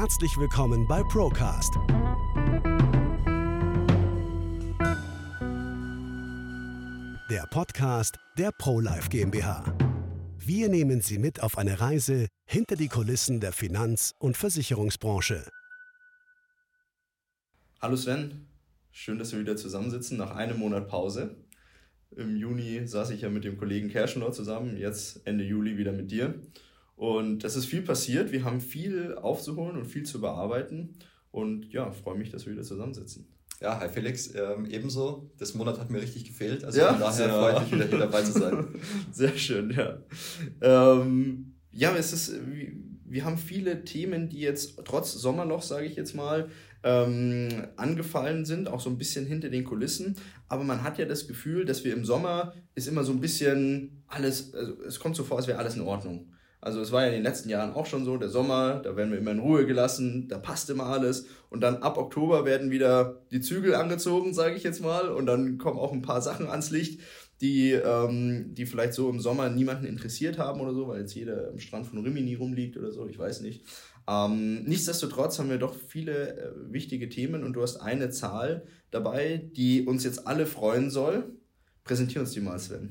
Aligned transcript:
Herzlich 0.00 0.38
willkommen 0.38 0.88
bei 0.88 1.02
Procast. 1.02 1.74
Der 7.28 7.46
Podcast 7.50 8.16
der 8.38 8.50
ProLife 8.50 9.10
GmbH. 9.10 9.62
Wir 10.38 10.70
nehmen 10.70 11.02
Sie 11.02 11.18
mit 11.18 11.42
auf 11.42 11.58
eine 11.58 11.82
Reise 11.82 12.28
hinter 12.46 12.76
die 12.76 12.88
Kulissen 12.88 13.40
der 13.40 13.52
Finanz- 13.52 14.14
und 14.18 14.38
Versicherungsbranche. 14.38 15.46
Hallo 17.82 17.96
Sven, 17.96 18.46
schön, 18.92 19.18
dass 19.18 19.32
wir 19.32 19.40
wieder 19.40 19.56
zusammensitzen 19.56 20.16
nach 20.16 20.30
einem 20.34 20.60
Monat 20.60 20.88
Pause. 20.88 21.36
Im 22.16 22.38
Juni 22.38 22.86
saß 22.86 23.10
ich 23.10 23.20
ja 23.20 23.28
mit 23.28 23.44
dem 23.44 23.58
Kollegen 23.58 23.90
Kerschenor 23.90 24.32
zusammen, 24.32 24.78
jetzt 24.78 25.26
Ende 25.26 25.44
Juli 25.44 25.76
wieder 25.76 25.92
mit 25.92 26.10
dir. 26.10 26.40
Und 27.00 27.44
es 27.44 27.56
ist 27.56 27.64
viel 27.64 27.80
passiert, 27.80 28.30
wir 28.30 28.44
haben 28.44 28.60
viel 28.60 29.14
aufzuholen 29.14 29.78
und 29.78 29.86
viel 29.86 30.02
zu 30.02 30.20
bearbeiten. 30.20 30.98
Und 31.30 31.72
ja, 31.72 31.90
freue 31.92 32.18
mich, 32.18 32.30
dass 32.30 32.44
wir 32.44 32.52
wieder 32.52 32.62
zusammensitzen. 32.62 33.26
Ja, 33.58 33.80
hi 33.80 33.88
Felix, 33.88 34.34
ähm, 34.34 34.66
ebenso. 34.66 35.30
Das 35.38 35.54
Monat 35.54 35.80
hat 35.80 35.88
mir 35.88 36.02
richtig 36.02 36.26
gefehlt. 36.26 36.62
Also 36.62 36.78
ja, 36.78 36.92
von 36.92 37.00
daher 37.00 37.30
freue 37.30 37.54
ich 37.54 37.60
mich 37.60 37.72
wieder 37.72 37.86
hier 37.86 37.98
dabei 38.00 38.22
zu 38.22 38.32
sein. 38.32 38.66
Sehr 39.12 39.34
schön, 39.38 39.70
ja. 39.70 39.96
Ähm, 40.60 41.54
ja, 41.70 41.96
es 41.96 42.12
ist, 42.12 42.34
wir 43.06 43.24
haben 43.24 43.38
viele 43.38 43.82
Themen, 43.84 44.28
die 44.28 44.40
jetzt 44.40 44.78
trotz 44.84 45.14
Sommerloch, 45.14 45.62
sage 45.62 45.86
ich 45.86 45.96
jetzt 45.96 46.14
mal, 46.14 46.50
ähm, 46.82 47.48
angefallen 47.76 48.44
sind, 48.44 48.68
auch 48.68 48.80
so 48.80 48.90
ein 48.90 48.98
bisschen 48.98 49.24
hinter 49.24 49.48
den 49.48 49.64
Kulissen. 49.64 50.16
Aber 50.48 50.64
man 50.64 50.82
hat 50.82 50.98
ja 50.98 51.06
das 51.06 51.26
Gefühl, 51.26 51.64
dass 51.64 51.82
wir 51.82 51.94
im 51.94 52.04
Sommer 52.04 52.52
ist 52.74 52.88
immer 52.88 53.04
so 53.04 53.12
ein 53.12 53.20
bisschen 53.22 54.02
alles, 54.06 54.52
also 54.52 54.82
es 54.82 55.00
kommt 55.00 55.16
so 55.16 55.24
vor, 55.24 55.38
als 55.38 55.46
wäre 55.46 55.58
alles 55.58 55.76
in 55.76 55.80
Ordnung. 55.80 56.34
Also 56.62 56.80
es 56.80 56.92
war 56.92 57.02
ja 57.02 57.08
in 57.08 57.14
den 57.14 57.22
letzten 57.22 57.48
Jahren 57.48 57.72
auch 57.72 57.86
schon 57.86 58.04
so, 58.04 58.18
der 58.18 58.28
Sommer, 58.28 58.80
da 58.84 58.94
werden 58.94 59.10
wir 59.10 59.18
immer 59.18 59.30
in 59.30 59.38
Ruhe 59.38 59.66
gelassen, 59.66 60.28
da 60.28 60.38
passt 60.38 60.68
immer 60.68 60.86
alles. 60.86 61.26
Und 61.48 61.62
dann 61.62 61.76
ab 61.76 61.96
Oktober 61.96 62.44
werden 62.44 62.70
wieder 62.70 63.22
die 63.30 63.40
Zügel 63.40 63.74
angezogen, 63.74 64.34
sage 64.34 64.56
ich 64.56 64.62
jetzt 64.62 64.82
mal. 64.82 65.08
Und 65.08 65.26
dann 65.26 65.56
kommen 65.56 65.78
auch 65.78 65.92
ein 65.92 66.02
paar 66.02 66.20
Sachen 66.20 66.48
ans 66.48 66.70
Licht, 66.70 67.00
die, 67.40 67.72
ähm, 67.72 68.54
die 68.54 68.66
vielleicht 68.66 68.92
so 68.92 69.08
im 69.08 69.20
Sommer 69.20 69.48
niemanden 69.48 69.86
interessiert 69.86 70.38
haben 70.38 70.60
oder 70.60 70.74
so, 70.74 70.88
weil 70.88 71.00
jetzt 71.00 71.14
jeder 71.14 71.48
am 71.48 71.58
Strand 71.58 71.86
von 71.86 72.04
Rimini 72.04 72.34
rumliegt 72.34 72.76
oder 72.76 72.92
so, 72.92 73.06
ich 73.08 73.18
weiß 73.18 73.40
nicht. 73.40 73.64
Ähm, 74.06 74.64
nichtsdestotrotz 74.64 75.38
haben 75.38 75.48
wir 75.48 75.58
doch 75.58 75.74
viele 75.74 76.36
äh, 76.36 76.72
wichtige 76.72 77.08
Themen 77.08 77.44
und 77.44 77.54
du 77.54 77.62
hast 77.62 77.76
eine 77.76 78.10
Zahl 78.10 78.66
dabei, 78.90 79.48
die 79.56 79.86
uns 79.86 80.04
jetzt 80.04 80.26
alle 80.26 80.46
freuen 80.46 80.90
soll. 80.90 81.24
Präsentier 81.84 82.20
uns 82.20 82.32
die 82.32 82.40
mal, 82.40 82.58
Sven. 82.58 82.90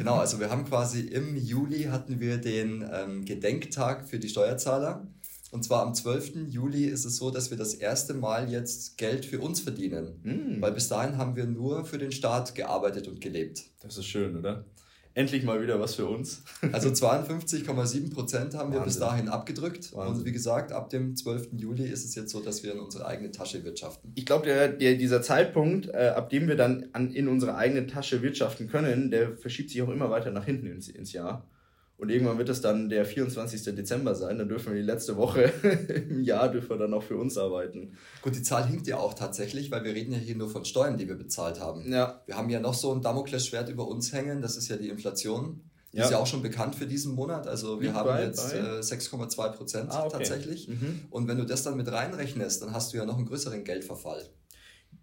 Genau, 0.00 0.14
also 0.14 0.40
wir 0.40 0.48
haben 0.48 0.64
quasi 0.64 1.00
im 1.00 1.36
Juli 1.36 1.82
hatten 1.82 2.20
wir 2.20 2.38
den 2.38 2.82
ähm, 2.90 3.26
Gedenktag 3.26 4.08
für 4.08 4.18
die 4.18 4.30
Steuerzahler. 4.30 5.06
Und 5.50 5.62
zwar 5.62 5.82
am 5.82 5.92
12. 5.92 6.48
Juli 6.48 6.86
ist 6.86 7.04
es 7.04 7.18
so, 7.18 7.30
dass 7.30 7.50
wir 7.50 7.58
das 7.58 7.74
erste 7.74 8.14
Mal 8.14 8.50
jetzt 8.50 8.96
Geld 8.96 9.26
für 9.26 9.40
uns 9.40 9.60
verdienen. 9.60 10.18
Mm. 10.22 10.62
Weil 10.62 10.72
bis 10.72 10.88
dahin 10.88 11.18
haben 11.18 11.36
wir 11.36 11.44
nur 11.44 11.84
für 11.84 11.98
den 11.98 12.12
Staat 12.12 12.54
gearbeitet 12.54 13.08
und 13.08 13.20
gelebt. 13.20 13.64
Das 13.80 13.98
ist 13.98 14.06
schön, 14.06 14.38
oder? 14.38 14.64
Endlich 15.14 15.42
mal 15.42 15.62
wieder 15.62 15.80
was 15.80 15.94
für 15.96 16.06
uns. 16.06 16.42
Also 16.72 16.90
52,7 16.90 18.12
Prozent 18.12 18.54
haben 18.54 18.72
wir 18.72 18.80
bis 18.80 18.98
dahin 18.98 19.28
abgedrückt. 19.28 19.94
Wahnsinn. 19.94 20.18
Und 20.18 20.24
wie 20.24 20.32
gesagt, 20.32 20.72
ab 20.72 20.90
dem 20.90 21.16
12. 21.16 21.48
Juli 21.52 21.84
ist 21.84 22.04
es 22.04 22.14
jetzt 22.14 22.30
so, 22.30 22.40
dass 22.40 22.62
wir 22.62 22.72
in 22.72 22.80
unsere 22.80 23.06
eigene 23.06 23.30
Tasche 23.30 23.64
wirtschaften. 23.64 24.12
Ich 24.14 24.26
glaube, 24.26 24.46
der, 24.46 24.68
der, 24.68 24.94
dieser 24.94 25.22
Zeitpunkt, 25.22 25.88
äh, 25.88 26.12
ab 26.14 26.30
dem 26.30 26.48
wir 26.48 26.56
dann 26.56 26.88
an, 26.92 27.12
in 27.12 27.28
unsere 27.28 27.56
eigene 27.56 27.86
Tasche 27.86 28.22
wirtschaften 28.22 28.68
können, 28.68 29.10
der 29.10 29.36
verschiebt 29.36 29.70
sich 29.70 29.82
auch 29.82 29.88
immer 29.88 30.10
weiter 30.10 30.30
nach 30.30 30.44
hinten 30.44 30.66
ins, 30.66 30.88
ins 30.88 31.12
Jahr. 31.12 31.46
Und 32.00 32.08
irgendwann 32.08 32.38
wird 32.38 32.48
es 32.48 32.62
dann 32.62 32.88
der 32.88 33.04
24. 33.04 33.62
Dezember 33.74 34.14
sein. 34.14 34.38
Dann 34.38 34.48
dürfen 34.48 34.72
wir 34.72 34.80
die 34.80 34.86
letzte 34.86 35.18
Woche 35.18 35.52
im 36.08 36.22
Jahr 36.22 36.48
dürfen 36.48 36.70
wir 36.70 36.78
dann 36.78 36.94
auch 36.94 37.02
für 37.02 37.18
uns 37.18 37.36
arbeiten. 37.36 37.92
Gut, 38.22 38.34
die 38.34 38.42
Zahl 38.42 38.66
hinkt 38.66 38.86
ja 38.86 38.96
auch 38.96 39.12
tatsächlich, 39.12 39.70
weil 39.70 39.84
wir 39.84 39.94
reden 39.94 40.12
ja 40.12 40.18
hier 40.18 40.34
nur 40.34 40.48
von 40.48 40.64
Steuern, 40.64 40.96
die 40.96 41.08
wir 41.08 41.16
bezahlt 41.16 41.60
haben. 41.60 41.92
Ja. 41.92 42.22
Wir 42.24 42.38
haben 42.38 42.48
ja 42.48 42.58
noch 42.58 42.72
so 42.72 42.94
ein 42.94 43.02
Damoklesschwert 43.02 43.68
über 43.68 43.86
uns 43.86 44.14
hängen. 44.14 44.40
Das 44.40 44.56
ist 44.56 44.68
ja 44.68 44.78
die 44.78 44.88
Inflation. 44.88 45.60
Die 45.92 45.98
ja. 45.98 46.04
ist 46.04 46.10
ja 46.10 46.18
auch 46.18 46.26
schon 46.26 46.40
bekannt 46.40 46.74
für 46.74 46.86
diesen 46.86 47.14
Monat. 47.14 47.46
Also 47.46 47.82
wir 47.82 47.90
Wie 47.90 47.94
haben 47.94 48.18
jetzt 48.18 48.54
äh, 48.54 48.80
6,2 48.80 49.48
Prozent 49.50 49.90
ah, 49.90 50.04
okay. 50.04 50.16
tatsächlich. 50.16 50.68
Mhm. 50.68 51.02
Und 51.10 51.28
wenn 51.28 51.36
du 51.36 51.44
das 51.44 51.64
dann 51.64 51.76
mit 51.76 51.92
reinrechnest, 51.92 52.62
dann 52.62 52.72
hast 52.72 52.94
du 52.94 52.96
ja 52.96 53.04
noch 53.04 53.18
einen 53.18 53.26
größeren 53.26 53.62
Geldverfall 53.64 54.24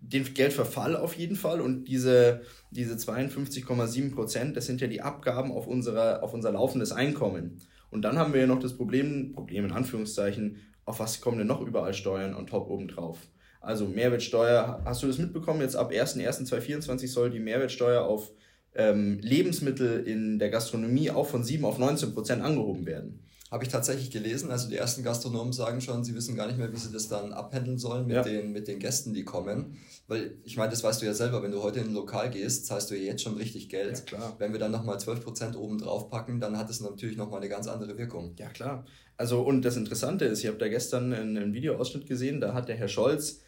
den 0.07 0.33
Geldverfall 0.33 0.95
auf 0.95 1.15
jeden 1.15 1.35
Fall 1.35 1.59
und 1.59 1.85
diese, 1.85 2.41
diese 2.71 2.95
52,7 2.95 4.13
Prozent, 4.13 4.55
das 4.55 4.65
sind 4.65 4.79
ja 4.79 4.87
die 4.87 5.01
Abgaben 5.01 5.51
auf, 5.51 5.67
unsere, 5.67 6.23
auf 6.23 6.33
unser 6.33 6.53
laufendes 6.53 6.93
Einkommen. 6.93 7.59
Und 7.89 8.03
dann 8.03 8.17
haben 8.17 8.33
wir 8.33 8.41
ja 8.41 8.47
noch 8.47 8.59
das 8.59 8.77
Problem, 8.77 9.33
Problem 9.33 9.65
in 9.65 9.71
Anführungszeichen, 9.71 10.57
auf 10.85 10.99
was 10.99 11.19
kommen 11.19 11.37
denn 11.37 11.47
noch 11.47 11.61
überall 11.61 11.93
Steuern 11.93 12.35
on 12.35 12.47
top 12.47 12.69
obendrauf? 12.69 13.17
Also 13.59 13.85
Mehrwertsteuer, 13.85 14.81
hast 14.85 15.03
du 15.03 15.07
das 15.07 15.17
mitbekommen? 15.17 15.59
Jetzt 15.59 15.75
ab 15.75 15.91
1.1.2024 15.91 17.07
soll 17.07 17.29
die 17.29 17.39
Mehrwertsteuer 17.39 18.03
auf 18.03 18.31
ähm, 18.75 19.19
Lebensmittel 19.21 20.07
in 20.07 20.39
der 20.39 20.49
Gastronomie 20.49 21.11
auch 21.11 21.27
von 21.27 21.43
7 21.43 21.65
auf 21.65 21.79
19 21.79 22.13
Prozent 22.13 22.41
angehoben 22.41 22.85
werden. 22.85 23.26
Habe 23.49 23.63
ich 23.63 23.69
tatsächlich 23.69 24.11
gelesen. 24.11 24.51
Also 24.51 24.69
die 24.69 24.75
ersten 24.75 25.03
Gastronomen 25.03 25.53
sagen 25.53 25.79
schon, 25.79 26.03
sie 26.03 26.13
wissen 26.15 26.35
gar 26.35 26.47
nicht 26.47 26.57
mehr, 26.57 26.71
wie 26.73 26.77
sie 26.77 26.91
das 26.91 27.07
dann 27.07 27.31
abhandeln 27.31 27.77
sollen 27.77 28.05
mit, 28.05 28.17
ja. 28.17 28.21
den, 28.21 28.51
mit 28.51 28.67
den 28.67 28.79
Gästen, 28.79 29.13
die 29.13 29.23
kommen. 29.23 29.77
Weil 30.07 30.35
ich 30.43 30.57
meine, 30.57 30.69
das 30.69 30.83
weißt 30.83 31.01
du 31.01 31.05
ja 31.05 31.13
selber, 31.13 31.41
wenn 31.41 31.51
du 31.51 31.63
heute 31.63 31.79
in 31.79 31.87
ein 31.87 31.93
Lokal 31.93 32.29
gehst, 32.29 32.65
zahlst 32.65 32.91
du 32.91 32.95
ja 32.95 33.03
jetzt 33.03 33.23
schon 33.23 33.35
richtig 33.35 33.69
Geld. 33.69 33.97
Ja, 33.97 34.03
klar. 34.03 34.35
Wenn 34.37 34.51
wir 34.51 34.59
dann 34.59 34.71
nochmal 34.71 34.97
12% 34.97 35.55
oben 35.55 35.77
drauf 35.77 36.09
packen, 36.09 36.41
dann 36.41 36.57
hat 36.57 36.69
es 36.69 36.81
natürlich 36.81 37.15
nochmal 37.15 37.39
eine 37.39 37.49
ganz 37.49 37.67
andere 37.67 37.97
Wirkung. 37.97 38.35
Ja, 38.37 38.49
klar. 38.49 38.85
Also 39.15 39.41
und 39.41 39.63
das 39.63 39.77
Interessante 39.77 40.25
ist, 40.25 40.41
ich 40.41 40.47
habe 40.47 40.57
da 40.57 40.67
gestern 40.67 41.13
einen, 41.13 41.53
Videoausschnitt 41.53 42.05
gesehen, 42.05 42.41
da 42.41 42.53
hat 42.53 42.67
der 42.67 42.75
Herr 42.75 42.89
Scholz 42.89 43.41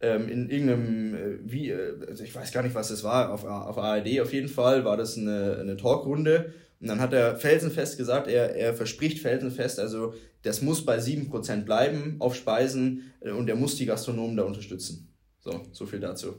ähm, 0.00 0.28
in 0.28 0.48
irgendeinem, 0.48 1.40
wie, 1.44 1.70
äh, 1.70 1.94
also 2.08 2.24
ich 2.24 2.34
weiß 2.34 2.52
gar 2.52 2.62
nicht, 2.62 2.74
was 2.74 2.88
das 2.88 3.04
war, 3.04 3.30
auf, 3.30 3.44
auf 3.44 3.78
ARD 3.78 4.20
auf 4.20 4.32
jeden 4.32 4.48
Fall 4.48 4.84
war 4.84 4.96
das 4.96 5.16
eine, 5.16 5.58
eine 5.60 5.76
Talkrunde 5.76 6.54
und 6.82 6.88
dann 6.88 7.00
hat 7.00 7.12
er 7.12 7.36
felsenfest 7.36 7.96
gesagt, 7.96 8.26
er, 8.26 8.56
er 8.56 8.74
verspricht 8.74 9.20
felsenfest, 9.20 9.78
also 9.78 10.14
das 10.42 10.62
muss 10.62 10.84
bei 10.84 10.98
7% 10.98 11.62
bleiben 11.62 12.16
auf 12.18 12.34
Speisen 12.34 13.12
äh, 13.20 13.30
und 13.30 13.48
er 13.48 13.54
muss 13.54 13.76
die 13.76 13.86
Gastronomen 13.86 14.36
da 14.36 14.42
unterstützen. 14.42 15.14
So, 15.38 15.62
so 15.70 15.86
viel 15.86 16.00
dazu. 16.00 16.34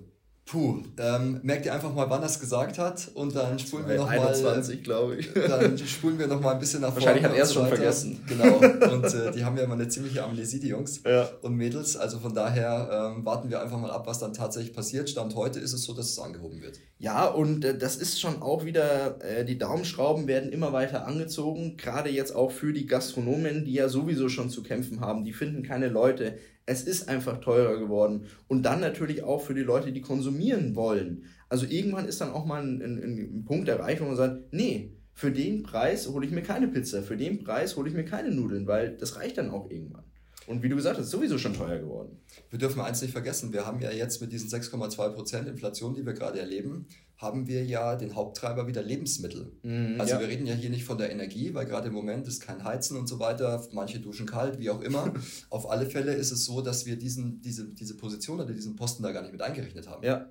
Puh, 0.46 0.84
ähm, 0.98 1.40
merkt 1.42 1.66
ihr 1.66 1.74
einfach 1.74 1.94
mal, 1.94 2.10
wann 2.10 2.22
er 2.22 2.26
es 2.26 2.40
gesagt 2.40 2.78
hat 2.78 3.10
und 3.14 3.34
dann 3.34 3.58
spulen 3.58 3.88
wir 3.88 3.96
nochmal. 3.96 4.20
21, 4.20 4.84
glaube 4.84 5.16
ich. 5.16 5.32
Dann 5.34 5.78
spulen 5.78 6.20
wir 6.20 6.28
nochmal 6.28 6.56
ein 6.56 6.60
bisschen 6.60 6.82
nach 6.82 6.90
vorne. 6.90 7.06
Wahrscheinlich 7.06 7.24
hat 7.24 7.36
er 7.36 7.44
es 7.44 7.54
schon 7.54 7.68
vergessen. 7.68 8.24
Genau. 8.28 8.58
Und 8.94 9.06
äh, 9.06 9.32
die 9.32 9.46
haben 9.46 9.58
ja 9.58 9.64
immer 9.64 9.76
eine 9.76 9.88
ziemliche 9.88 10.24
Amnesie, 10.24 10.60
die 10.60 10.68
Jungs 10.68 11.02
ja. 11.06 11.30
und 11.42 11.56
Mädels. 11.56 11.96
Also 11.96 12.20
von 12.20 12.34
daher 12.34 13.14
ähm, 13.16 13.26
warten 13.26 13.50
wir 13.50 13.62
einfach 13.62 13.80
mal 13.80 13.90
ab, 13.90 14.06
was 14.06 14.20
dann 14.20 14.34
tatsächlich 14.34 14.74
passiert. 14.74 15.10
Stand 15.10 15.36
heute 15.36 15.60
ist 15.60 15.74
es 15.74 15.84
so, 15.84 15.94
dass 15.94 16.10
es 16.10 16.20
angehoben 16.20 16.62
wird. 16.62 16.80
Ja, 17.00 17.26
und 17.26 17.64
äh, 17.66 17.78
das 17.78 17.96
ist 17.96 18.20
schon 18.20 18.42
auch 18.42 18.66
wieder, 18.66 19.22
äh, 19.24 19.46
die 19.46 19.58
Daumenschrauben 19.58 20.28
werden 20.28 20.52
immer 20.52 20.74
weiter 20.74 21.08
angezogen. 21.08 21.78
Gerade 21.78 22.10
jetzt 22.10 22.36
auch 22.36 22.52
für 22.52 22.74
die 22.74 22.86
Gastronomen, 22.86 23.66
die 23.66 23.74
ja 23.74 23.90
sowieso 23.90 24.30
schon 24.30 24.50
zu 24.50 24.62
kämpfen 24.62 25.00
haben. 25.00 25.24
Die 25.24 25.34
finden 25.34 25.64
keine 25.64 25.88
Leute 25.88 26.38
es 26.66 26.84
ist 26.84 27.10
einfach 27.10 27.42
teurer 27.42 27.78
geworden. 27.78 28.26
Und 28.48 28.64
dann 28.64 28.80
natürlich 28.80 29.24
auch 29.24 29.42
für 29.42 29.54
die 29.54 29.62
Leute, 29.62 29.92
die 29.92 30.02
konsumieren 30.02 30.76
wollen. 30.76 31.26
Also 31.50 31.66
irgendwann 31.66 32.08
ist 32.08 32.22
dann 32.22 32.32
auch 32.32 32.46
mal 32.46 32.64
ein, 32.64 32.82
ein, 32.82 32.98
ein 33.04 33.46
Punkt 33.46 33.68
erreicht, 33.68 34.02
wo 34.02 34.06
man 34.06 34.16
sagt, 34.16 34.54
nee, 34.54 34.94
für 35.14 35.32
den 35.32 35.64
Preis 35.64 36.08
hole 36.08 36.26
ich 36.26 36.32
mir 36.32 36.42
keine 36.42 36.68
Pizza, 36.68 37.04
für 37.04 37.18
den 37.18 37.44
Preis 37.44 37.76
hole 37.76 37.90
ich 37.90 37.96
mir 37.96 38.06
keine 38.06 38.32
Nudeln, 38.32 38.66
weil 38.66 38.98
das 38.98 39.18
reicht 39.18 39.38
dann 39.38 39.52
auch 39.52 39.70
irgendwann. 39.70 40.04
Und 40.48 40.64
wie 40.64 40.70
du 40.70 40.76
gesagt 40.76 40.98
hast, 40.98 41.06
ist 41.06 41.12
sowieso 41.12 41.38
schon 41.38 41.54
teuer 41.54 41.80
geworden. 41.80 42.18
Wir 42.50 42.60
dürfen 42.60 42.82
eins 42.82 43.02
nicht 43.02 43.12
vergessen, 43.12 43.54
wir 43.54 43.66
haben 43.66 43.80
ja 43.80 43.92
jetzt 43.92 44.22
mit 44.22 44.32
diesen 44.32 44.50
6,2% 44.50 45.48
Inflation, 45.48 45.94
die 45.94 46.06
wir 46.06 46.14
gerade 46.14 46.40
erleben, 46.40 46.88
haben 47.18 47.48
wir 47.48 47.64
ja 47.64 47.96
den 47.96 48.16
Haupttreiber 48.16 48.68
wieder 48.68 48.84
Lebensmittel. 48.84 49.54
Mhm, 49.64 50.00
also 50.00 50.16
ja. 50.16 50.20
wir 50.20 50.28
reden 50.28 50.46
ja 50.46 50.54
hier 50.54 50.70
nicht 50.70 50.84
von 50.84 50.98
der 50.98 51.12
Energie, 51.12 51.54
weil 51.54 51.66
gerade 51.66 51.88
im 51.88 51.94
Moment 51.94 52.28
ist 52.28 52.42
kein 52.42 52.64
Heizen 52.64 52.98
und 52.98 53.08
so 53.08 53.20
weiter, 53.20 53.66
manche 53.72 54.00
duschen 54.00 54.26
kalt, 54.26 54.60
wie 54.60 54.70
auch 54.70 54.82
immer. 54.82 55.14
Auf 55.50 55.70
alle 55.70 55.86
Fälle 55.90 56.14
ist 56.14 56.32
es 56.32 56.46
so, 56.46 56.62
dass 56.62 56.86
wir 56.86 56.98
diesen, 56.98 57.42
diese, 57.42 57.74
diese 57.74 57.96
Position 57.96 58.40
oder 58.40 58.54
diesen 58.54 58.76
Posten 58.76 59.04
da 59.04 59.12
gar 59.12 59.22
nicht 59.22 59.32
mit 59.32 59.42
eingerechnet 59.42 59.88
haben. 59.88 60.04
Ja. 60.04 60.30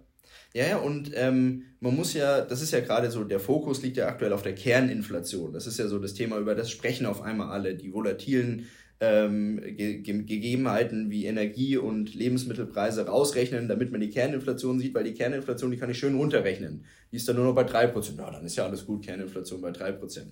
Ja, 0.55 0.67
ja, 0.67 0.77
und 0.77 1.11
ähm, 1.15 1.63
man 1.81 1.97
muss 1.97 2.13
ja, 2.13 2.43
das 2.43 2.61
ist 2.61 2.73
ja 2.73 2.81
gerade 2.81 3.11
so, 3.11 3.25
der 3.25 3.41
Fokus 3.41 3.81
liegt 3.83 3.97
ja 3.97 4.07
aktuell 4.07 4.35
auf 4.35 4.43
der 4.43 4.55
Kerninflation. 4.55 5.55
Das 5.55 5.67
ist 5.67 5.79
ja 5.79 5.89
so 5.89 5.99
das 5.99 6.13
Thema, 6.13 6.39
über 6.39 6.55
das 6.55 6.71
sprechen 6.71 7.07
auf 7.07 7.23
einmal 7.23 7.49
alle, 7.49 7.75
die 7.75 7.93
volatilen 7.95 8.67
ähm, 9.03 9.61
Ge 9.77 10.01
Gegebenheiten 10.01 11.11
wie 11.11 11.27
Energie- 11.27 11.77
und 11.77 12.15
Lebensmittelpreise 12.15 13.05
rausrechnen, 13.05 13.67
damit 13.67 13.91
man 13.91 14.01
die 14.01 14.11
Kerninflation 14.11 14.79
sieht, 14.79 14.95
weil 14.95 15.03
die 15.03 15.15
Kerninflation, 15.15 15.73
die 15.73 15.77
kann 15.77 15.91
ich 15.91 15.99
schön 15.99 16.15
runterrechnen. 16.15 16.85
Die 17.11 17.17
ist 17.17 17.29
dann 17.29 17.35
nur 17.35 17.47
noch 17.47 17.55
bei 17.55 17.67
3%. 17.67 18.17
Ja, 18.17 18.31
dann 18.31 18.45
ist 18.47 18.55
ja 18.55 18.65
alles 18.65 18.87
gut, 18.87 19.05
Kerninflation 19.05 19.61
bei 19.61 19.71
3%. 19.71 20.27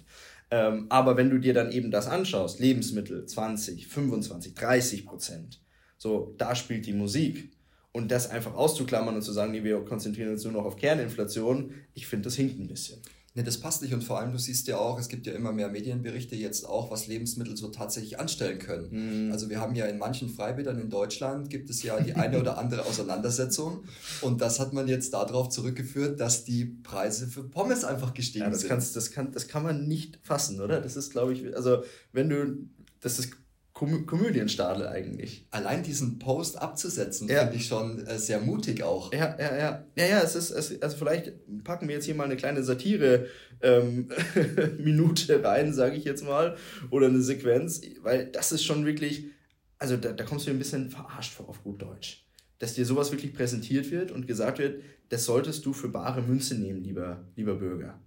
Ähm, 0.52 0.86
aber 0.88 1.16
wenn 1.16 1.30
du 1.30 1.38
dir 1.38 1.52
dann 1.52 1.72
eben 1.72 1.90
das 1.90 2.06
anschaust, 2.06 2.60
Lebensmittel 2.60 3.26
20, 3.26 3.88
25, 3.88 4.54
30 4.54 5.04
Prozent, 5.04 5.60
so, 5.98 6.36
da 6.38 6.54
spielt 6.54 6.86
die 6.86 6.92
Musik. 6.92 7.50
Und 7.92 8.12
das 8.12 8.30
einfach 8.30 8.54
auszuklammern 8.54 9.16
und 9.16 9.22
zu 9.22 9.32
sagen, 9.32 9.50
nee, 9.50 9.64
wir 9.64 9.84
konzentrieren 9.84 10.30
uns 10.30 10.44
nur 10.44 10.52
noch 10.52 10.64
auf 10.64 10.76
Kerninflation, 10.76 11.74
ich 11.92 12.06
finde, 12.06 12.26
das 12.26 12.36
hinkt 12.36 12.60
ein 12.60 12.68
bisschen. 12.68 13.02
Nee, 13.34 13.44
das 13.44 13.58
passt 13.58 13.80
nicht 13.80 13.94
und 13.94 14.02
vor 14.02 14.18
allem, 14.18 14.32
du 14.32 14.38
siehst 14.38 14.66
ja 14.66 14.78
auch, 14.78 14.98
es 14.98 15.08
gibt 15.08 15.24
ja 15.24 15.32
immer 15.32 15.52
mehr 15.52 15.68
Medienberichte 15.68 16.34
jetzt 16.34 16.64
auch, 16.68 16.90
was 16.90 17.06
Lebensmittel 17.06 17.56
so 17.56 17.68
tatsächlich 17.68 18.18
anstellen 18.18 18.58
können. 18.58 19.26
Mhm. 19.26 19.32
Also 19.32 19.48
wir 19.48 19.60
haben 19.60 19.76
ja 19.76 19.86
in 19.86 19.98
manchen 19.98 20.28
Freibädern 20.28 20.80
in 20.80 20.90
Deutschland 20.90 21.48
gibt 21.48 21.70
es 21.70 21.84
ja 21.84 22.00
die 22.00 22.14
eine 22.14 22.40
oder 22.40 22.58
andere 22.58 22.84
Auseinandersetzung 22.86 23.84
und 24.20 24.40
das 24.40 24.58
hat 24.58 24.72
man 24.72 24.88
jetzt 24.88 25.14
darauf 25.14 25.48
zurückgeführt, 25.48 26.18
dass 26.18 26.44
die 26.44 26.64
Preise 26.64 27.28
für 27.28 27.44
Pommes 27.44 27.84
einfach 27.84 28.14
gestiegen 28.14 28.46
ja, 28.46 28.50
das 28.50 28.60
sind. 28.60 28.68
Kannst, 28.68 28.96
das, 28.96 29.12
kann, 29.12 29.30
das 29.30 29.46
kann 29.46 29.62
man 29.62 29.86
nicht 29.86 30.18
fassen, 30.22 30.60
oder? 30.60 30.80
Das 30.80 30.96
ist, 30.96 31.10
glaube 31.10 31.32
ich, 31.32 31.54
also 31.54 31.84
wenn 32.12 32.28
du, 32.30 32.68
das 33.00 33.20
ist 33.20 33.30
Kom 33.80 34.04
Komödienstadel 34.04 34.86
eigentlich. 34.86 35.46
Allein 35.50 35.82
diesen 35.82 36.18
Post 36.18 36.60
abzusetzen, 36.60 37.28
ja. 37.28 37.44
finde 37.44 37.56
ich 37.56 37.66
schon 37.66 38.06
äh, 38.06 38.18
sehr 38.18 38.38
mutig 38.38 38.82
auch. 38.82 39.10
Ja, 39.10 39.34
ja, 39.40 39.56
ja. 39.56 39.86
Ja, 39.96 40.04
ja, 40.04 40.20
es 40.20 40.34
ist, 40.34 40.50
es, 40.50 40.82
also 40.82 40.98
vielleicht 40.98 41.32
packen 41.64 41.88
wir 41.88 41.94
jetzt 41.94 42.04
hier 42.04 42.14
mal 42.14 42.24
eine 42.24 42.36
kleine 42.36 42.62
Satire-Minute 42.62 45.32
ähm, 45.32 45.40
rein, 45.44 45.72
sage 45.72 45.96
ich 45.96 46.04
jetzt 46.04 46.22
mal, 46.22 46.58
oder 46.90 47.06
eine 47.06 47.22
Sequenz, 47.22 47.80
weil 48.02 48.26
das 48.26 48.52
ist 48.52 48.64
schon 48.64 48.84
wirklich, 48.84 49.28
also 49.78 49.96
da, 49.96 50.12
da 50.12 50.24
kommst 50.24 50.46
du 50.46 50.50
ein 50.50 50.58
bisschen 50.58 50.90
verarscht 50.90 51.32
vor 51.32 51.48
auf 51.48 51.64
gut 51.64 51.80
Deutsch. 51.80 52.26
Dass 52.58 52.74
dir 52.74 52.84
sowas 52.84 53.12
wirklich 53.12 53.32
präsentiert 53.32 53.90
wird 53.90 54.10
und 54.10 54.26
gesagt 54.26 54.58
wird, 54.58 54.82
das 55.08 55.24
solltest 55.24 55.64
du 55.64 55.72
für 55.72 55.88
bare 55.88 56.20
Münze 56.20 56.54
nehmen, 56.54 56.84
lieber, 56.84 57.24
lieber 57.34 57.54
Bürger. 57.54 57.98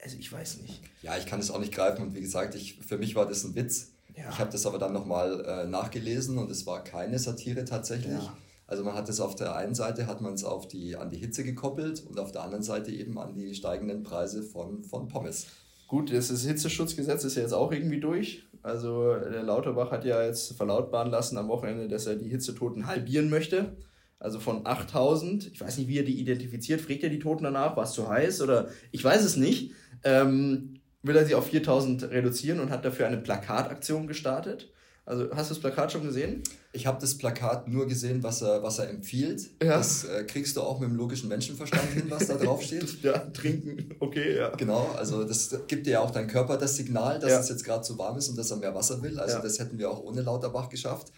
Also 0.00 0.16
ich 0.16 0.30
weiß 0.30 0.62
nicht. 0.62 0.80
Ja, 1.02 1.18
ich 1.18 1.26
kann 1.26 1.40
es 1.40 1.50
auch 1.50 1.58
nicht 1.58 1.74
greifen 1.74 2.02
und 2.02 2.14
wie 2.14 2.20
gesagt, 2.20 2.54
ich, 2.54 2.78
für 2.86 2.98
mich 2.98 3.16
war 3.16 3.26
das 3.26 3.42
ein 3.42 3.56
Witz 3.56 3.95
ja. 4.16 4.30
Ich 4.30 4.38
habe 4.38 4.50
das 4.50 4.66
aber 4.66 4.78
dann 4.78 4.92
nochmal 4.92 5.44
äh, 5.44 5.66
nachgelesen 5.66 6.38
und 6.38 6.50
es 6.50 6.66
war 6.66 6.82
keine 6.82 7.18
Satire 7.18 7.64
tatsächlich. 7.64 8.22
Ja. 8.22 8.36
Also 8.66 8.82
man 8.82 8.94
hat 8.94 9.08
es 9.08 9.20
auf 9.20 9.36
der 9.36 9.54
einen 9.54 9.74
Seite 9.74 10.06
hat 10.06 10.20
man 10.20 10.34
es 10.34 10.44
auf 10.44 10.66
die, 10.66 10.96
an 10.96 11.10
die 11.10 11.18
Hitze 11.18 11.44
gekoppelt 11.44 12.04
und 12.04 12.18
auf 12.18 12.32
der 12.32 12.42
anderen 12.42 12.64
Seite 12.64 12.90
eben 12.90 13.18
an 13.18 13.34
die 13.34 13.54
steigenden 13.54 14.02
Preise 14.02 14.42
von, 14.42 14.82
von 14.82 15.06
Pommes. 15.08 15.46
Gut, 15.86 16.12
das 16.12 16.28
Hitzeschutzgesetz 16.28 17.22
ist 17.22 17.36
ja 17.36 17.42
jetzt 17.42 17.52
auch 17.52 17.70
irgendwie 17.70 18.00
durch. 18.00 18.42
Also 18.62 19.14
der 19.14 19.44
Lauterbach 19.44 19.92
hat 19.92 20.04
ja 20.04 20.24
jetzt 20.24 20.56
verlautbaren 20.56 21.10
lassen 21.10 21.38
am 21.38 21.46
Wochenende, 21.46 21.86
dass 21.86 22.06
er 22.06 22.16
die 22.16 22.28
Hitzetoten 22.28 22.88
halbieren 22.88 23.30
möchte. 23.30 23.76
Also 24.18 24.40
von 24.40 24.66
8000, 24.66 25.52
ich 25.52 25.60
weiß 25.60 25.78
nicht, 25.78 25.88
wie 25.88 25.98
er 25.98 26.04
die 26.04 26.18
identifiziert, 26.18 26.80
fragt 26.80 27.04
er 27.04 27.10
die 27.10 27.20
Toten 27.20 27.44
danach, 27.44 27.76
war 27.76 27.84
es 27.84 27.92
zu 27.92 28.08
heiß 28.08 28.40
oder 28.40 28.68
ich 28.90 29.04
weiß 29.04 29.24
es 29.24 29.36
nicht. 29.36 29.72
Ähm, 30.02 30.75
will 31.06 31.16
er 31.16 31.24
sie 31.24 31.34
auf 31.34 31.46
4000 31.46 32.10
reduzieren 32.10 32.60
und 32.60 32.70
hat 32.70 32.84
dafür 32.84 33.06
eine 33.06 33.18
Plakataktion 33.18 34.06
gestartet. 34.06 34.70
Also 35.06 35.30
hast 35.36 35.50
du 35.50 35.54
das 35.54 35.60
Plakat 35.60 35.92
schon 35.92 36.02
gesehen? 36.02 36.42
Ich 36.72 36.84
habe 36.84 37.00
das 37.00 37.16
Plakat 37.16 37.68
nur 37.68 37.86
gesehen, 37.86 38.24
was 38.24 38.42
er, 38.42 38.64
was 38.64 38.80
er 38.80 38.90
empfiehlt. 38.90 39.50
Ja. 39.62 39.76
Das 39.76 40.02
äh, 40.02 40.24
kriegst 40.24 40.56
du 40.56 40.62
auch 40.62 40.80
mit 40.80 40.90
dem 40.90 40.96
logischen 40.96 41.28
Menschenverstand 41.28 41.92
hin, 41.92 42.06
was 42.08 42.26
da 42.26 42.34
drauf 42.34 42.60
steht. 42.60 42.84
ja, 43.04 43.18
trinken, 43.18 43.94
okay, 44.00 44.36
ja. 44.36 44.50
Genau, 44.56 44.90
also 44.98 45.22
das 45.22 45.56
gibt 45.68 45.86
dir 45.86 45.92
ja 45.92 46.00
auch 46.00 46.10
dein 46.10 46.26
Körper 46.26 46.56
das 46.56 46.74
Signal, 46.74 47.20
dass 47.20 47.30
ja. 47.30 47.38
es 47.38 47.48
jetzt 47.48 47.64
gerade 47.64 47.82
zu 47.82 47.96
warm 47.98 48.18
ist 48.18 48.28
und 48.28 48.36
dass 48.36 48.50
er 48.50 48.56
mehr 48.56 48.74
Wasser 48.74 49.00
will. 49.00 49.20
Also 49.20 49.36
ja. 49.36 49.42
das 49.42 49.60
hätten 49.60 49.78
wir 49.78 49.88
auch 49.88 50.02
ohne 50.02 50.22
Lauterbach 50.22 50.68
geschafft. 50.68 51.12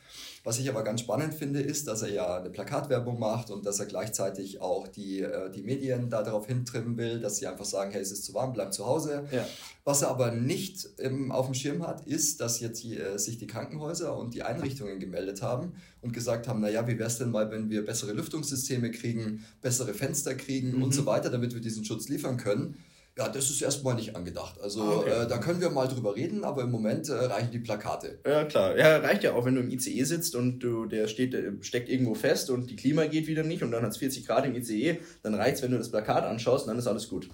Was 0.45 0.59
ich 0.59 0.69
aber 0.69 0.83
ganz 0.83 1.01
spannend 1.01 1.35
finde, 1.35 1.61
ist, 1.61 1.89
dass 1.89 2.03
er 2.03 2.11
ja 2.11 2.37
eine 2.39 2.51
Plakatwerbung 2.51 3.19
macht 3.19 3.51
und 3.51 3.67
dass 3.67 3.81
er 3.81 3.87
gleichzeitig 3.87 4.61
auch 4.61 4.89
die, 4.89 5.21
äh, 5.21 5.51
die 5.51 5.63
Medien 5.63 6.09
darauf 6.11 6.47
hintrimmen 6.47 6.97
will, 6.97 7.21
dass 7.21 7.37
sie 7.37 7.47
einfach 7.47 7.65
sagen, 7.65 7.91
hey, 7.91 8.01
es 8.01 8.13
ist 8.13 8.25
zu 8.25 8.35
warm, 8.35 8.53
bleib 8.53 8.73
zu 8.73 8.87
Hause. 8.87 9.25
Ja. 9.33 9.47
Was 9.85 10.03
er 10.03 10.09
aber 10.09 10.31
nicht 10.31 10.89
ähm, 10.99 11.33
auf 11.33 11.47
dem 11.47 11.55
Schirm 11.55 11.87
hat, 11.87 12.07
ist, 12.07 12.41
dass 12.41 12.61
jetzt 12.61 12.79
hier, 12.79 13.15
äh, 13.15 13.19
sich 13.19 13.39
die 13.39 13.47
Krankenhäuser 13.47 14.17
und 14.17 14.35
die 14.35 14.43
Einrichtungen 14.43 15.01
gemeldet 15.01 15.43
haben 15.43 15.73
und 16.03 16.13
gesagt 16.13 16.47
haben, 16.47 16.61
naja, 16.61 16.87
wie 16.87 16.99
wäre 16.99 17.09
es 17.09 17.19
denn 17.19 17.31
mal, 17.31 17.51
wenn 17.51 17.71
wir 17.71 17.85
bessere 17.85 18.13
Lüftungssysteme 18.13 18.91
kriegen, 18.91 19.45
bessere 19.61 19.95
Fenster 19.95 20.35
kriegen 20.35 20.77
mhm. 20.77 20.83
und 20.83 20.95
so 20.95 21.07
weiter, 21.07 21.31
damit 21.31 21.55
wir 21.55 21.61
diesen 21.61 21.85
Schutz 21.85 22.09
liefern 22.09 22.37
können. 22.37 22.77
Ja, 23.19 23.29
das 23.29 23.51
ist 23.51 23.61
erstmal 23.61 23.97
nicht 23.97 24.15
angedacht. 24.15 24.61
Also 24.61 24.81
ah, 24.81 24.97
okay. 24.99 25.11
äh, 25.11 25.27
da 25.27 25.39
können 25.39 25.61
wir 25.61 25.71
mal 25.71 25.89
drüber 25.89 26.15
reden, 26.15 26.45
aber 26.45 26.63
im 26.63 26.71
Moment 26.71 27.09
äh, 27.09 27.15
reichen 27.15 27.51
die 27.51 27.59
Plakate. 27.59 28.21
Ja, 28.25 28.45
klar. 28.45 28.79
Ja, 28.79 28.99
reicht 28.99 29.25
ja 29.25 29.33
auch, 29.33 29.45
wenn 29.45 29.57
du 29.57 29.61
im 29.61 29.71
ICE 29.71 30.05
sitzt 30.05 30.37
und 30.37 30.61
du, 30.61 30.87
der 30.87 31.09
steht, 31.09 31.33
der 31.33 31.55
steckt 31.61 31.89
irgendwo 31.89 32.15
fest 32.15 32.49
und 32.49 32.71
die 32.71 32.77
Klima 32.77 33.07
geht 33.07 33.27
wieder 33.27 33.43
nicht 33.43 33.65
und 33.65 33.73
dann 33.73 33.83
hat 33.83 33.91
es 33.91 33.97
40 33.97 34.25
Grad 34.25 34.47
im 34.47 34.55
ICE, 34.55 35.01
dann 35.25 35.35
reicht 35.35 35.57
es, 35.57 35.63
wenn 35.63 35.73
du 35.73 35.79
das 35.79 35.91
Plakat 35.91 36.23
anschaust 36.23 36.67
und 36.67 36.69
dann 36.69 36.79
ist 36.79 36.87
alles 36.87 37.09
gut. 37.09 37.29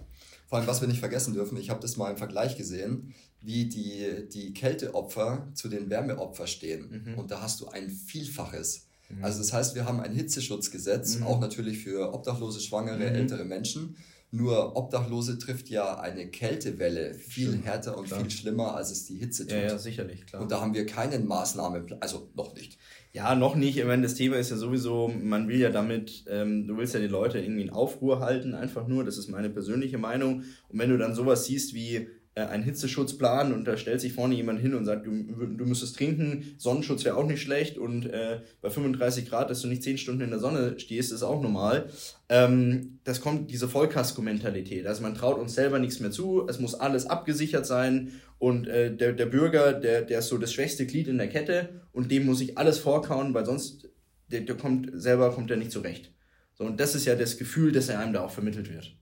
Vor 0.46 0.56
allem, 0.56 0.66
was 0.66 0.80
wir 0.80 0.88
nicht 0.88 1.00
vergessen 1.00 1.34
dürfen, 1.34 1.58
ich 1.58 1.68
habe 1.68 1.80
das 1.80 1.98
mal 1.98 2.10
im 2.10 2.16
Vergleich 2.16 2.56
gesehen, 2.56 3.14
wie 3.42 3.66
die, 3.66 4.26
die 4.32 4.54
Kälteopfer 4.54 5.48
zu 5.52 5.68
den 5.68 5.90
Wärmeopfern 5.90 6.46
stehen. 6.46 7.04
Mhm. 7.04 7.18
Und 7.18 7.30
da 7.30 7.42
hast 7.42 7.60
du 7.60 7.68
ein 7.68 7.90
Vielfaches. 7.90 8.86
Mhm. 9.10 9.22
Also 9.22 9.40
das 9.40 9.52
heißt, 9.52 9.74
wir 9.74 9.84
haben 9.84 10.00
ein 10.00 10.12
Hitzeschutzgesetz, 10.12 11.18
mhm. 11.18 11.26
auch 11.26 11.40
natürlich 11.40 11.80
für 11.80 12.14
obdachlose, 12.14 12.60
schwangere, 12.60 12.96
mhm. 12.96 13.16
ältere 13.16 13.44
Menschen. 13.44 13.96
Nur 14.36 14.76
Obdachlose 14.76 15.38
trifft 15.38 15.70
ja 15.70 16.00
eine 16.00 16.26
Kältewelle 16.26 17.14
viel 17.14 17.56
härter 17.62 17.96
und 17.96 18.08
klar. 18.08 18.20
viel 18.20 18.30
schlimmer, 18.30 18.74
als 18.74 18.90
es 18.90 19.06
die 19.06 19.14
Hitze 19.14 19.46
tut. 19.46 19.56
Ja, 19.56 19.62
ja, 19.62 19.78
sicherlich, 19.78 20.26
klar. 20.26 20.42
Und 20.42 20.50
da 20.50 20.60
haben 20.60 20.74
wir 20.74 20.86
keine 20.86 21.20
Maßnahme, 21.20 21.86
also 22.00 22.28
noch 22.34 22.52
nicht. 22.56 22.76
Ja, 23.12 23.36
noch 23.36 23.54
nicht. 23.54 23.78
Ich 23.78 23.84
meine, 23.84 24.02
das 24.02 24.14
Thema 24.14 24.34
ist 24.36 24.50
ja 24.50 24.56
sowieso, 24.56 25.06
man 25.06 25.46
will 25.46 25.60
ja 25.60 25.70
damit, 25.70 26.24
ähm, 26.28 26.66
du 26.66 26.76
willst 26.76 26.94
ja 26.94 27.00
die 27.00 27.06
Leute 27.06 27.38
irgendwie 27.38 27.62
in 27.62 27.70
Aufruhr 27.70 28.18
halten, 28.18 28.54
einfach 28.54 28.88
nur. 28.88 29.04
Das 29.04 29.18
ist 29.18 29.28
meine 29.28 29.50
persönliche 29.50 29.98
Meinung. 29.98 30.42
Und 30.68 30.78
wenn 30.80 30.90
du 30.90 30.98
dann 30.98 31.14
sowas 31.14 31.44
siehst 31.44 31.72
wie, 31.72 32.08
einen 32.40 32.64
Hitzeschutzplan 32.64 33.52
und 33.52 33.64
da 33.64 33.76
stellt 33.76 34.00
sich 34.00 34.12
vorne 34.12 34.34
jemand 34.34 34.60
hin 34.60 34.74
und 34.74 34.84
sagt, 34.84 35.06
du, 35.06 35.12
du 35.12 35.66
müsstest 35.66 35.96
trinken, 35.96 36.54
Sonnenschutz 36.58 37.04
wäre 37.04 37.16
auch 37.16 37.26
nicht 37.26 37.40
schlecht 37.40 37.78
und 37.78 38.06
äh, 38.06 38.40
bei 38.60 38.70
35 38.70 39.28
Grad, 39.28 39.50
dass 39.50 39.60
du 39.60 39.68
nicht 39.68 39.84
10 39.84 39.98
Stunden 39.98 40.22
in 40.22 40.30
der 40.30 40.40
Sonne 40.40 40.78
stehst, 40.78 41.12
ist 41.12 41.22
auch 41.22 41.40
normal. 41.40 41.88
Ähm, 42.28 42.98
das 43.04 43.20
kommt 43.20 43.50
diese 43.50 43.68
Vollkasko-Mentalität. 43.68 44.86
Also 44.86 45.02
man 45.02 45.14
traut 45.14 45.38
uns 45.38 45.54
selber 45.54 45.78
nichts 45.78 46.00
mehr 46.00 46.10
zu, 46.10 46.46
es 46.48 46.58
muss 46.58 46.74
alles 46.74 47.06
abgesichert 47.06 47.66
sein 47.66 48.12
und 48.38 48.66
äh, 48.66 48.94
der, 48.94 49.12
der 49.12 49.26
Bürger, 49.26 49.72
der, 49.72 50.02
der 50.02 50.18
ist 50.18 50.28
so 50.28 50.36
das 50.36 50.52
schwächste 50.52 50.86
Glied 50.86 51.06
in 51.06 51.18
der 51.18 51.28
Kette 51.28 51.82
und 51.92 52.10
dem 52.10 52.26
muss 52.26 52.40
ich 52.40 52.58
alles 52.58 52.78
vorkauen, 52.78 53.32
weil 53.32 53.46
sonst 53.46 53.88
der, 54.32 54.40
der 54.40 54.56
kommt 54.56 54.90
selber 54.92 55.32
kommt 55.32 55.50
er 55.52 55.56
nicht 55.56 55.70
zurecht. 55.70 56.12
So, 56.54 56.64
und 56.64 56.80
das 56.80 56.94
ist 56.94 57.04
ja 57.04 57.14
das 57.14 57.36
Gefühl, 57.36 57.70
das 57.70 57.88
er 57.88 58.00
einem 58.00 58.12
da 58.12 58.24
auch 58.24 58.30
vermittelt 58.30 58.72
wird. 58.72 58.96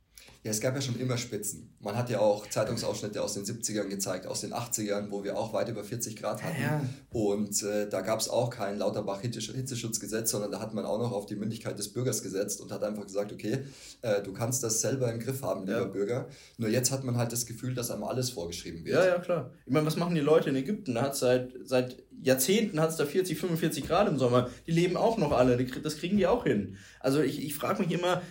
Ja, 0.45 0.51
es 0.51 0.61
gab 0.61 0.75
ja 0.75 0.81
schon 0.81 0.99
immer 0.99 1.17
Spitzen. 1.19 1.73
Man 1.79 1.97
hat 1.97 2.11
ja 2.11 2.19
auch 2.19 2.49
Zeitungsausschnitte 2.49 3.23
aus 3.23 3.35
den 3.35 3.45
70ern 3.45 3.87
gezeigt, 3.89 4.27
aus 4.27 4.41
den 4.41 4.53
80ern, 4.53 5.11
wo 5.11 5.23
wir 5.23 5.39
auch 5.39 5.53
weit 5.53 5.69
über 5.69 5.85
40 5.85 6.17
Grad 6.17 6.43
hatten. 6.43 6.61
Ja. 6.61 6.85
Und 7.11 7.63
äh, 7.63 7.89
da 7.89 8.01
gab 8.01 8.19
es 8.19 8.29
auch 8.29 8.51
kein 8.51 8.77
Lauterbach-Hitzeschutzgesetz, 8.77 10.33
sondern 10.33 10.51
da 10.51 10.59
hat 10.59 10.75
man 10.75 10.85
auch 10.85 10.99
noch 10.99 11.13
auf 11.13 11.27
die 11.27 11.37
Mündigkeit 11.37 11.79
des 11.79 11.93
Bürgers 11.93 12.25
gesetzt 12.25 12.61
und 12.61 12.73
hat 12.73 12.83
einfach 12.83 13.05
gesagt, 13.05 13.33
okay, 13.33 13.59
äh, 14.01 14.21
du 14.21 14.33
kannst 14.33 14.65
das 14.65 14.81
selber 14.81 15.13
im 15.13 15.21
Griff 15.21 15.43
haben, 15.43 15.61
lieber 15.61 15.83
ja. 15.83 15.85
Bürger. 15.85 16.27
Nur 16.59 16.71
jetzt 16.71 16.91
hat 16.91 17.05
man 17.05 17.17
halt 17.17 17.31
das 17.31 17.47
Gefühl, 17.47 17.75
dass 17.75 17.93
einem 17.93 18.03
alles 18.03 18.31
vorgeschrieben 18.31 18.85
wird. 18.85 18.97
Ja, 18.97 19.07
ja, 19.07 19.19
klar. 19.21 19.53
Ich 19.65 19.73
meine, 19.73 19.87
was 19.87 19.95
machen 19.95 20.17
die 20.17 20.21
Leute 20.21 20.51
in 20.51 20.57
Ägypten? 20.57 20.95
Da 20.95 21.03
hat 21.03 21.17
seit, 21.17 21.53
seit 21.63 22.03
Jahrzehnten 22.21 22.81
hat 22.81 22.91
es 22.91 22.97
da 22.97 23.07
40, 23.07 23.39
45 23.39 23.87
Grad 23.87 24.09
im 24.09 24.19
Sommer. 24.19 24.51
Die 24.67 24.73
leben 24.73 24.97
auch 24.97 25.19
noch 25.19 25.31
alle. 25.31 25.65
Das 25.65 25.99
kriegen 25.99 26.17
die 26.17 26.27
auch 26.27 26.43
hin. 26.43 26.79
Also 26.99 27.21
ich, 27.21 27.45
ich 27.45 27.55
frage 27.55 27.83
mich 27.83 27.93
immer, 27.93 28.23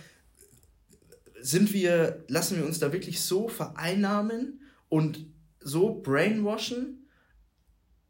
sind 1.42 1.72
wir, 1.72 2.24
lassen 2.28 2.56
wir 2.56 2.64
uns 2.64 2.78
da 2.78 2.92
wirklich 2.92 3.20
so 3.20 3.48
vereinnahmen 3.48 4.60
und 4.88 5.26
so 5.60 6.00
brainwashen? 6.00 7.06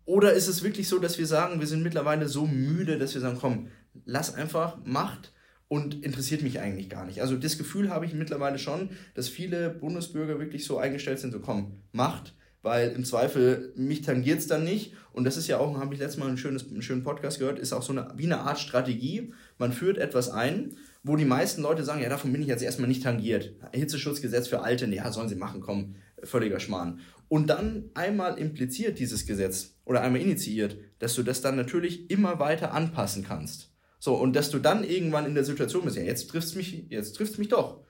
Oder 0.05 0.33
ist 0.33 0.49
es 0.49 0.63
wirklich 0.63 0.89
so, 0.89 0.99
dass 0.99 1.19
wir 1.19 1.27
sagen, 1.27 1.61
wir 1.61 1.67
sind 1.67 1.83
mittlerweile 1.83 2.29
so 2.29 2.47
müde, 2.47 2.99
dass 2.99 3.15
wir 3.15 3.21
sagen, 3.21 3.39
komm, 3.41 3.69
lass 4.05 4.35
einfach, 4.35 4.79
macht 4.85 5.33
und 5.69 6.05
interessiert 6.05 6.43
mich 6.43 6.61
eigentlich 6.61 6.91
gar 6.91 7.07
nicht. 7.07 7.23
Also 7.23 7.37
das 7.37 7.57
Gefühl 7.57 7.89
habe 7.89 8.05
ich 8.05 8.13
mittlerweile 8.13 8.59
schon, 8.59 8.91
dass 9.15 9.29
viele 9.29 9.71
Bundesbürger 9.71 10.39
wirklich 10.39 10.67
so 10.67 10.79
eingestellt 10.79 11.19
sind, 11.19 11.33
so 11.33 11.41
komm, 11.41 11.81
macht, 11.93 12.35
weil 12.61 12.91
im 12.91 13.05
Zweifel 13.05 13.73
mich 13.77 14.03
tangiert 14.03 14.41
es 14.41 14.47
dann 14.47 14.65
nicht. 14.65 14.95
Und 15.13 15.25
das 15.25 15.37
ist 15.37 15.49
ja 15.49 15.59
auch, 15.59 15.79
habe 15.79 15.95
ich 15.95 16.01
letztes 16.01 16.21
Mal 16.21 16.29
ein 16.29 16.37
schönes, 16.37 16.69
einen 16.69 16.83
schönen 16.83 17.03
Podcast 17.03 17.39
gehört, 17.39 17.59
ist 17.59 17.73
auch 17.73 17.83
so 17.83 17.93
eine, 17.93 18.13
wie 18.17 18.25
eine 18.25 18.41
Art 18.41 18.59
Strategie. 18.59 19.33
Man 19.57 19.73
führt 19.73 19.99
etwas 19.99 20.29
ein 20.29 20.77
wo 21.03 21.17
die 21.17 21.25
meisten 21.25 21.63
Leute 21.63 21.85
sagen, 21.85 22.03
ja, 22.03 22.09
davon 22.09 22.33
bin 22.33 22.43
ich 22.43 22.49
jetzt 22.49 22.63
erstmal 22.63 22.89
nicht 22.89 23.03
tangiert. 23.03 23.55
Hitzeschutzgesetz 23.73 24.49
für 24.49 24.63
Alte, 24.63 24.87
ja, 24.87 25.11
sollen 25.11 25.29
sie 25.29 25.35
machen, 25.35 25.61
komm, 25.61 25.97
völliger 26.23 26.61
Schmarrn. 26.61 27.01
Und 27.29 27.49
dann 27.49 27.91
einmal 27.95 28.39
impliziert 28.39 28.99
dieses 28.99 29.27
Gesetz 29.27 29.75
oder 29.85 30.03
einmal 30.03 30.21
initiiert, 30.21 30.77
dass 30.99 31.15
du 31.15 31.23
das 31.23 31.41
dann 31.41 31.57
natürlich 31.57 32.11
immer 32.11 32.39
weiter 32.39 32.73
anpassen 32.73 33.25
kannst. 33.25 33.73
So, 33.99 34.15
und 34.15 34.35
dass 34.35 34.51
du 34.51 34.59
dann 34.59 34.85
irgendwann 34.85 35.27
in 35.27 35.35
der 35.35 35.45
Situation 35.45 35.85
bist, 35.85 35.97
ja, 35.97 36.03
jetzt 36.03 36.29
trifft's 36.29 36.55
mich, 36.55 36.87
jetzt 36.89 37.15
trifft's 37.15 37.39
mich 37.39 37.49
doch. 37.49 37.85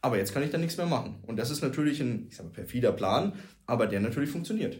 Aber 0.00 0.18
jetzt 0.18 0.34
kann 0.34 0.42
ich 0.42 0.50
dann 0.50 0.60
nichts 0.60 0.76
mehr 0.76 0.86
machen. 0.86 1.20
Und 1.22 1.36
das 1.36 1.50
ist 1.50 1.62
natürlich 1.62 2.00
ein, 2.00 2.26
ich 2.28 2.36
sag 2.36 2.46
mal, 2.46 2.52
perfider 2.52 2.92
Plan, 2.92 3.34
aber 3.66 3.86
der 3.86 4.00
natürlich 4.00 4.30
funktioniert. 4.30 4.78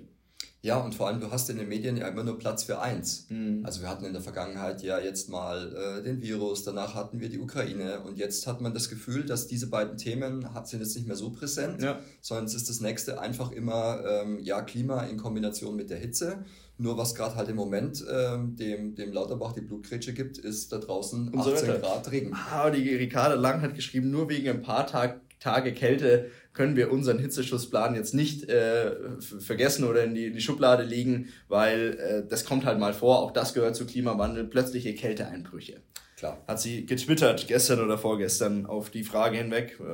Ja, 0.64 0.78
und 0.78 0.94
vor 0.94 1.08
allem, 1.08 1.20
du 1.20 1.32
hast 1.32 1.50
in 1.50 1.56
den 1.56 1.68
Medien 1.68 1.96
ja 1.96 2.06
immer 2.06 2.22
nur 2.22 2.38
Platz 2.38 2.62
für 2.62 2.80
eins. 2.80 3.26
Mhm. 3.28 3.62
Also 3.64 3.82
wir 3.82 3.88
hatten 3.88 4.04
in 4.04 4.12
der 4.12 4.22
Vergangenheit 4.22 4.80
ja 4.82 5.00
jetzt 5.00 5.28
mal 5.28 5.74
äh, 5.74 6.02
den 6.04 6.22
Virus, 6.22 6.62
danach 6.62 6.94
hatten 6.94 7.18
wir 7.18 7.28
die 7.28 7.40
Ukraine 7.40 8.00
und 8.02 8.16
jetzt 8.16 8.46
hat 8.46 8.60
man 8.60 8.72
das 8.72 8.88
Gefühl, 8.88 9.26
dass 9.26 9.48
diese 9.48 9.68
beiden 9.68 9.96
Themen 9.96 10.54
hat, 10.54 10.68
sind 10.68 10.78
jetzt 10.78 10.94
nicht 10.94 11.08
mehr 11.08 11.16
so 11.16 11.30
präsent, 11.30 11.82
ja. 11.82 11.98
sondern 12.20 12.44
es 12.44 12.54
ist 12.54 12.68
das 12.68 12.80
nächste 12.80 13.20
einfach 13.20 13.50
immer 13.50 14.04
ähm, 14.06 14.38
ja 14.38 14.62
Klima 14.62 15.02
in 15.02 15.16
Kombination 15.16 15.74
mit 15.74 15.90
der 15.90 15.98
Hitze. 15.98 16.44
Nur 16.78 16.96
was 16.96 17.16
gerade 17.16 17.34
halt 17.34 17.48
im 17.48 17.56
Moment 17.56 18.04
ähm, 18.10 18.54
dem, 18.54 18.94
dem 18.94 19.12
Lauterbach 19.12 19.52
die 19.52 19.60
Blutgrätsche 19.60 20.12
gibt, 20.14 20.38
ist 20.38 20.72
da 20.72 20.78
draußen 20.78 21.28
und 21.28 21.38
18 21.38 21.56
so 21.56 21.72
Grad 21.78 22.10
Regen. 22.10 22.32
Ah, 22.34 22.70
die 22.70 22.88
Ricarda 22.94 23.34
Lang 23.34 23.62
hat 23.62 23.74
geschrieben, 23.74 24.10
nur 24.10 24.28
wegen 24.28 24.48
ein 24.48 24.62
paar 24.62 24.86
Tag, 24.86 25.20
Tage 25.40 25.72
Kälte 25.72 26.30
können 26.52 26.76
wir 26.76 26.92
unseren 26.92 27.18
Hitzeschutzplan 27.18 27.94
jetzt 27.94 28.14
nicht 28.14 28.48
äh, 28.48 28.94
vergessen 29.20 29.84
oder 29.84 30.04
in 30.04 30.14
die, 30.14 30.26
in 30.26 30.34
die 30.34 30.40
Schublade 30.40 30.82
legen, 30.82 31.28
weil 31.48 31.98
äh, 31.98 32.28
das 32.28 32.44
kommt 32.44 32.66
halt 32.66 32.78
mal 32.78 32.92
vor. 32.92 33.20
Auch 33.20 33.30
das 33.30 33.54
gehört 33.54 33.74
zu 33.76 33.86
Klimawandel, 33.86 34.44
plötzliche 34.44 34.94
Kälteeinbrüche. 34.94 35.80
Klar. 36.16 36.42
Hat 36.46 36.60
sie 36.60 36.86
getwittert 36.86 37.48
gestern 37.48 37.80
oder 37.80 37.98
vorgestern 37.98 38.66
auf 38.66 38.90
die 38.90 39.02
Frage 39.02 39.38
hinweg, 39.38 39.78
äh, 39.80 39.84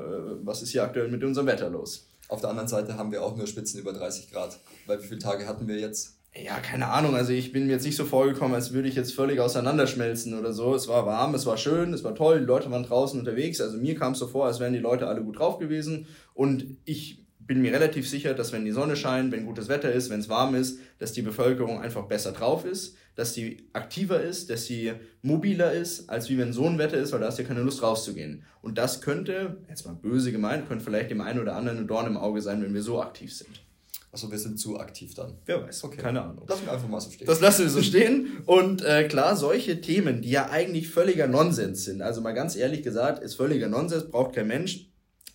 was 0.45 0.63
ist 0.63 0.71
hier 0.71 0.83
aktuell 0.83 1.09
mit 1.09 1.25
unserem 1.25 1.47
Wetter 1.47 1.71
los? 1.71 2.09
Auf 2.29 2.41
der 2.43 2.51
anderen 2.51 2.69
Seite 2.69 2.99
haben 2.99 3.11
wir 3.13 3.23
auch 3.23 3.37
nur 3.37 3.47
Spitzen 3.47 3.81
über 3.81 3.93
30 3.93 4.31
Grad. 4.31 4.59
Weil 4.87 5.03
wie 5.03 5.07
viele 5.07 5.21
Tage 5.21 5.47
hatten 5.47 5.67
wir 5.67 5.79
jetzt? 5.79 6.18
Ja, 6.45 6.61
keine 6.61 6.89
Ahnung. 6.89 7.17
Also 7.17 7.33
ich 7.33 7.53
bin 7.53 7.67
mir 7.67 7.73
jetzt 7.73 7.85
nicht 7.85 7.97
so 7.97 8.05
vorgekommen, 8.05 8.55
als 8.55 8.73
würde 8.73 8.89
ich 8.89 8.95
jetzt 8.95 9.15
völlig 9.15 9.41
auseinanderschmelzen 9.41 10.39
oder 10.39 10.53
so. 10.53 10.75
Es 10.75 10.87
war 10.87 11.05
warm, 11.05 11.35
es 11.35 11.47
war 11.47 11.57
schön, 11.57 11.93
es 11.93 12.05
war 12.05 12.15
toll, 12.15 12.41
die 12.41 12.45
Leute 12.47 12.71
waren 12.71 12.85
draußen 12.85 13.19
unterwegs. 13.19 13.61
Also 13.61 13.79
mir 13.79 13.97
kam 13.97 14.13
es 14.13 14.19
so 14.19 14.29
vor, 14.29 14.47
als 14.47 14.61
wären 14.61 14.73
die 14.73 14.79
Leute 14.79 15.09
alle 15.09 15.23
gut 15.23 15.39
drauf 15.39 15.59
gewesen. 15.59 16.07
Und 16.35 16.67
ich 16.85 17.25
bin 17.41 17.63
mir 17.63 17.73
relativ 17.73 18.09
sicher, 18.09 18.35
dass 18.35 18.53
wenn 18.53 18.65
die 18.65 18.73
Sonne 18.73 18.95
scheint, 18.95 19.33
wenn 19.33 19.47
gutes 19.47 19.69
Wetter 19.69 19.91
ist, 19.91 20.11
wenn 20.11 20.21
es 20.21 20.29
warm 20.29 20.55
ist, 20.55 20.79
dass 20.99 21.13
die 21.13 21.23
Bevölkerung 21.23 21.81
einfach 21.81 22.05
besser 22.05 22.33
drauf 22.33 22.65
ist, 22.65 22.95
dass 23.17 23.35
sie 23.35 23.69
aktiver 23.73 24.21
ist, 24.21 24.51
dass 24.51 24.67
sie 24.67 24.93
mobiler 25.23 25.73
ist, 25.73 26.09
als 26.09 26.29
wie 26.29 26.39
wenn 26.39 26.53
so 26.53 26.67
ein 26.67 26.79
Wetter 26.79 26.99
ist, 26.99 27.13
weil 27.13 27.21
da 27.21 27.27
hast 27.27 27.39
du 27.39 27.43
ja 27.43 27.49
keine 27.49 27.63
Lust 27.63 27.83
rauszugehen. 27.83 28.45
Und 28.61 28.79
das 28.79 29.01
könnte, 29.01 29.57
jetzt 29.69 29.87
mal 29.87 29.95
böse 29.95 30.31
gemeint, 30.31 30.69
könnte 30.69 30.85
vielleicht 30.85 31.11
dem 31.11 31.23
einen 31.23 31.41
oder 31.41 31.57
anderen 31.57 31.79
ein 31.79 31.89
Dorn 31.89 32.07
im 32.07 32.17
Auge 32.17 32.43
sein, 32.43 32.63
wenn 32.63 32.75
wir 32.75 32.83
so 32.83 33.03
aktiv 33.03 33.35
sind. 33.35 33.63
Also 34.11 34.31
wir 34.31 34.39
sind 34.39 34.59
zu 34.59 34.79
aktiv 34.79 35.15
dann. 35.15 35.35
Wer 35.45 35.63
weiß, 35.63 35.85
okay. 35.85 35.99
keine 35.99 36.23
Ahnung. 36.23 36.47
Lassen 36.49 36.65
wir 36.65 36.73
einfach 36.73 36.89
mal 36.89 37.01
so 37.01 37.11
stehen. 37.11 37.27
Das 37.27 37.41
lassen 37.41 37.65
wir 37.65 37.71
so 37.71 37.83
stehen. 37.83 38.39
Und 38.47 38.83
äh, 38.83 39.07
klar, 39.07 39.37
solche 39.37 39.81
Themen, 39.81 40.23
die 40.23 40.31
ja 40.31 40.49
eigentlich 40.49 40.89
völliger 40.89 41.27
Nonsens 41.27 41.85
sind, 41.85 42.01
also 42.01 42.21
mal 42.23 42.33
ganz 42.33 42.57
ehrlich 42.57 42.83
gesagt, 42.83 43.23
ist 43.23 43.35
völliger 43.35 43.69
Nonsens, 43.69 44.09
braucht 44.09 44.35
kein 44.35 44.47
Mensch. 44.47 44.87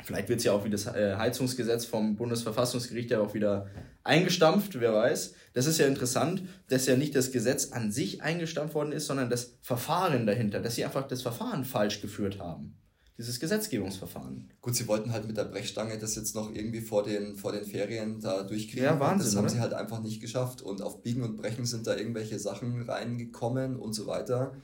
Vielleicht 0.04 0.28
wird 0.28 0.40
es 0.40 0.46
ja 0.46 0.54
auch 0.54 0.66
wie 0.66 0.70
das 0.70 0.88
äh, 0.88 1.16
Heizungsgesetz 1.18 1.86
vom 1.86 2.16
Bundesverfassungsgericht 2.16 3.12
ja 3.12 3.22
auch 3.22 3.34
wieder 3.34 3.68
eingestampft, 4.04 4.80
wer 4.80 4.94
weiß. 4.94 5.36
Das 5.54 5.66
ist 5.66 5.78
ja 5.80 5.86
interessant, 5.86 6.44
dass 6.68 6.88
ja 6.88 6.98
nicht 6.98 7.16
das 7.16 7.32
Gesetz 7.32 7.72
an 7.72 7.92
sich 7.92 8.22
eingestampft 8.22 8.76
worden 8.76 8.92
ist, 8.92 9.06
sondern 9.06 9.30
das 9.30 9.58
Verfahren 9.62 10.26
dahinter, 10.26 10.60
dass 10.60 10.76
sie 10.76 10.84
einfach 10.84 11.08
das 11.08 11.22
Verfahren 11.22 11.64
falsch 11.64 12.02
geführt 12.02 12.40
haben 12.40 12.76
dieses 13.18 13.40
Gesetzgebungsverfahren. 13.40 14.50
Gut, 14.62 14.76
sie 14.76 14.88
wollten 14.88 15.12
halt 15.12 15.28
mit 15.28 15.38
der 15.38 15.46
Brechstange 15.46 15.98
das 16.00 16.16
jetzt 16.16 16.36
noch 16.36 16.54
irgendwie 16.54 16.82
vor 16.82 17.04
den, 17.04 17.36
vor 17.36 17.52
den 17.52 17.64
Ferien 17.64 18.20
da 18.20 18.44
durchkriegen. 18.44 18.86
Ja, 18.86 19.00
Wahnsinn. 19.00 19.26
Das 19.26 19.36
haben 19.36 19.46
oder? 19.46 19.54
sie 19.54 19.60
halt 19.60 19.74
einfach 19.74 20.02
nicht 20.02 20.20
geschafft. 20.20 20.62
Und 20.62 20.82
auf 20.82 21.04
Biegen 21.04 21.24
und 21.24 21.38
Brechen 21.38 21.66
sind 21.66 21.86
da 21.86 21.96
irgendwelche 21.96 22.40
Sachen 22.40 22.82
reingekommen 22.82 23.76
und 23.76 23.94
so 23.94 24.08
weiter. 24.08 24.56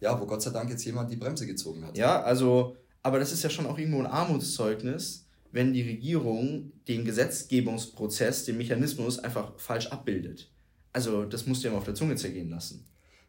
Ja, 0.00 0.20
wo 0.20 0.26
Gott 0.26 0.42
sei 0.42 0.50
Dank 0.50 0.68
jetzt 0.68 0.84
jemand 0.84 1.10
die 1.10 1.16
Bremse 1.16 1.46
gezogen 1.46 1.84
hat. 1.86 1.96
Ja, 1.96 2.22
also, 2.22 2.76
aber 3.02 3.18
das 3.18 3.32
ist 3.32 3.42
ja 3.42 3.48
schon 3.48 3.66
auch 3.66 3.78
irgendwo 3.78 4.00
ein 4.00 4.06
Armutszeugnis, 4.06 5.26
wenn 5.50 5.72
die 5.72 5.82
Regierung 5.82 6.72
den 6.86 7.04
Gesetzgebungsprozess, 7.04 8.44
den 8.44 8.58
Mechanismus 8.58 9.18
einfach 9.18 9.58
falsch 9.58 9.86
abbildet. 9.86 10.50
Also, 10.92 11.24
das 11.24 11.46
musst 11.46 11.62
du 11.62 11.68
ja 11.68 11.72
mal 11.72 11.78
auf 11.78 11.84
der 11.84 11.94
Zunge 11.94 12.16
zergehen 12.16 12.50
lassen. 12.50 12.84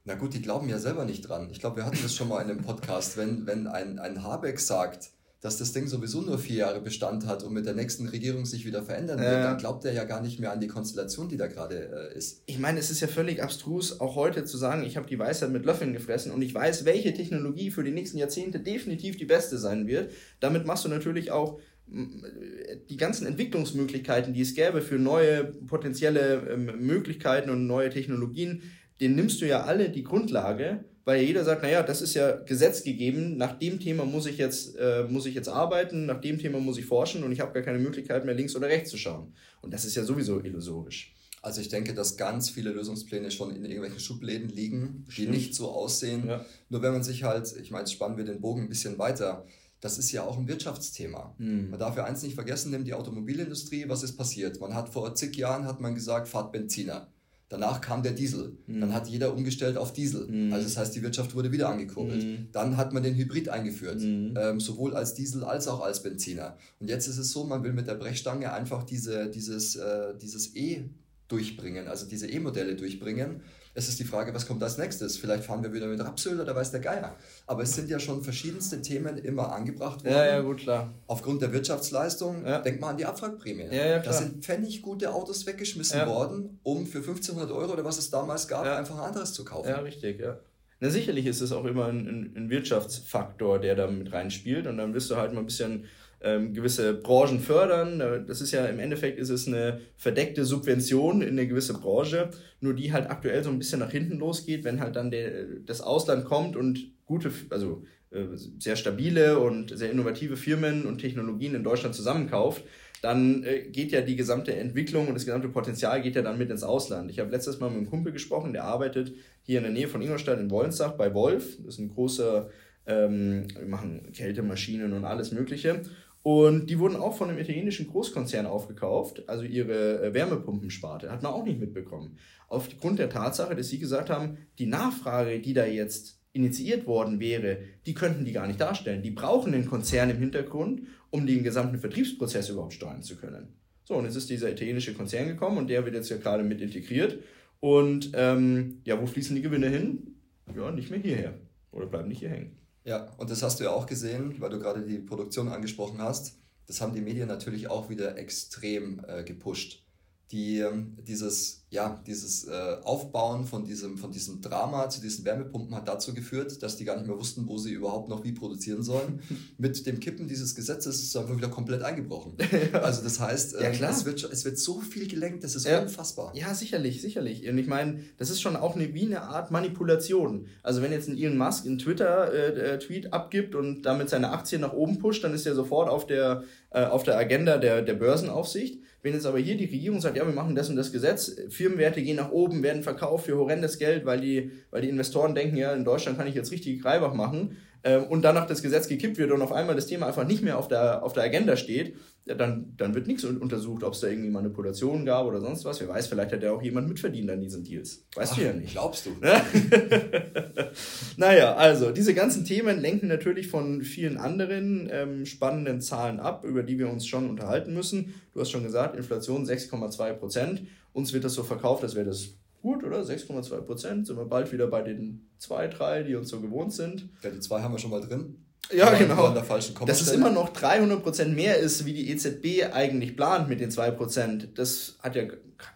Na 0.08 0.14
gut, 0.14 0.36
die 0.36 0.42
glauben 0.42 0.70
ja 0.70 0.78
selber 0.78 1.04
nicht 1.04 1.28
dran. 1.28 1.50
Ich 1.52 1.60
glaube, 1.60 1.78
wir 1.78 1.86
hatten 1.86 1.98
das 2.02 2.14
schon 2.14 2.30
mal 2.30 2.40
in 2.44 2.52
einem 2.52 2.62
Podcast, 2.62 3.18
wenn, 3.18 3.48
wenn 3.48 3.66
ein, 3.66 3.98
ein 3.98 4.22
Habeck 4.22 4.60
sagt, 4.60 5.10
dass 5.42 5.58
das 5.58 5.74
Ding 5.74 5.88
sowieso 5.88 6.22
nur 6.22 6.38
vier 6.38 6.58
Jahre 6.58 6.80
Bestand 6.80 7.26
hat 7.26 7.44
und 7.44 7.54
mit 7.54 7.66
der 7.66 7.74
nächsten 7.74 8.08
Regierung 8.08 8.46
sich 8.46 8.68
wieder 8.68 8.84
verändern 8.84 9.20
wird, 9.20 9.32
äh, 9.32 9.42
dann 9.42 9.58
glaubt 9.58 9.84
er 9.84 9.94
ja 9.94 10.04
gar 10.04 10.22
nicht 10.22 10.40
mehr 10.40 10.52
an 10.52 10.60
die 10.60 10.68
Konstellation, 10.68 11.28
die 11.28 11.38
da 11.38 11.48
gerade 11.48 12.12
äh, 12.14 12.18
ist. 12.18 12.44
Ich 12.46 12.60
meine, 12.60 12.80
es 12.80 12.92
ist 12.92 13.00
ja 13.00 13.08
völlig 13.08 13.42
abstrus, 13.42 14.00
auch 14.00 14.16
heute 14.16 14.46
zu 14.46 14.58
sagen, 14.58 14.84
ich 14.84 14.96
habe 14.96 15.08
die 15.08 15.18
Weisheit 15.18 15.50
mit 15.50 15.66
Löffeln 15.66 15.94
gefressen 15.94 16.32
und 16.32 16.44
ich 16.44 16.54
weiß, 16.54 16.86
welche 16.86 17.12
Technologie 17.12 17.72
für 17.72 17.84
die 17.84 17.92
nächsten 17.92 18.20
Jahrzehnte 18.20 18.60
definitiv 18.60 19.18
die 19.18 19.26
beste 19.26 19.58
sein 19.58 19.88
wird. 19.88 20.12
Damit 20.40 20.68
machst 20.68 20.86
du 20.86 20.90
natürlich 20.90 21.32
auch 21.32 21.60
die 21.88 22.98
ganzen 22.98 23.28
Entwicklungsmöglichkeiten, 23.28 24.34
die 24.34 24.42
es 24.42 24.56
gäbe 24.56 24.82
für 24.82 24.98
neue 24.98 25.44
potenzielle 25.44 26.48
ähm, 26.50 26.66
Möglichkeiten 26.80 27.52
und 27.52 27.68
neue 27.68 27.92
Technologien, 27.92 28.64
den 29.00 29.16
nimmst 29.16 29.42
du 29.42 29.48
ja 29.48 29.64
alle 29.64 29.90
die 29.90 30.04
Grundlage, 30.04 30.86
weil 31.04 31.22
jeder 31.22 31.44
sagt, 31.44 31.62
naja, 31.62 31.84
das 31.84 32.02
ist 32.02 32.16
ja 32.16 32.32
Gesetz 32.32 32.84
gegeben, 32.84 33.38
nach 33.38 33.60
dem 33.60 33.80
Thema 33.80 34.06
muss 34.06 34.26
ich 34.26 34.38
jetzt, 34.38 34.76
äh, 34.78 35.04
muss 35.08 35.28
ich 35.28 35.36
jetzt 35.36 35.50
arbeiten, 35.50 36.06
nach 36.08 36.20
dem 36.20 36.40
Thema 36.40 36.60
muss 36.60 36.78
ich 36.78 36.86
forschen 36.86 37.24
und 37.24 37.32
ich 37.32 37.40
habe 37.40 37.54
gar 37.54 37.64
keine 37.64 37.80
Möglichkeit 37.80 38.26
mehr 38.26 38.34
links 38.34 38.56
oder 38.56 38.68
rechts 38.68 38.90
zu 38.90 38.98
schauen. 38.98 39.34
Und 39.62 39.74
das 39.74 39.86
ist 39.86 39.96
ja 39.96 40.04
sowieso 40.04 40.42
illusorisch. 40.42 41.14
Also 41.44 41.62
ich 41.62 41.70
denke, 41.70 41.94
dass 41.94 42.18
ganz 42.18 42.50
viele 42.50 42.72
Lösungspläne 42.72 43.30
schon 43.30 43.56
in 43.56 43.64
irgendwelchen 43.64 44.00
Schubläden 44.00 44.50
liegen, 44.50 45.06
Stimmt. 45.08 45.28
die 45.28 45.32
nicht 45.32 45.54
so 45.54 45.70
aussehen. 45.70 46.28
Ja. 46.28 46.44
Nur 46.70 46.82
wenn 46.82 46.92
man 46.92 47.04
sich 47.04 47.24
halt, 47.24 47.54
ich 47.62 47.70
meine, 47.70 47.86
spannen 47.86 48.18
wir 48.18 48.26
den 48.26 48.42
Bogen 48.42 48.64
ein 48.64 48.70
bisschen 48.70 48.98
weiter, 48.98 49.46
das 49.80 50.00
ist 50.00 50.12
ja 50.12 50.24
auch 50.24 50.40
ein 50.40 50.48
Wirtschaftsthema. 50.48 51.36
Mhm. 51.38 51.70
Man 51.70 51.80
darf 51.80 51.96
ja 51.96 52.06
eins 52.06 52.24
nicht 52.24 52.34
vergessen, 52.34 52.72
nimm 52.72 52.84
die 52.84 52.96
Automobilindustrie, 52.96 53.88
was 53.88 54.02
ist 54.02 54.18
passiert? 54.18 54.60
Man 54.60 54.74
hat 54.74 54.90
vor 54.90 55.14
zig 55.14 55.36
Jahren 55.36 55.66
hat 55.66 55.80
man 55.82 55.94
gesagt, 55.94 56.28
fahrt 56.28 56.52
Benziner. 56.52 57.14
Danach 57.48 57.80
kam 57.80 58.02
der 58.02 58.14
Diesel. 58.14 58.58
Mhm. 58.66 58.82
Dann 58.82 58.94
hat 58.94 59.08
jeder 59.08 59.34
umgestellt 59.34 59.78
auf 59.78 59.94
Diesel. 59.94 60.28
Mhm. 60.28 60.52
Also 60.52 60.66
das 60.66 60.78
heißt, 60.78 60.96
die 60.96 61.04
Wirtschaft 61.04 61.36
wurde 61.36 61.52
wieder 61.52 61.70
angekurbelt. 61.70 62.24
Mhm. 62.24 62.48
Dann 62.52 62.76
hat 62.76 62.92
man 62.92 63.04
den 63.04 63.16
Hybrid 63.16 63.50
eingeführt, 63.50 64.02
mhm. 64.02 64.34
ähm, 64.36 64.60
sowohl 64.60 64.96
als 64.96 65.14
Diesel 65.14 65.44
als 65.44 65.68
auch 65.68 65.82
als 65.82 66.02
Benziner. 66.02 66.58
Und 66.80 66.90
jetzt 66.90 67.08
ist 67.08 67.20
es 67.20 67.32
so, 67.32 67.44
man 67.44 67.64
will 67.64 67.74
mit 67.74 67.88
der 67.88 67.96
Brechstange 67.96 68.52
einfach 68.52 68.84
diese, 68.84 69.30
dieses, 69.30 69.76
äh, 69.76 70.18
dieses 70.20 70.56
E 70.56 70.90
durchbringen, 71.28 71.88
also 71.88 72.08
diese 72.08 72.28
E-Modelle 72.28 72.76
durchbringen. 72.76 73.42
Es 73.78 73.90
ist 73.90 74.00
die 74.00 74.06
Frage, 74.06 74.34
was 74.34 74.48
kommt 74.48 74.64
als 74.64 74.78
nächstes? 74.78 75.18
Vielleicht 75.18 75.44
fahren 75.44 75.62
wir 75.62 75.74
wieder 75.74 75.88
mit 75.88 76.00
Rapsöl 76.00 76.40
oder 76.40 76.56
weiß 76.56 76.72
der 76.72 76.80
Geier. 76.80 77.14
Aber 77.46 77.62
es 77.62 77.76
sind 77.76 77.90
ja 77.90 78.00
schon 78.00 78.24
verschiedenste 78.24 78.82
Themen 78.82 79.18
immer 79.18 79.52
angebracht 79.52 80.06
worden. 80.06 80.14
Ja, 80.14 80.26
ja, 80.26 80.40
gut, 80.40 80.60
klar. 80.60 80.94
Aufgrund 81.08 81.42
der 81.42 81.52
Wirtschaftsleistung, 81.52 82.46
ja. 82.46 82.60
denk 82.60 82.80
mal 82.80 82.92
an 82.92 82.98
die 82.98 83.06
Abwrackprämie. 83.06 83.66
Ja, 83.66 83.86
ja, 83.86 84.00
klar. 84.00 84.14
Da 84.14 84.14
sind 84.14 84.46
pfennig 84.46 84.82
gute 84.82 85.14
Autos 85.14 85.46
weggeschmissen 85.46 86.00
ja. 86.00 86.08
worden, 86.08 86.58
um 86.64 86.88
für 86.88 87.00
1500 87.00 87.52
Euro 87.52 87.74
oder 87.74 87.84
was 87.84 87.98
es 87.98 88.10
damals 88.10 88.48
gab, 88.48 88.66
ja. 88.66 88.78
einfach 88.78 88.98
ein 88.98 89.04
anderes 89.04 89.34
zu 89.34 89.44
kaufen. 89.44 89.68
Ja, 89.68 89.80
richtig, 89.80 90.22
ja. 90.22 90.40
Na, 90.80 90.90
sicherlich 90.90 91.26
ist 91.26 91.42
es 91.42 91.52
auch 91.52 91.66
immer 91.66 91.88
ein, 91.88 92.34
ein 92.36 92.50
Wirtschaftsfaktor, 92.50 93.60
der 93.60 93.76
da 93.76 93.88
mit 93.88 94.14
reinspielt. 94.14 94.68
Und 94.68 94.78
dann 94.78 94.94
wirst 94.94 95.12
du 95.12 95.18
halt 95.18 95.34
mal 95.34 95.42
ein 95.42 95.46
bisschen 95.46 95.86
ähm, 96.26 96.54
gewisse 96.54 96.96
Branchen 96.96 97.40
fördern. 97.40 98.26
Das 98.28 98.42
ist 98.42 98.52
ja 98.52 98.66
im 98.66 98.80
Endeffekt 98.80 99.20
ist 99.20 99.30
es 99.30 99.48
eine 99.48 99.80
verdeckte 99.96 100.44
Subvention 100.44 101.22
in 101.22 101.30
eine 101.30 101.48
gewisse 101.48 101.76
Branche, 101.76 102.32
nur 102.60 102.74
die 102.74 102.92
halt 102.92 103.10
aktuell 103.10 103.44
so 103.44 103.52
ein 103.52 103.60
bisschen 103.60 103.80
nach 103.80 103.92
hinten 103.92 104.18
losgeht, 104.18 104.64
wenn 104.64 104.80
halt 104.80 104.96
dann 104.96 105.12
der, 105.12 105.46
das 105.66 105.82
Ausland 105.82 106.26
kommt 106.26 106.56
und 106.58 106.92
gute, 107.06 107.32
also 107.52 107.84
äh, 108.10 108.26
sehr 108.60 108.76
stabile 108.76 109.40
und 109.40 109.78
sehr 109.78 109.92
innovative 109.92 110.36
Firmen 110.36 110.86
und 110.86 110.98
Technologien 110.98 111.54
in 111.54 111.64
Deutschland 111.64 111.94
zusammenkauft, 111.94 112.64
dann 113.04 113.44
äh, 113.44 113.62
geht 113.70 113.92
ja 113.92 114.02
die 114.02 114.16
gesamte 114.16 114.56
Entwicklung 114.56 115.08
und 115.08 115.14
das 115.14 115.26
gesamte 115.26 115.50
Potenzial 115.50 116.02
geht 116.02 116.16
ja 116.16 116.24
dann 116.24 116.40
mit 116.40 116.50
ins 116.50 116.64
Ausland. 116.64 117.12
Ich 117.12 117.20
habe 117.20 117.30
letztes 117.30 117.60
Mal 117.60 117.70
mit 117.70 117.78
einem 117.78 117.90
Kumpel 117.90 118.12
gesprochen, 118.12 118.52
der 118.52 118.64
arbeitet 118.64 119.14
hier 119.44 119.60
in 119.60 119.64
der 119.64 119.74
Nähe 119.74 119.88
von 119.88 120.02
Ingolstadt 120.02 120.40
in 120.40 120.50
Wollenstach 120.50 120.94
bei 120.94 121.14
Wolf. 121.14 121.58
Das 121.58 121.76
ist 121.76 121.80
ein 121.80 121.90
großer, 121.90 122.50
ähm, 122.88 123.48
wir 123.60 123.68
machen 123.68 124.12
Kältemaschinen 124.12 124.94
und 124.94 125.06
alles 125.06 125.32
Mögliche. 125.32 125.82
Und 126.26 126.72
die 126.72 126.80
wurden 126.80 126.96
auch 126.96 127.16
von 127.16 127.30
einem 127.30 127.38
italienischen 127.38 127.88
Großkonzern 127.88 128.48
aufgekauft, 128.48 129.30
also 129.30 129.44
ihre 129.44 130.02
äh, 130.02 130.14
Wärmepumpensparte. 130.16 131.12
Hat 131.12 131.22
man 131.22 131.32
auch 131.32 131.46
nicht 131.46 131.60
mitbekommen. 131.60 132.18
Aufgrund 132.48 132.98
der 132.98 133.12
Tatsache, 133.12 133.56
dass 133.56 133.70
sie 133.70 133.78
gesagt 133.78 134.10
haben, 134.10 134.40
die 134.58 134.66
Nachfrage, 134.66 135.40
die 135.40 135.54
da 135.54 135.68
jetzt 135.68 136.20
initiiert 136.34 136.88
worden 136.88 137.20
wäre, 137.20 137.60
die 137.86 137.94
könnten 137.94 138.26
die 138.26 138.32
gar 138.32 138.48
nicht 138.48 138.60
darstellen. 138.60 139.04
Die 139.04 139.12
brauchen 139.12 139.52
den 139.52 139.68
Konzern 139.68 140.10
im 140.10 140.18
Hintergrund, 140.18 140.88
um 141.12 141.28
den 141.28 141.44
gesamten 141.44 141.78
Vertriebsprozess 141.78 142.50
überhaupt 142.50 142.74
steuern 142.74 143.04
zu 143.04 143.18
können. 143.18 143.54
So, 143.84 143.94
und 143.94 144.06
jetzt 144.06 144.16
ist 144.16 144.28
dieser 144.32 144.52
italienische 144.52 144.96
Konzern 144.96 145.28
gekommen 145.28 145.60
und 145.60 145.70
der 145.70 145.86
wird 145.86 145.94
jetzt 145.94 146.10
ja 146.10 146.18
gerade 146.18 146.44
mit 146.44 146.60
integriert. 146.60 147.20
Und 147.60 148.14
ähm, 148.16 148.82
ja, 148.84 149.00
wo 149.00 149.06
fließen 149.06 149.36
die 149.36 149.44
Gewinne 149.44 149.70
hin? 149.70 150.16
Ja, 150.56 150.72
nicht 150.72 150.90
mehr 150.90 151.00
hierher. 151.00 151.36
Oder 151.70 151.86
bleiben 151.86 152.08
nicht 152.08 152.22
hier 152.22 152.30
hängen. 152.30 152.65
Ja, 152.86 153.12
und 153.18 153.30
das 153.32 153.44
hast 153.44 153.60
du 153.60 153.66
ja 153.66 153.72
auch 153.72 153.88
gesehen, 153.88 154.40
weil 154.40 154.52
du 154.52 154.60
gerade 154.60 154.86
die 154.86 155.00
Produktion 155.00 155.50
angesprochen 155.50 156.02
hast. 156.02 156.38
Das 156.68 156.82
haben 156.82 156.94
die 156.94 157.02
Medien 157.02 157.28
natürlich 157.28 157.68
auch 157.68 157.90
wieder 157.90 158.18
extrem 158.18 159.04
äh, 159.08 159.24
gepusht 159.24 159.85
die 160.32 160.60
ähm, 160.60 160.98
dieses, 161.08 161.66
ja, 161.70 162.02
dieses 162.08 162.48
äh, 162.48 162.78
Aufbauen 162.84 163.46
von 163.46 163.64
diesem, 163.64 163.98
von 163.98 164.12
diesem 164.12 164.42
Drama 164.42 164.90
zu 164.90 165.00
diesen 165.00 165.24
Wärmepumpen 165.24 165.76
hat 165.76 165.88
dazu 165.88 166.16
geführt, 166.16 166.64
dass 166.64 166.78
die 166.78 166.86
gar 166.86 166.96
nicht 166.96 167.06
mehr 167.06 167.18
wussten, 167.18 167.48
wo 167.48 167.60
sie 167.60 167.74
überhaupt 167.74 168.10
noch 168.10 168.24
wie 168.24 168.32
produzieren 168.32 168.82
sollen. 168.82 169.22
Mit 169.60 169.86
dem 169.86 170.00
Kippen 170.00 170.28
dieses 170.28 170.56
Gesetzes 170.56 170.96
ist 170.96 171.10
es 171.10 171.16
einfach 171.16 171.38
wieder 171.38 171.50
komplett 171.50 171.84
eingebrochen. 171.84 172.38
ja. 172.74 172.80
Also 172.80 173.04
das 173.04 173.20
heißt, 173.20 173.56
äh, 173.56 173.72
ja, 173.72 173.90
es, 173.90 174.06
wird, 174.06 174.24
es 174.24 174.46
wird 174.46 174.58
so 174.58 174.80
viel 174.82 175.08
gelenkt, 175.08 175.44
das 175.44 175.56
ist 175.56 175.68
ja. 175.68 175.80
unfassbar. 175.80 176.32
Ja, 176.36 176.56
sicherlich, 176.56 177.02
sicherlich. 177.02 177.48
Und 177.48 177.60
ich 177.60 177.68
meine, 177.68 178.00
das 178.18 178.32
ist 178.32 178.42
schon 178.42 178.56
auch 178.56 178.76
eine, 178.76 178.96
wie 178.96 179.06
eine 179.06 179.22
Art 179.22 179.52
Manipulation. 179.52 180.48
Also 180.64 180.82
wenn 180.82 180.92
jetzt 180.92 181.08
ein 181.08 181.18
Elon 181.18 181.38
Musk 181.38 181.68
einen 181.68 181.78
Twitter-Tweet 181.78 183.06
äh, 183.06 183.10
abgibt 183.10 183.54
und 183.54 183.84
damit 183.84 184.10
seine 184.10 184.32
Aktien 184.32 184.62
nach 184.62 184.74
oben 184.74 184.98
pusht, 184.98 185.24
dann 185.24 185.36
ist 185.36 185.46
er 185.46 185.54
sofort 185.54 185.88
auf 185.88 186.08
der, 186.08 186.44
äh, 186.72 186.84
auf 186.86 187.04
der 187.04 187.16
Agenda 187.16 187.60
der, 187.60 187.84
der 187.84 187.94
Börsenaufsicht. 187.94 188.82
Wenn 189.06 189.14
jetzt 189.14 189.28
aber 189.28 189.38
hier 189.38 189.56
die 189.56 189.66
Regierung 189.66 190.02
sagt, 190.02 190.18
ja, 190.18 190.26
wir 190.26 190.34
machen 190.34 190.56
das 190.56 190.68
und 190.68 190.78
das 190.78 190.92
Gesetz, 190.92 191.36
Firmenwerte 191.50 192.02
gehen 192.02 192.16
nach 192.16 192.32
oben, 192.32 192.64
werden 192.64 192.82
verkauft 192.82 193.28
für 193.28 193.38
horrendes 193.38 193.78
Geld, 193.78 194.04
weil 194.04 194.20
die, 194.20 194.50
weil 194.72 194.82
die 194.82 194.90
Investoren 194.90 195.36
denken, 195.36 195.58
ja, 195.58 195.74
in 195.74 195.86
Deutschland 195.86 196.18
kann 196.18 196.26
ich 196.26 196.34
jetzt 196.34 196.52
richtig 196.52 196.84
Reibach 196.84 197.14
machen, 197.14 197.56
ähm, 197.84 198.06
und 198.06 198.24
danach 198.24 198.48
das 198.48 198.64
Gesetz 198.64 198.88
gekippt 198.88 199.20
wird 199.20 199.32
und 199.32 199.44
auf 199.44 199.52
einmal 199.52 199.76
das 199.76 199.86
Thema 199.86 200.08
einfach 200.08 200.26
nicht 200.26 200.42
mehr 200.42 200.58
auf 200.58 200.68
der, 200.68 201.04
auf 201.04 201.14
der 201.14 201.22
Agenda 201.22 201.56
steht, 201.56 201.94
ja, 202.28 202.34
dann, 202.34 202.74
dann 202.76 202.96
wird 202.96 203.06
nichts 203.06 203.24
untersucht, 203.24 203.84
ob 203.84 203.94
es 203.94 204.00
da 204.00 204.08
irgendwie 204.08 204.32
Manipulationen 204.32 205.06
gab 205.06 205.28
oder 205.28 205.40
sonst 205.40 205.64
was. 205.64 205.80
Wer 205.80 205.90
weiß, 205.90 206.08
vielleicht 206.08 206.34
hat 206.34 206.42
ja 206.42 206.52
auch 206.52 206.62
jemand 206.62 206.88
mitverdient 206.88 207.30
an 207.30 207.40
diesen 207.40 207.64
Deals. 207.64 208.04
Weißt 208.16 208.32
Ach, 208.34 208.38
du 208.38 208.46
ja 208.46 208.54
nicht. 208.54 208.72
Glaubst 208.72 209.06
du? 209.06 209.12
naja, 211.18 211.54
also 211.54 211.92
diese 211.92 212.16
ganzen 212.16 212.44
Themen 212.44 212.80
lenken 212.82 213.08
natürlich 213.08 213.48
von 213.48 213.84
vielen 213.84 214.18
anderen 214.18 214.90
ähm, 214.92 215.28
spannenden 215.28 215.82
Zahlen 215.82 216.20
ab, 216.20 216.44
über 216.44 216.64
die 216.64 216.80
wir 216.80 216.90
uns 216.90 217.06
schon 217.06 217.30
unterhalten 217.30 217.76
müssen. 217.76 218.16
Du 218.34 218.40
hast 218.40 218.50
schon 218.50 218.64
gesagt, 218.64 218.96
Inflation 218.96 219.46
6,2 219.46 220.14
Prozent. 220.14 220.64
Uns 220.94 221.14
wird 221.14 221.26
das 221.26 221.36
so 221.36 221.44
verkauft, 221.44 221.84
als 221.84 221.94
wäre 221.94 222.08
das 222.08 222.30
gut, 222.64 222.84
oder? 222.84 223.02
6,2 223.02 223.62
Prozent. 223.62 224.08
Sind 224.08 224.18
wir 224.18 224.26
bald 224.26 224.52
wieder 224.52 224.66
bei 224.66 224.82
den 224.82 225.30
2, 225.38 225.68
3, 225.68 226.02
die 226.02 226.16
uns 226.16 226.30
so 226.30 226.42
gewohnt 226.42 226.74
sind. 226.74 227.08
Ja, 227.22 227.30
die 227.30 227.40
2 227.40 227.62
haben 227.62 227.76
wir 227.76 227.80
schon 227.80 227.92
mal 227.92 228.02
drin. 228.02 228.38
Ja, 228.72 228.94
genau. 228.94 229.30
Dass 229.34 230.02
es 230.02 230.12
immer 230.12 230.32
noch 230.32 230.54
300% 230.54 231.26
mehr 231.28 231.58
ist, 231.58 231.86
wie 231.86 231.94
die 231.94 232.10
EZB 232.10 232.74
eigentlich 232.74 233.16
plant 233.16 233.48
mit 233.48 233.60
den 233.60 233.72
2%, 233.72 234.54
das 234.56 234.96
hat 235.02 235.16
ja 235.16 235.24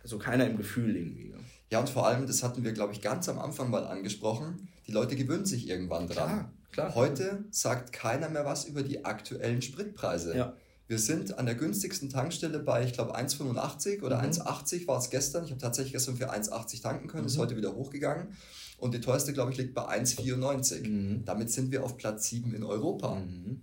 so 0.03 0.17
keiner 0.17 0.45
im 0.45 0.57
Gefühl 0.57 0.95
irgendwie. 0.95 1.29
Ja, 1.71 1.79
und 1.79 1.89
vor 1.89 2.07
allem, 2.07 2.25
das 2.25 2.41
hatten 2.41 2.63
wir, 2.63 2.71
glaube 2.71 2.93
ich, 2.93 3.01
ganz 3.01 3.29
am 3.29 3.37
Anfang 3.37 3.69
mal 3.69 3.85
angesprochen, 3.85 4.69
die 4.87 4.91
Leute 4.91 5.15
gewöhnen 5.15 5.45
sich 5.45 5.69
irgendwann 5.69 6.07
dran. 6.07 6.27
Klar, 6.29 6.51
klar. 6.71 6.95
Heute 6.95 7.45
sagt 7.51 7.93
keiner 7.93 8.29
mehr 8.29 8.45
was 8.45 8.65
über 8.65 8.81
die 8.81 9.05
aktuellen 9.05 9.61
Spritpreise. 9.61 10.35
Ja. 10.35 10.53
Wir 10.87 10.97
sind 10.97 11.37
an 11.37 11.45
der 11.45 11.53
günstigsten 11.53 12.09
Tankstelle 12.09 12.57
bei, 12.57 12.83
ich 12.83 12.93
glaube, 12.93 13.15
1,85 13.15 14.01
oder 14.01 14.17
mhm. 14.17 14.31
1,80 14.31 14.87
war 14.87 14.97
es 14.97 15.11
gestern. 15.11 15.45
Ich 15.45 15.51
habe 15.51 15.61
tatsächlich 15.61 15.93
gestern 15.93 16.17
für 16.17 16.33
1,80 16.33 16.81
tanken 16.81 17.07
können, 17.07 17.23
mhm. 17.23 17.27
ist 17.27 17.37
heute 17.37 17.55
wieder 17.55 17.75
hochgegangen. 17.75 18.35
Und 18.79 18.93
die 18.93 19.01
teuerste, 19.01 19.33
glaube 19.33 19.51
ich, 19.51 19.57
liegt 19.57 19.73
bei 19.73 19.87
1,94. 19.87 20.87
Mhm. 20.87 21.25
Damit 21.25 21.51
sind 21.51 21.71
wir 21.71 21.83
auf 21.83 21.97
Platz 21.97 22.29
7 22.29 22.53
in 22.53 22.63
Europa. 22.63 23.15
Mhm. 23.15 23.61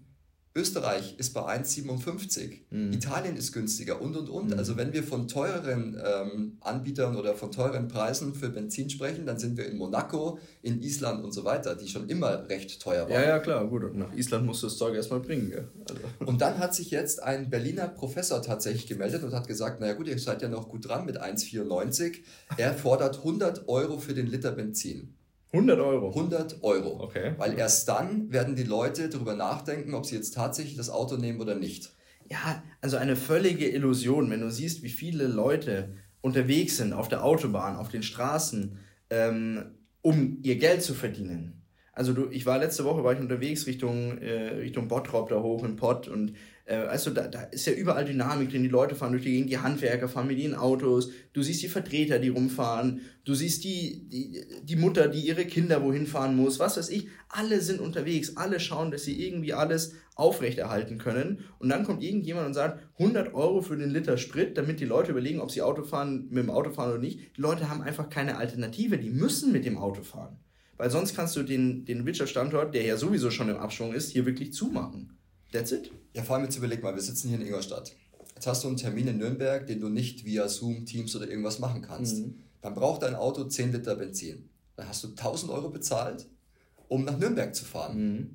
Österreich 0.57 1.15
ist 1.19 1.35
bei 1.35 1.43
1,57. 1.43 2.61
Mhm. 2.71 2.93
Italien 2.93 3.37
ist 3.37 3.53
günstiger 3.53 4.01
und 4.01 4.17
und 4.17 4.31
und. 4.31 4.51
Mhm. 4.51 4.59
Also 4.59 4.77
wenn 4.77 4.93
wir 4.95 5.03
von 5.03 5.29
teureren 5.29 6.01
ähm, 6.03 6.57
Anbietern 6.61 7.17
oder 7.17 7.35
von 7.35 7.53
teuren 7.53 7.89
Preisen 7.89 8.35
für 8.35 8.49
Benzin 8.49 8.89
sprechen, 8.89 9.27
dann 9.27 9.39
sind 9.39 9.59
wir 9.59 9.67
in 9.67 9.77
Monaco, 9.77 10.39
in 10.63 10.81
Island 10.81 11.23
und 11.23 11.33
so 11.33 11.45
weiter, 11.45 11.77
die 11.77 11.89
schon 11.89 12.09
immer 12.09 12.49
recht 12.49 12.81
teuer 12.81 13.03
waren. 13.03 13.13
Ja, 13.13 13.23
ja, 13.23 13.39
klar, 13.39 13.67
gut. 13.67 13.85
Und 13.85 13.99
nach 13.99 14.15
Island 14.15 14.47
musst 14.47 14.63
du 14.63 14.69
das 14.69 14.79
Zeug 14.79 14.95
erstmal 14.95 15.21
bringen. 15.21 15.51
Gell? 15.51 15.69
Also. 15.89 16.01
Und 16.25 16.41
dann 16.41 16.59
hat 16.59 16.75
sich 16.75 16.91
jetzt 16.91 17.23
ein 17.23 17.51
Berliner 17.51 17.89
Professor 17.89 18.41
tatsächlich 18.43 18.87
gemeldet 18.87 19.23
und 19.23 19.33
hat 19.33 19.47
gesagt, 19.47 19.81
naja 19.81 19.93
gut, 19.93 20.09
ihr 20.09 20.19
seid 20.19 20.43
ja 20.43 20.49
noch 20.49 20.69
gut 20.69 20.89
dran 20.89 21.05
mit 21.05 21.21
1,94. 21.21 22.17
Er 22.57 22.75
fordert 22.75 23.19
100 23.19 23.69
Euro 23.69 23.99
für 23.99 24.15
den 24.15 24.27
Liter 24.27 24.53
Benzin. 24.53 25.16
100 25.53 25.81
Euro? 25.81 26.09
100 26.09 26.63
Euro. 26.63 27.03
Okay. 27.03 27.35
Weil 27.39 27.59
erst 27.59 27.89
dann 27.89 28.33
werden 28.33 28.57
die 28.57 28.65
Leute 28.65 29.09
darüber 29.09 29.35
nachdenken, 29.35 29.95
ob 29.95 30.07
sie 30.07 30.17
jetzt 30.17 30.35
tatsächlich 30.35 30.77
das 30.77 30.91
Auto 30.91 31.17
nehmen 31.17 31.41
oder 31.41 31.55
nicht. 31.55 31.95
Ja, 32.29 32.63
also 32.81 32.97
eine 32.97 33.17
völlige 33.17 33.69
Illusion, 33.69 34.31
wenn 34.31 34.41
du 34.41 34.51
siehst, 34.51 34.83
wie 34.83 34.89
viele 34.91 35.27
Leute 35.27 35.95
unterwegs 36.21 36.77
sind 36.77 36.93
auf 36.93 37.09
der 37.09 37.25
Autobahn, 37.25 37.77
auf 37.77 37.89
den 37.89 38.03
Straßen, 38.03 38.79
ähm, 39.11 39.77
um 40.03 40.39
ihr 40.43 40.57
Geld 40.57 40.83
zu 40.83 40.95
verdienen. 40.95 41.63
Also 41.97 42.13
du, 42.13 42.29
ich 42.31 42.45
war 42.45 42.59
letzte 42.59 42.85
Woche 42.85 43.03
war 43.03 43.15
ich 43.15 43.21
unterwegs 43.21 43.67
Richtung 43.67 44.19
äh, 44.19 44.59
Richtung 44.59 44.87
Bottrop 44.87 45.31
da 45.31 45.41
hoch 45.41 45.65
in 45.65 45.77
Pott 45.77 46.09
und 46.09 46.35
äh, 46.67 46.75
also 46.75 47.11
da, 47.11 47.27
da 47.27 47.45
ist 47.45 47.67
ja 47.67 47.73
überall 47.73 48.05
Dynamik 48.05 48.51
drin. 48.51 48.63
Die 48.63 48.69
Leute 48.69 48.95
fahren 48.95 49.13
durch 49.13 49.23
die 49.23 49.33
Gegend, 49.33 49.49
die 49.49 49.57
Handwerker 49.57 50.07
fahren 50.07 50.27
mit 50.27 50.39
ihren 50.39 50.55
Autos. 50.55 51.11
Du 51.33 51.43
siehst 51.43 51.63
die 51.63 51.69
Vertreter, 51.69 52.19
die 52.19 52.29
rumfahren. 52.29 53.01
Du 53.25 53.35
siehst 53.35 53.65
die, 53.65 54.07
die, 54.11 54.45
die 54.63 54.77
Mutter, 54.77 55.09
die 55.09 55.21
ihre 55.21 55.47
Kinder 55.47 55.83
wohin 55.83 56.07
fahren 56.07 56.37
muss. 56.37 56.59
Was 56.59 56.77
weiß 56.77 56.91
ich. 56.91 57.09
Alle 57.31 57.63
sind 57.63 57.81
unterwegs. 57.81 58.37
Alle 58.37 58.61
schauen, 58.61 58.91
dass 58.91 59.05
sie 59.05 59.27
irgendwie 59.27 59.55
alles 59.55 59.95
aufrechterhalten 60.17 60.99
können. 60.99 61.45
Und 61.59 61.71
dann 61.71 61.85
kommt 61.85 62.03
irgendjemand 62.03 62.49
und 62.49 62.55
sagt, 62.55 62.87
100 62.99 63.33
Euro 63.33 63.63
für 63.63 63.79
den 63.79 63.89
Liter 63.89 64.19
Sprit, 64.19 64.59
damit 64.59 64.81
die 64.81 64.85
Leute 64.85 65.13
überlegen, 65.13 65.41
ob 65.41 65.51
sie 65.51 65.63
Auto 65.63 65.83
fahren, 65.83 66.27
mit 66.29 66.45
dem 66.45 66.51
Auto 66.51 66.71
fahren 66.73 66.91
oder 66.91 67.01
nicht. 67.01 67.37
Die 67.39 67.41
Leute 67.41 67.71
haben 67.71 67.81
einfach 67.81 68.11
keine 68.11 68.37
Alternative. 68.37 68.99
Die 68.99 69.09
müssen 69.09 69.51
mit 69.51 69.65
dem 69.65 69.79
Auto 69.79 70.03
fahren. 70.03 70.39
Weil 70.77 70.91
sonst 70.91 71.15
kannst 71.15 71.37
du 71.37 71.43
den, 71.43 71.85
den 71.85 72.05
Wirtschaftsstandort, 72.05 72.75
der 72.75 72.85
ja 72.85 72.97
sowieso 72.97 73.31
schon 73.31 73.49
im 73.49 73.57
Abschwung 73.57 73.95
ist, 73.95 74.11
hier 74.11 74.27
wirklich 74.27 74.53
zumachen. 74.53 75.17
That's 75.53 75.73
it. 75.73 75.91
Ja, 76.15 76.23
vor 76.23 76.37
allem 76.37 76.45
jetzt 76.45 76.57
überleg 76.57 76.83
mal, 76.83 76.95
wir 76.95 77.03
sitzen 77.03 77.29
hier 77.29 77.39
in 77.39 77.47
Ingolstadt. 77.47 77.95
Jetzt 78.35 78.47
hast 78.47 78.65
du 78.65 78.69
einen 78.69 78.77
Termin 78.77 79.09
in 79.09 79.19
Nürnberg, 79.19 79.67
den 79.67 79.81
du 79.81 79.89
nicht 79.89 80.25
via 80.25 80.49
Zoom, 80.49 80.85
Teams 80.85 81.17
oder 81.17 81.29
irgendwas 81.29 81.59
machen 81.59 81.81
kannst. 81.83 82.19
Mhm. 82.19 82.35
Dann 82.61 82.75
braucht 82.75 83.03
dein 83.03 83.15
Auto 83.15 83.45
10 83.45 83.73
Liter 83.73 83.97
Benzin. 83.97 84.51
Dann 84.77 84.89
hast 84.89 85.03
du 85.05 85.09
1000 85.09 85.51
Euro 85.53 85.71
bezahlt, 85.71 86.27
um 86.89 87.05
nach 87.05 87.19
Nürnberg 87.19 87.55
zu 87.55 87.65
fahren. 87.65 87.99
Mhm. 87.99 88.31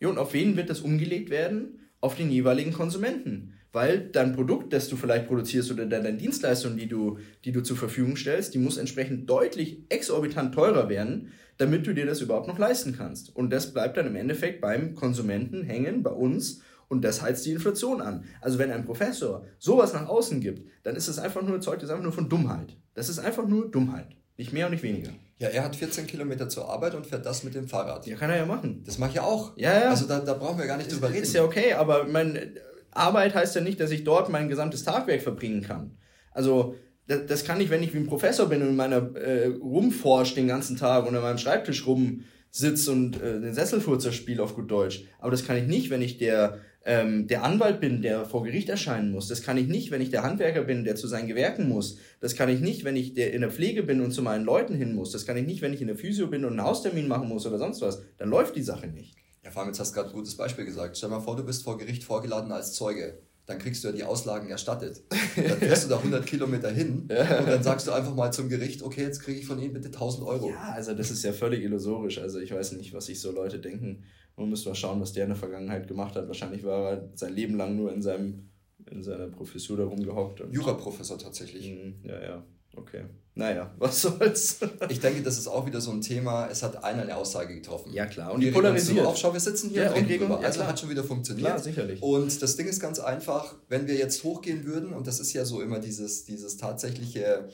Ja, 0.00 0.08
und 0.08 0.18
auf 0.18 0.32
wen 0.32 0.56
wird 0.56 0.70
das 0.70 0.80
umgelegt 0.80 1.30
werden? 1.30 1.78
Auf 2.00 2.16
den 2.16 2.30
jeweiligen 2.30 2.72
Konsumenten. 2.72 3.54
Weil 3.72 4.08
dein 4.08 4.34
Produkt, 4.34 4.72
das 4.72 4.88
du 4.88 4.96
vielleicht 4.96 5.26
produzierst 5.26 5.70
oder 5.70 5.86
deine 5.86 6.14
Dienstleistung, 6.14 6.76
die 6.76 6.88
du, 6.88 7.18
die 7.44 7.52
du 7.52 7.62
zur 7.62 7.76
Verfügung 7.76 8.16
stellst, 8.16 8.54
die 8.54 8.58
muss 8.58 8.78
entsprechend 8.78 9.28
deutlich 9.28 9.84
exorbitant 9.90 10.54
teurer 10.54 10.88
werden, 10.88 11.32
damit 11.58 11.86
du 11.86 11.94
dir 11.94 12.06
das 12.06 12.20
überhaupt 12.20 12.48
noch 12.48 12.58
leisten 12.58 12.96
kannst. 12.96 13.34
Und 13.34 13.50
das 13.50 13.72
bleibt 13.72 13.96
dann 13.96 14.06
im 14.06 14.16
Endeffekt 14.16 14.60
beim 14.60 14.94
Konsumenten 14.94 15.62
hängen, 15.62 16.02
bei 16.02 16.10
uns. 16.10 16.60
Und 16.88 17.02
das 17.02 17.22
heizt 17.22 17.44
die 17.46 17.52
Inflation 17.52 18.00
an. 18.00 18.24
Also 18.40 18.58
wenn 18.58 18.70
ein 18.70 18.84
Professor 18.84 19.44
sowas 19.58 19.92
nach 19.92 20.08
außen 20.08 20.40
gibt, 20.40 20.68
dann 20.84 20.96
ist 20.96 21.08
es 21.08 21.18
einfach 21.18 21.42
nur 21.42 21.60
Zeug, 21.60 21.76
das 21.76 21.84
ist 21.84 21.90
einfach 21.90 22.04
nur 22.04 22.12
von 22.12 22.28
Dummheit. 22.28 22.76
Das 22.94 23.08
ist 23.08 23.18
einfach 23.18 23.46
nur 23.46 23.70
Dummheit. 23.70 24.08
Nicht 24.36 24.52
mehr 24.52 24.66
und 24.66 24.72
nicht 24.72 24.82
weniger. 24.82 25.10
Ja, 25.38 25.48
er 25.48 25.64
hat 25.64 25.76
14 25.76 26.06
Kilometer 26.06 26.48
zur 26.48 26.68
Arbeit 26.68 26.94
und 26.94 27.06
fährt 27.06 27.26
das 27.26 27.42
mit 27.42 27.54
dem 27.54 27.68
Fahrrad. 27.68 28.06
Ja, 28.06 28.16
kann 28.16 28.30
er 28.30 28.36
ja 28.36 28.46
machen. 28.46 28.82
Das 28.84 28.98
mache 28.98 29.12
ich 29.12 29.20
auch. 29.20 29.56
Ja, 29.56 29.78
ja. 29.78 29.90
Also 29.90 30.06
da, 30.06 30.20
da 30.20 30.34
brauchen 30.34 30.58
wir 30.58 30.66
gar 30.66 30.76
nicht 30.76 30.92
drüber 30.92 31.10
reden. 31.10 31.22
Ist 31.22 31.34
ja 31.34 31.42
okay, 31.42 31.72
aber 31.72 32.04
mein, 32.04 32.54
Arbeit 32.96 33.34
heißt 33.34 33.54
ja 33.54 33.60
nicht, 33.60 33.80
dass 33.80 33.90
ich 33.90 34.04
dort 34.04 34.28
mein 34.28 34.48
gesamtes 34.48 34.84
Tagwerk 34.84 35.22
verbringen 35.22 35.62
kann. 35.62 35.96
Also 36.32 36.74
das, 37.06 37.26
das 37.26 37.44
kann 37.44 37.60
ich, 37.60 37.70
wenn 37.70 37.82
ich 37.82 37.94
wie 37.94 37.98
ein 37.98 38.06
Professor 38.06 38.48
bin 38.48 38.62
und 38.62 38.68
in 38.68 38.76
meiner 38.76 39.14
äh, 39.16 39.46
rumforsche 39.46 40.34
den 40.34 40.48
ganzen 40.48 40.76
Tag 40.76 41.06
und 41.06 41.14
an 41.14 41.22
meinem 41.22 41.38
Schreibtisch 41.38 41.86
rumsitze 41.86 42.90
und 42.90 43.20
äh, 43.20 43.40
den 43.40 43.54
Sesselfurzer 43.54 44.12
spiele 44.12 44.42
auf 44.42 44.54
gut 44.54 44.70
Deutsch. 44.70 45.04
Aber 45.18 45.30
das 45.30 45.46
kann 45.46 45.56
ich 45.56 45.66
nicht, 45.66 45.90
wenn 45.90 46.02
ich 46.02 46.18
der 46.18 46.60
ähm, 46.86 47.26
der 47.26 47.42
Anwalt 47.42 47.80
bin, 47.80 48.00
der 48.00 48.24
vor 48.24 48.44
Gericht 48.44 48.68
erscheinen 48.68 49.10
muss. 49.10 49.26
Das 49.26 49.42
kann 49.42 49.58
ich 49.58 49.66
nicht, 49.66 49.90
wenn 49.90 50.00
ich 50.00 50.10
der 50.10 50.22
Handwerker 50.22 50.62
bin, 50.62 50.84
der 50.84 50.94
zu 50.94 51.08
seinen 51.08 51.26
Gewerken 51.26 51.68
muss. 51.68 51.98
Das 52.20 52.36
kann 52.36 52.48
ich 52.48 52.60
nicht, 52.60 52.84
wenn 52.84 52.94
ich 52.94 53.12
der 53.12 53.32
in 53.32 53.40
der 53.40 53.50
Pflege 53.50 53.82
bin 53.82 54.00
und 54.00 54.12
zu 54.12 54.22
meinen 54.22 54.44
Leuten 54.44 54.74
hin 54.76 54.94
muss. 54.94 55.10
Das 55.10 55.26
kann 55.26 55.36
ich 55.36 55.44
nicht, 55.44 55.62
wenn 55.62 55.74
ich 55.74 55.80
in 55.80 55.88
der 55.88 55.96
Physio 55.96 56.28
bin 56.28 56.44
und 56.44 56.52
einen 56.52 56.62
Haustermin 56.62 57.08
machen 57.08 57.28
muss 57.28 57.44
oder 57.44 57.58
sonst 57.58 57.80
was. 57.80 58.02
Dann 58.18 58.30
läuft 58.30 58.54
die 58.54 58.62
Sache 58.62 58.86
nicht. 58.86 59.16
Ja, 59.44 59.50
vor 59.50 59.62
allem 59.62 59.70
jetzt 59.70 59.80
hast 59.80 59.90
du 59.90 59.94
gerade 59.96 60.10
ein 60.10 60.14
gutes 60.14 60.36
Beispiel 60.36 60.64
gesagt. 60.64 60.96
Stell 60.96 61.10
mal 61.10 61.20
vor, 61.20 61.34
du 61.34 61.44
bist 61.44 61.64
vor 61.64 61.76
Gericht 61.76 62.04
vorgeladen 62.04 62.52
als 62.52 62.72
Zeuge 62.72 63.18
dann 63.46 63.58
kriegst 63.58 63.84
du 63.84 63.88
ja 63.88 63.94
die 63.94 64.04
Auslagen 64.04 64.48
erstattet. 64.48 65.02
Dann 65.36 65.58
fährst 65.58 65.84
du 65.84 65.88
da 65.88 65.98
100 65.98 66.26
Kilometer 66.26 66.70
hin 66.70 67.08
ja. 67.08 67.38
und 67.38 67.48
dann 67.48 67.62
sagst 67.62 67.86
du 67.86 67.92
einfach 67.92 68.14
mal 68.14 68.32
zum 68.32 68.48
Gericht, 68.48 68.82
okay, 68.82 69.02
jetzt 69.02 69.20
kriege 69.20 69.38
ich 69.38 69.46
von 69.46 69.60
Ihnen 69.60 69.72
bitte 69.72 69.88
1000 69.88 70.26
Euro. 70.26 70.50
Ja, 70.50 70.72
also 70.72 70.94
das 70.94 71.10
ist 71.10 71.22
ja 71.22 71.32
völlig 71.32 71.62
illusorisch. 71.62 72.18
Also 72.18 72.40
ich 72.40 72.52
weiß 72.52 72.72
nicht, 72.72 72.92
was 72.92 73.06
sich 73.06 73.20
so 73.20 73.30
Leute 73.30 73.60
denken. 73.60 74.04
Man 74.36 74.50
müsste 74.50 74.70
mal 74.70 74.74
schauen, 74.74 75.00
was 75.00 75.12
der 75.12 75.24
in 75.24 75.30
der 75.30 75.36
Vergangenheit 75.36 75.86
gemacht 75.86 76.16
hat. 76.16 76.26
Wahrscheinlich 76.26 76.64
war 76.64 76.90
er 76.90 77.10
sein 77.14 77.34
Leben 77.34 77.56
lang 77.56 77.76
nur 77.76 77.92
in, 77.92 78.02
seinem, 78.02 78.50
in 78.90 79.02
seiner 79.02 79.28
Professur 79.28 79.76
da 79.76 79.84
rumgehockt. 79.84 80.42
Juraprofessor 80.50 81.18
tatsächlich. 81.18 81.70
Mhm, 81.70 82.00
ja, 82.02 82.20
ja. 82.20 82.46
Okay. 82.74 83.04
Naja, 83.36 83.70
was 83.78 84.00
soll's? 84.00 84.58
ich 84.88 84.98
denke, 84.98 85.22
das 85.22 85.38
ist 85.38 85.46
auch 85.46 85.66
wieder 85.66 85.80
so 85.80 85.90
ein 85.90 86.00
Thema. 86.00 86.48
Es 86.50 86.62
hat 86.62 86.82
einer 86.82 87.02
eine 87.02 87.16
Aussage 87.16 87.54
getroffen. 87.54 87.92
Ja, 87.92 88.06
klar. 88.06 88.32
Und 88.32 88.40
die 88.40 88.50
polarisiert. 88.50 89.04
Auf, 89.04 89.18
schau, 89.18 89.32
wir 89.32 89.40
sitzen 89.40 89.68
hier 89.68 89.84
ja, 89.84 89.92
und 89.92 90.08
reden 90.08 90.28
Ja, 90.28 90.38
also 90.38 90.66
hat 90.66 90.80
schon 90.80 90.88
wieder 90.88 91.04
funktioniert. 91.04 91.46
Klar, 91.46 91.58
sicherlich. 91.58 92.02
Und 92.02 92.40
das 92.40 92.56
Ding 92.56 92.66
ist 92.66 92.80
ganz 92.80 92.98
einfach, 92.98 93.54
wenn 93.68 93.86
wir 93.86 93.94
jetzt 93.94 94.24
hochgehen 94.24 94.64
würden, 94.64 94.94
und 94.94 95.06
das 95.06 95.20
ist 95.20 95.34
ja 95.34 95.44
so 95.44 95.60
immer 95.60 95.78
dieses, 95.80 96.24
dieses 96.24 96.56
tatsächliche 96.56 97.50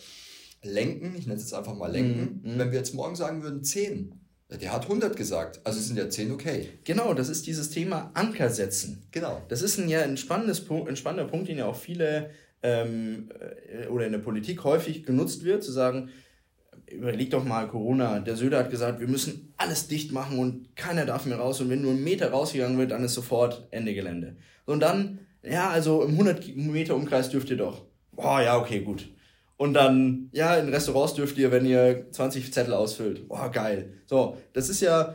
Lenken, 0.63 1.17
ich 1.17 1.27
nenne 1.27 1.39
es 1.39 1.43
jetzt 1.43 1.55
einfach 1.55 1.75
mal 1.75 1.91
Lenken, 1.91 2.41
mhm. 2.45 2.59
wenn 2.59 2.71
wir 2.71 2.79
jetzt 2.79 2.95
morgen 2.95 3.17
sagen 3.17 3.43
würden 3.43 3.65
10, 3.65 4.15
der 4.51 4.73
hat 4.73 4.85
100 4.85 5.17
gesagt, 5.17 5.61
also 5.65 5.81
sind 5.81 5.97
ja 5.97 6.09
10 6.09 6.31
okay. 6.31 6.69
Genau, 6.85 7.13
das 7.15 7.29
ist 7.29 7.49
dieses 7.49 7.71
Thema 7.71 8.13
Anker 8.15 8.51
setzen. 8.51 9.03
Genau. 9.11 9.43
Das 9.49 9.63
ist 9.63 9.79
ein 9.79 9.89
ja 9.89 10.03
ein, 10.03 10.17
spannendes, 10.17 10.65
ein 10.71 10.97
spannender 10.97 11.29
Punkt, 11.29 11.49
den 11.49 11.59
ja 11.59 11.67
auch 11.67 11.77
viele 11.77 12.31
ähm, 12.63 13.29
äh, 13.69 13.87
oder 13.89 14.07
in 14.07 14.13
der 14.13 14.19
Politik 14.19 14.65
häufig 14.65 15.05
genutzt 15.05 15.45
wird, 15.45 15.63
zu 15.63 15.73
sagen, 15.73 16.11
überleg 16.91 17.31
doch 17.31 17.45
mal 17.45 17.69
Corona. 17.69 18.21
Der 18.21 18.37
Söder 18.37 18.59
hat 18.59 18.71
gesagt, 18.71 19.01
wir 19.01 19.09
müssen 19.09 19.53
alles 19.57 19.89
dicht 19.89 20.13
machen 20.13 20.39
und 20.39 20.77
keiner 20.77 21.07
darf 21.07 21.27
mehr 21.27 21.39
raus. 21.39 21.61
Und 21.61 21.71
wenn 21.71 21.83
nur 21.83 21.93
ein 21.93 22.05
Meter 22.05 22.31
rausgegangen 22.31 22.79
wird, 22.79 22.91
dann 22.91 23.05
ist 23.05 23.15
sofort 23.15 23.67
Ende 23.71 23.95
Gelände. 23.95 24.37
Und 24.67 24.81
dann, 24.81 25.21
ja, 25.43 25.71
also 25.71 26.03
im 26.03 26.13
100 26.13 26.57
Meter 26.57 26.95
Umkreis 26.95 27.31
dürft 27.31 27.51
ihr 27.51 27.57
doch. 27.57 27.85
Boah, 28.13 28.43
ja, 28.43 28.59
okay, 28.59 28.81
gut. 28.81 29.09
Und 29.57 29.75
dann, 29.75 30.29
ja, 30.33 30.57
in 30.57 30.69
Restaurants 30.69 31.15
dürft 31.15 31.39
ihr, 31.39 31.51
wenn 31.51 31.67
ihr 31.67 32.07
20 32.11 32.53
Zettel 32.53 32.75
ausfüllt. 32.75 33.29
Boah, 33.29 33.51
geil. 33.51 33.95
So, 34.07 34.37
das 34.53 34.69
ist 34.69 34.81
ja 34.81 35.15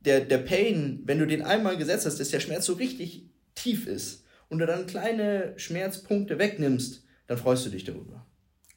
der, 0.00 0.20
der 0.20 0.38
Pain, 0.38 1.00
wenn 1.04 1.18
du 1.18 1.26
den 1.26 1.42
einmal 1.42 1.76
gesetzt 1.76 2.06
hast, 2.06 2.20
dass 2.20 2.28
der 2.30 2.40
Schmerz 2.40 2.66
so 2.66 2.74
richtig 2.74 3.26
tief 3.54 3.86
ist 3.86 4.24
und 4.48 4.58
du 4.58 4.66
dann 4.66 4.86
kleine 4.86 5.54
Schmerzpunkte 5.56 6.38
wegnimmst, 6.38 7.04
dann 7.26 7.38
freust 7.38 7.66
du 7.66 7.70
dich 7.70 7.84
darüber. 7.84 8.26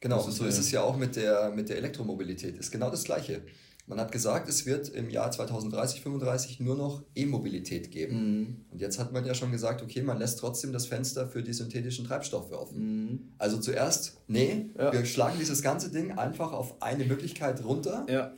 Genau, 0.01 0.23
und 0.23 0.31
so 0.31 0.45
ist 0.45 0.57
es 0.57 0.71
ja 0.71 0.81
auch 0.81 0.97
mit 0.97 1.15
der, 1.15 1.51
mit 1.51 1.69
der 1.69 1.77
Elektromobilität. 1.77 2.57
Ist 2.57 2.71
genau 2.71 2.89
das 2.89 3.03
Gleiche. 3.03 3.43
Man 3.85 3.99
hat 3.99 4.11
gesagt, 4.11 4.47
es 4.47 4.65
wird 4.65 4.89
im 4.89 5.09
Jahr 5.09 5.31
2030, 5.31 6.01
35 6.01 6.59
nur 6.59 6.75
noch 6.75 7.03
E-Mobilität 7.13 7.91
geben. 7.91 8.15
Mhm. 8.15 8.65
Und 8.71 8.81
jetzt 8.81 8.97
hat 8.99 9.11
man 9.11 9.25
ja 9.25 9.33
schon 9.33 9.51
gesagt, 9.51 9.81
okay, 9.81 10.01
man 10.01 10.17
lässt 10.17 10.39
trotzdem 10.39 10.71
das 10.71 10.85
Fenster 10.85 11.27
für 11.27 11.43
die 11.43 11.53
synthetischen 11.53 12.05
Treibstoffe 12.05 12.51
offen. 12.51 12.79
Mhm. 12.79 13.19
Also 13.37 13.59
zuerst, 13.59 14.17
nee, 14.27 14.71
ja. 14.77 14.91
wir 14.91 15.05
schlagen 15.05 15.37
dieses 15.39 15.61
ganze 15.61 15.91
Ding 15.91 16.13
einfach 16.13 16.51
auf 16.51 16.81
eine 16.81 17.05
Möglichkeit 17.05 17.63
runter. 17.63 18.05
Ja. 18.09 18.33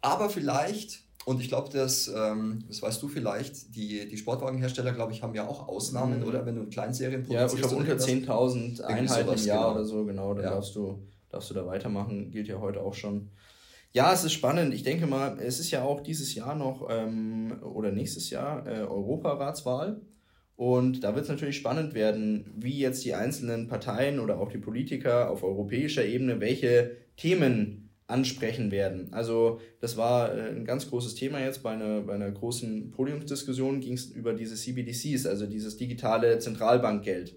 Aber 0.00 0.30
vielleicht 0.30 1.03
und 1.24 1.40
ich 1.40 1.48
glaube, 1.48 1.70
das, 1.72 2.08
ähm, 2.14 2.64
das 2.68 2.82
weißt 2.82 3.02
du 3.02 3.08
vielleicht, 3.08 3.74
die, 3.74 4.06
die 4.08 4.16
Sportwagenhersteller, 4.16 4.92
glaube 4.92 5.12
ich, 5.12 5.22
haben 5.22 5.34
ja 5.34 5.48
auch 5.48 5.68
Ausnahmen, 5.68 6.20
mhm. 6.20 6.26
oder? 6.26 6.44
Wenn 6.44 6.56
du 6.56 6.62
in 6.62 6.70
Kleinserien 6.70 7.22
produzierst. 7.22 7.54
Ja, 7.54 7.60
ich 7.60 7.66
glaube, 7.66 7.76
unter 7.76 7.96
10.000 7.96 8.82
Einheiten 8.82 9.32
im 9.32 9.44
Jahr 9.44 9.58
genau. 9.58 9.72
oder 9.72 9.84
so, 9.84 10.04
genau, 10.04 10.34
dann 10.34 10.44
ja. 10.44 10.50
darfst, 10.50 10.76
du, 10.76 10.98
darfst 11.30 11.50
du 11.50 11.54
da 11.54 11.66
weitermachen. 11.66 12.30
Gilt 12.30 12.48
ja 12.48 12.60
heute 12.60 12.82
auch 12.82 12.94
schon. 12.94 13.30
Ja, 13.92 14.12
es 14.12 14.24
ist 14.24 14.32
spannend. 14.32 14.74
Ich 14.74 14.82
denke 14.82 15.06
mal, 15.06 15.38
es 15.40 15.60
ist 15.60 15.70
ja 15.70 15.82
auch 15.82 16.00
dieses 16.00 16.34
Jahr 16.34 16.54
noch 16.54 16.88
ähm, 16.90 17.56
oder 17.62 17.90
nächstes 17.90 18.28
Jahr 18.28 18.66
äh, 18.66 18.80
Europaratswahl. 18.80 20.02
Und 20.56 21.02
da 21.02 21.14
wird 21.14 21.24
es 21.24 21.30
natürlich 21.30 21.56
spannend 21.56 21.94
werden, 21.94 22.52
wie 22.56 22.78
jetzt 22.78 23.04
die 23.04 23.14
einzelnen 23.14 23.66
Parteien 23.66 24.20
oder 24.20 24.38
auch 24.38 24.52
die 24.52 24.58
Politiker 24.58 25.30
auf 25.30 25.42
europäischer 25.42 26.04
Ebene 26.04 26.40
welche 26.40 26.96
Themen 27.16 27.83
ansprechen 28.06 28.70
werden. 28.70 29.12
Also 29.12 29.60
das 29.80 29.96
war 29.96 30.34
äh, 30.34 30.50
ein 30.50 30.64
ganz 30.64 30.90
großes 30.90 31.14
Thema 31.14 31.40
jetzt 31.40 31.62
bei 31.62 31.70
einer, 31.70 32.02
bei 32.02 32.14
einer 32.14 32.30
großen 32.30 32.90
Podiumsdiskussion 32.90 33.80
ging 33.80 33.94
es 33.94 34.06
über 34.06 34.34
diese 34.34 34.56
CBDCs, 34.56 35.26
also 35.26 35.46
dieses 35.46 35.76
digitale 35.78 36.38
Zentralbankgeld. 36.38 37.34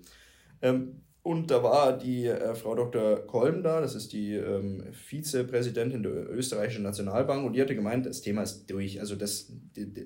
Ähm, 0.62 1.02
und 1.28 1.52
da 1.52 1.62
war 1.62 1.98
die 1.98 2.26
äh, 2.26 2.56
Frau 2.56 2.74
Dr. 2.74 3.28
Kolben 3.28 3.62
da, 3.62 3.82
das 3.82 3.96
ist 3.96 4.14
die 4.14 4.36
ähm, 4.36 4.86
Vizepräsidentin 4.94 6.02
der 6.02 6.30
österreichischen 6.30 6.84
Nationalbank, 6.84 7.46
und 7.46 7.52
die 7.52 7.62
hatte 7.62 7.76
gemeint, 7.76 8.06
das 8.06 8.22
Thema 8.22 8.44
ist 8.44 8.68
durch. 8.68 9.02
Also, 9.02 9.18
das, 9.18 9.52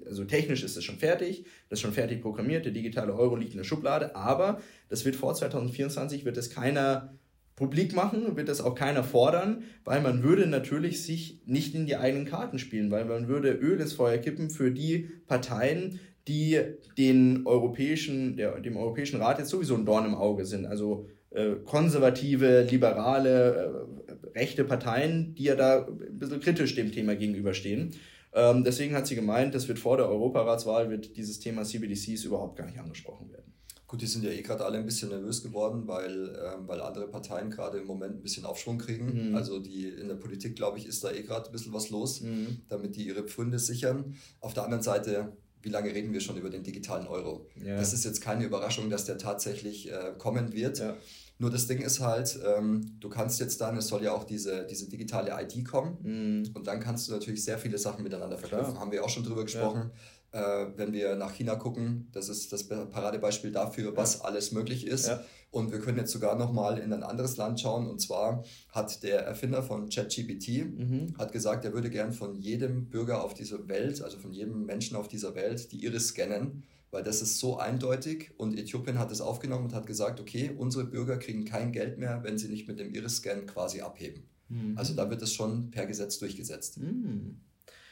also 0.08 0.26
technisch 0.26 0.64
ist 0.64 0.78
es 0.78 0.84
schon 0.84 0.98
fertig, 0.98 1.46
das 1.70 1.78
ist 1.78 1.82
schon 1.82 1.94
fertig 1.94 2.24
programmiert, 2.24 2.66
der 2.66 2.72
digitale 2.72 3.14
Euro 3.14 3.36
liegt 3.36 3.52
in 3.52 3.60
der 3.60 3.66
Schublade, 3.66 4.16
aber 4.16 4.62
das 4.90 5.06
wird 5.06 5.16
vor 5.16 5.36
2024 5.36 6.26
wird 6.26 6.38
es 6.38 6.50
keiner 6.50 7.14
publik 7.62 7.94
machen, 7.94 8.36
wird 8.36 8.50
das 8.50 8.60
auch 8.60 8.74
keiner 8.74 9.04
fordern, 9.04 9.62
weil 9.86 10.02
man 10.02 10.24
würde 10.24 10.48
natürlich 10.48 11.04
sich 11.04 11.42
nicht 11.46 11.76
in 11.76 11.86
die 11.86 11.96
eigenen 11.96 12.26
Karten 12.26 12.58
spielen, 12.58 12.90
weil 12.90 13.06
man 13.06 13.28
würde 13.28 13.52
Öl 13.52 13.80
ins 13.80 13.94
Feuer 13.94 14.18
kippen 14.18 14.50
für 14.50 14.72
die 14.72 15.12
Parteien, 15.28 16.00
die 16.28 16.60
den 16.98 17.46
europäischen, 17.46 18.36
der, 18.36 18.60
dem 18.62 18.78
Europäischen 18.78 19.22
Rat 19.22 19.38
jetzt 19.38 19.50
sowieso 19.50 19.76
ein 19.76 19.86
Dorn 19.86 20.08
im 20.08 20.16
Auge 20.16 20.46
sind. 20.46 20.66
Also 20.66 21.06
äh, 21.30 21.52
konservative, 21.64 22.64
liberale, 22.64 23.88
äh, 24.08 24.40
rechte 24.40 24.64
Parteien, 24.64 25.36
die 25.36 25.44
ja 25.44 25.56
da 25.56 25.86
ein 25.86 26.18
bisschen 26.18 26.40
kritisch 26.40 26.74
dem 26.74 26.92
Thema 26.92 27.16
gegenüberstehen. 27.16 27.92
Ähm, 28.34 28.64
deswegen 28.64 28.96
hat 28.96 29.06
sie 29.06 29.14
gemeint, 29.14 29.54
das 29.54 29.68
wird 29.68 29.78
vor 29.78 29.98
der 29.98 30.10
Europaratswahl 30.10 30.90
wird 30.90 31.16
dieses 31.16 31.40
Thema 31.40 31.64
CBDCs 31.64 32.24
überhaupt 32.24 32.58
gar 32.58 32.66
nicht 32.66 32.80
angesprochen 32.80 33.32
werden. 33.32 33.54
Gut, 33.92 34.02
die 34.02 34.08
sind 34.08 34.24
ja 34.24 34.32
eh 34.32 34.42
gerade 34.42 34.64
alle 34.64 34.78
ein 34.78 34.86
bisschen 34.86 35.10
nervös 35.10 35.44
geworden, 35.44 35.86
weil, 35.86 36.34
ähm, 36.42 36.66
weil 36.66 36.80
andere 36.80 37.10
Parteien 37.10 37.50
gerade 37.50 37.80
im 37.80 37.88
Moment 37.88 38.16
ein 38.16 38.22
bisschen 38.22 38.46
Aufschwung 38.46 38.78
kriegen. 38.78 39.32
Mhm. 39.32 39.36
Also 39.36 39.60
die 39.60 39.90
in 39.90 40.08
der 40.08 40.16
Politik, 40.16 40.56
glaube 40.56 40.78
ich, 40.78 40.86
ist 40.86 41.04
da 41.04 41.12
eh 41.12 41.24
gerade 41.24 41.48
ein 41.48 41.52
bisschen 41.52 41.74
was 41.74 41.90
los, 41.90 42.22
mhm. 42.22 42.62
damit 42.70 42.96
die 42.96 43.06
ihre 43.06 43.24
Pfründe 43.24 43.60
sichern. 43.60 44.16
Auf 44.40 44.54
der 44.54 44.64
anderen 44.64 44.82
Seite, 44.82 45.36
wie 45.62 45.68
lange 45.68 45.94
reden 45.94 46.14
wir 46.14 46.22
schon 46.22 46.38
über 46.38 46.50
den 46.50 46.64
digitalen 46.64 47.06
Euro? 47.06 47.50
Ja. 47.62 47.76
Das 47.76 47.92
ist 47.92 48.06
jetzt 48.06 48.22
keine 48.22 48.46
Überraschung, 48.46 48.90
dass 48.90 49.04
der 49.04 49.18
tatsächlich 49.18 49.92
äh, 49.92 50.14
kommen 50.18 50.54
wird. 50.54 50.80
Ja. 50.80 50.96
Nur 51.38 51.50
das 51.50 51.68
Ding 51.68 51.82
ist 51.82 52.00
halt, 52.00 52.40
ähm, 52.46 52.96
du 53.02 53.10
kannst 53.10 53.42
jetzt 53.42 53.60
dann, 53.60 53.76
es 53.76 53.90
soll 53.90 54.04
ja 54.04 54.14
auch 54.14 54.24
diese, 54.24 54.66
diese 54.68 54.88
digitale 54.88 55.34
ID 55.38 55.66
kommen 55.66 55.98
mhm. 56.02 56.52
und 56.54 56.66
dann 56.66 56.80
kannst 56.80 57.10
du 57.10 57.12
natürlich 57.12 57.44
sehr 57.44 57.58
viele 57.58 57.78
Sachen 57.78 58.04
miteinander 58.06 58.38
verknüpfen. 58.38 58.80
Haben 58.80 58.94
wir 58.94 59.04
auch 59.04 59.10
schon 59.10 59.26
drüber 59.26 59.44
gesprochen. 59.44 59.92
Ja 59.94 60.00
äh, 60.32 60.68
wenn 60.78 60.94
wir 60.94 61.16
nach 61.16 61.34
China 61.34 61.56
gucken, 61.56 62.08
das 62.12 62.30
ist 62.30 62.54
das 62.54 62.68
Paradebeispiel 62.68 63.52
dafür, 63.52 63.96
was 63.96 64.20
ja. 64.20 64.22
alles 64.26 64.52
möglich 64.52 64.88
ist. 64.88 65.08
Ja. 65.08 65.24
Und 65.52 65.74
wir 65.74 65.80
können 65.80 65.98
jetzt 65.98 66.12
sogar 66.12 66.38
nochmal 66.38 66.78
in 66.78 66.94
ein 66.94 67.04
anderes 67.04 67.36
Land 67.36 67.60
schauen. 67.60 67.88
Und 67.88 68.00
zwar 68.00 68.44
hat 68.70 69.04
der 69.04 69.26
Erfinder 69.26 69.62
von 69.62 69.90
ChatGPT 69.90 70.66
mhm. 70.66 71.14
hat 71.18 71.34
gesagt, 71.34 71.66
er 71.66 71.74
würde 71.74 71.90
gern 71.90 72.14
von 72.14 72.36
jedem 72.36 72.86
Bürger 72.86 73.24
auf 73.24 73.34
dieser 73.34 73.68
Welt, 73.68 74.02
also 74.02 74.18
von 74.18 74.32
jedem 74.32 74.66
Menschen 74.66 74.96
auf 74.96 75.10
dieser 75.10 75.36
Welt, 75.36 75.72
die 75.74 75.84
Iris 75.84 76.10
scannen, 76.10 76.64
weil 76.92 77.04
das 77.04 77.22
ist 77.22 77.40
so 77.40 77.58
eindeutig. 77.58 78.32
Und 78.38 78.58
Äthiopien 78.58 78.98
hat 78.98 79.12
es 79.12 79.20
aufgenommen 79.20 79.66
und 79.66 79.74
hat 79.74 79.86
gesagt, 79.86 80.22
okay, 80.22 80.52
unsere 80.58 80.86
Bürger 80.86 81.18
kriegen 81.18 81.44
kein 81.44 81.74
Geld 81.74 81.98
mehr, 81.98 82.24
wenn 82.24 82.38
sie 82.38 82.48
nicht 82.48 82.70
mit 82.70 82.80
dem 82.80 82.94
Iris-Scan 82.94 83.46
quasi 83.46 83.82
abheben. 83.82 84.24
Mhm. 84.48 84.78
Also 84.78 84.94
da 84.94 85.10
wird 85.10 85.22
es 85.22 85.34
schon 85.34 85.72
per 85.72 85.86
Gesetz 85.86 86.20
durchgesetzt. 86.20 86.78
Mhm. 86.78 87.42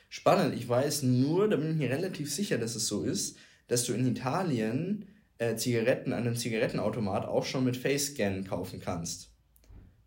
Spannend, 0.10 0.56
ich 0.56 0.68
weiß 0.68 1.04
nur, 1.04 1.48
da 1.48 1.56
bin 1.56 1.72
ich 1.72 1.78
mir 1.78 1.92
relativ 1.92 2.34
sicher, 2.34 2.58
dass 2.58 2.76
es 2.76 2.88
so 2.88 3.04
ist, 3.04 3.38
dass 3.68 3.86
du 3.86 3.94
in 3.94 4.08
Italien 4.08 5.06
äh, 5.38 5.56
Zigaretten 5.56 6.14
an 6.14 6.26
einem 6.26 6.36
Zigarettenautomat 6.36 7.26
auch 7.26 7.46
schon 7.46 7.64
mit 7.64 7.78
Face-Scan 7.78 8.44
kaufen 8.44 8.80
kannst. 8.80 9.32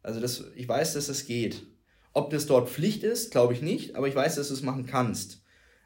Also 0.02 0.20
das, 0.20 0.44
ich 0.56 0.68
weiß, 0.68 0.94
dass 0.94 1.08
es 1.08 1.26
geht. 1.26 1.62
Ob 2.12 2.30
das 2.30 2.46
dort 2.46 2.68
Pflicht 2.68 3.04
ist, 3.04 3.30
glaube 3.30 3.54
ich 3.54 3.62
nicht, 3.62 3.94
aber 3.94 4.08
ich 4.08 4.14
weiß, 4.14 4.34
dass 4.34 4.48
du 4.48 4.54
es 4.54 4.62
machen 4.62 4.86
kannst. 4.86 5.42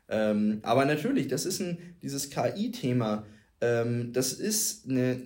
Ähm, 0.08 0.60
aber 0.62 0.86
natürlich, 0.86 1.28
das 1.28 1.44
ist 1.44 1.60
ein, 1.60 1.96
dieses 2.02 2.30
KI-Thema, 2.30 3.26
ähm, 3.60 4.12
das, 4.12 4.32
ist 4.32 4.88
eine, 4.88 5.22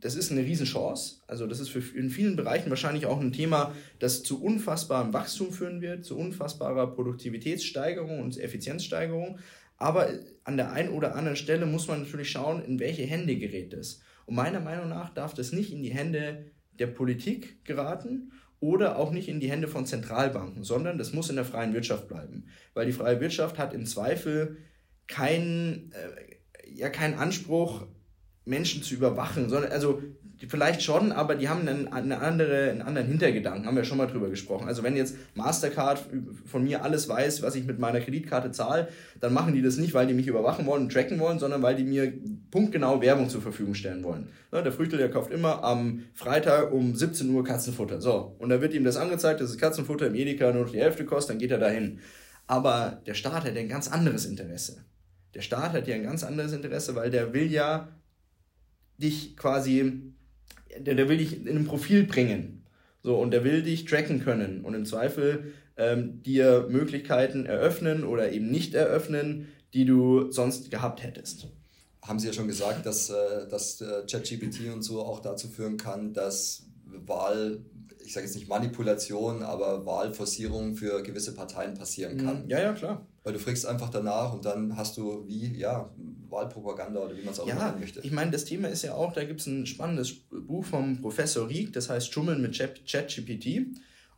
das 0.00 0.14
ist 0.14 0.32
eine 0.32 0.42
Riesenchance. 0.42 1.20
Also 1.26 1.46
das 1.46 1.60
ist 1.60 1.68
für 1.68 1.80
in 1.96 2.10
vielen 2.10 2.36
Bereichen 2.36 2.70
wahrscheinlich 2.70 3.06
auch 3.06 3.20
ein 3.20 3.32
Thema, 3.32 3.74
das 3.98 4.22
zu 4.22 4.42
unfassbarem 4.42 5.12
Wachstum 5.12 5.52
führen 5.52 5.80
wird, 5.80 6.04
zu 6.04 6.16
unfassbarer 6.16 6.94
Produktivitätssteigerung 6.94 8.20
und 8.20 8.38
Effizienzsteigerung. 8.38 9.38
Aber 9.76 10.08
an 10.44 10.56
der 10.56 10.72
einen 10.72 10.90
oder 10.90 11.14
anderen 11.14 11.36
Stelle 11.36 11.66
muss 11.66 11.86
man 11.86 12.00
natürlich 12.00 12.30
schauen, 12.30 12.64
in 12.64 12.80
welche 12.80 13.02
Hände 13.02 13.36
gerät 13.36 13.74
es. 13.74 14.00
Und 14.24 14.34
meiner 14.34 14.60
Meinung 14.60 14.88
nach 14.88 15.12
darf 15.12 15.34
das 15.34 15.52
nicht 15.52 15.72
in 15.72 15.82
die 15.82 15.92
Hände 15.92 16.46
der 16.78 16.86
Politik 16.86 17.64
geraten 17.64 18.32
oder 18.60 18.98
auch 18.98 19.12
nicht 19.12 19.28
in 19.28 19.40
die 19.40 19.50
Hände 19.50 19.68
von 19.68 19.86
Zentralbanken, 19.86 20.64
sondern 20.64 20.98
das 20.98 21.12
muss 21.12 21.28
in 21.28 21.36
der 21.36 21.44
freien 21.44 21.74
Wirtschaft 21.74 22.08
bleiben. 22.08 22.46
Weil 22.74 22.86
die 22.86 22.92
freie 22.92 23.20
Wirtschaft 23.20 23.58
hat 23.58 23.74
im 23.74 23.84
Zweifel 23.84 24.56
keinen, 25.06 25.92
äh, 25.92 26.35
ja 26.76 26.88
keinen 26.90 27.14
Anspruch, 27.14 27.86
Menschen 28.44 28.82
zu 28.82 28.94
überwachen, 28.94 29.48
sondern 29.48 29.72
also 29.72 30.00
vielleicht 30.48 30.82
schon, 30.82 31.12
aber 31.12 31.34
die 31.34 31.48
haben 31.48 31.66
einen, 31.66 31.88
eine 31.88 32.20
andere, 32.20 32.70
einen 32.70 32.82
anderen 32.82 33.08
Hintergedanken, 33.08 33.66
haben 33.66 33.76
wir 33.76 33.84
schon 33.84 33.98
mal 33.98 34.06
drüber 34.06 34.28
gesprochen. 34.28 34.68
Also 34.68 34.82
wenn 34.82 34.94
jetzt 34.94 35.16
Mastercard 35.34 36.04
von 36.44 36.62
mir 36.62 36.84
alles 36.84 37.08
weiß, 37.08 37.42
was 37.42 37.54
ich 37.54 37.64
mit 37.64 37.78
meiner 37.78 38.00
Kreditkarte 38.00 38.52
zahle, 38.52 38.88
dann 39.20 39.32
machen 39.32 39.54
die 39.54 39.62
das 39.62 39.78
nicht, 39.78 39.94
weil 39.94 40.06
die 40.06 40.14
mich 40.14 40.26
überwachen 40.26 40.66
wollen 40.66 40.84
und 40.84 40.92
tracken 40.92 41.18
wollen, 41.18 41.38
sondern 41.38 41.62
weil 41.62 41.74
die 41.74 41.84
mir 41.84 42.12
punktgenau 42.50 43.00
Werbung 43.00 43.30
zur 43.30 43.40
Verfügung 43.40 43.74
stellen 43.74 44.04
wollen. 44.04 44.28
Ja, 44.52 44.62
der 44.62 44.72
Früchtel, 44.72 44.98
der 44.98 45.10
kauft 45.10 45.32
immer 45.32 45.64
am 45.64 46.02
Freitag 46.14 46.72
um 46.72 46.94
17 46.94 47.30
Uhr 47.30 47.42
Katzenfutter. 47.42 48.00
So, 48.00 48.36
und 48.38 48.50
dann 48.50 48.60
wird 48.60 48.74
ihm 48.74 48.84
das 48.84 48.96
angezeigt, 48.96 49.40
dass 49.40 49.48
das 49.48 49.58
Katzenfutter 49.58 50.06
im 50.06 50.14
Edeka 50.14 50.52
nur 50.52 50.64
noch 50.64 50.72
die 50.72 50.80
Hälfte 50.80 51.04
kostet, 51.04 51.30
dann 51.30 51.38
geht 51.38 51.50
er 51.50 51.58
dahin. 51.58 52.00
Aber 52.46 53.02
der 53.06 53.14
Staat 53.14 53.44
hat 53.44 53.56
ein 53.56 53.68
ganz 53.68 53.88
anderes 53.88 54.26
Interesse. 54.26 54.84
Der 55.36 55.42
Staat 55.42 55.74
hat 55.74 55.86
ja 55.86 55.94
ein 55.94 56.02
ganz 56.02 56.24
anderes 56.24 56.54
Interesse, 56.54 56.94
weil 56.94 57.10
der 57.10 57.34
will 57.34 57.52
ja 57.52 57.88
dich 58.96 59.36
quasi, 59.36 60.14
der, 60.78 60.94
der 60.94 61.10
will 61.10 61.18
dich 61.18 61.46
in 61.46 61.58
ein 61.58 61.66
Profil 61.66 62.04
bringen. 62.04 62.64
So, 63.02 63.18
und 63.18 63.32
der 63.32 63.44
will 63.44 63.62
dich 63.62 63.84
tracken 63.84 64.24
können 64.24 64.64
und 64.64 64.72
im 64.72 64.86
Zweifel 64.86 65.52
ähm, 65.76 66.22
dir 66.22 66.68
Möglichkeiten 66.70 67.44
eröffnen 67.44 68.02
oder 68.02 68.32
eben 68.32 68.50
nicht 68.50 68.74
eröffnen, 68.74 69.48
die 69.74 69.84
du 69.84 70.32
sonst 70.32 70.70
gehabt 70.70 71.02
hättest. 71.02 71.48
Haben 72.00 72.18
Sie 72.18 72.28
ja 72.28 72.32
schon 72.32 72.48
gesagt, 72.48 72.86
dass, 72.86 73.10
äh, 73.10 73.46
dass 73.50 73.82
äh, 73.82 74.06
ChatGPT 74.10 74.72
und 74.72 74.80
so 74.80 75.02
auch 75.02 75.20
dazu 75.20 75.48
führen 75.48 75.76
kann, 75.76 76.14
dass 76.14 76.66
Wahl 76.86 77.60
ich 78.06 78.12
sage 78.12 78.24
jetzt 78.24 78.36
nicht 78.36 78.48
Manipulation, 78.48 79.42
aber 79.42 79.84
Wahlforcierung 79.84 80.76
für 80.76 81.02
gewisse 81.02 81.34
Parteien 81.34 81.74
passieren 81.74 82.16
kann. 82.16 82.48
Ja, 82.48 82.60
ja, 82.60 82.72
klar. 82.72 83.04
Weil 83.26 83.32
du 83.32 83.40
fragst 83.40 83.66
einfach 83.66 83.90
danach 83.90 84.32
und 84.34 84.44
dann 84.44 84.76
hast 84.76 84.96
du 84.96 85.26
wie, 85.26 85.58
ja, 85.58 85.90
Wahlpropaganda 86.28 87.00
oder 87.00 87.16
wie 87.16 87.22
man 87.22 87.34
es 87.34 87.40
auch 87.40 87.48
ja, 87.48 87.56
nennen 87.56 87.80
möchte. 87.80 87.98
Ich 88.02 88.12
meine, 88.12 88.30
das 88.30 88.44
Thema 88.44 88.68
ist 88.68 88.82
ja 88.82 88.94
auch, 88.94 89.12
da 89.12 89.24
gibt 89.24 89.40
es 89.40 89.48
ein 89.48 89.66
spannendes 89.66 90.14
Buch 90.30 90.64
vom 90.64 91.00
Professor 91.00 91.48
Rieck, 91.48 91.72
das 91.72 91.90
heißt 91.90 92.12
Schummeln 92.12 92.40
mit 92.40 92.56
ChatGPT. 92.56 93.66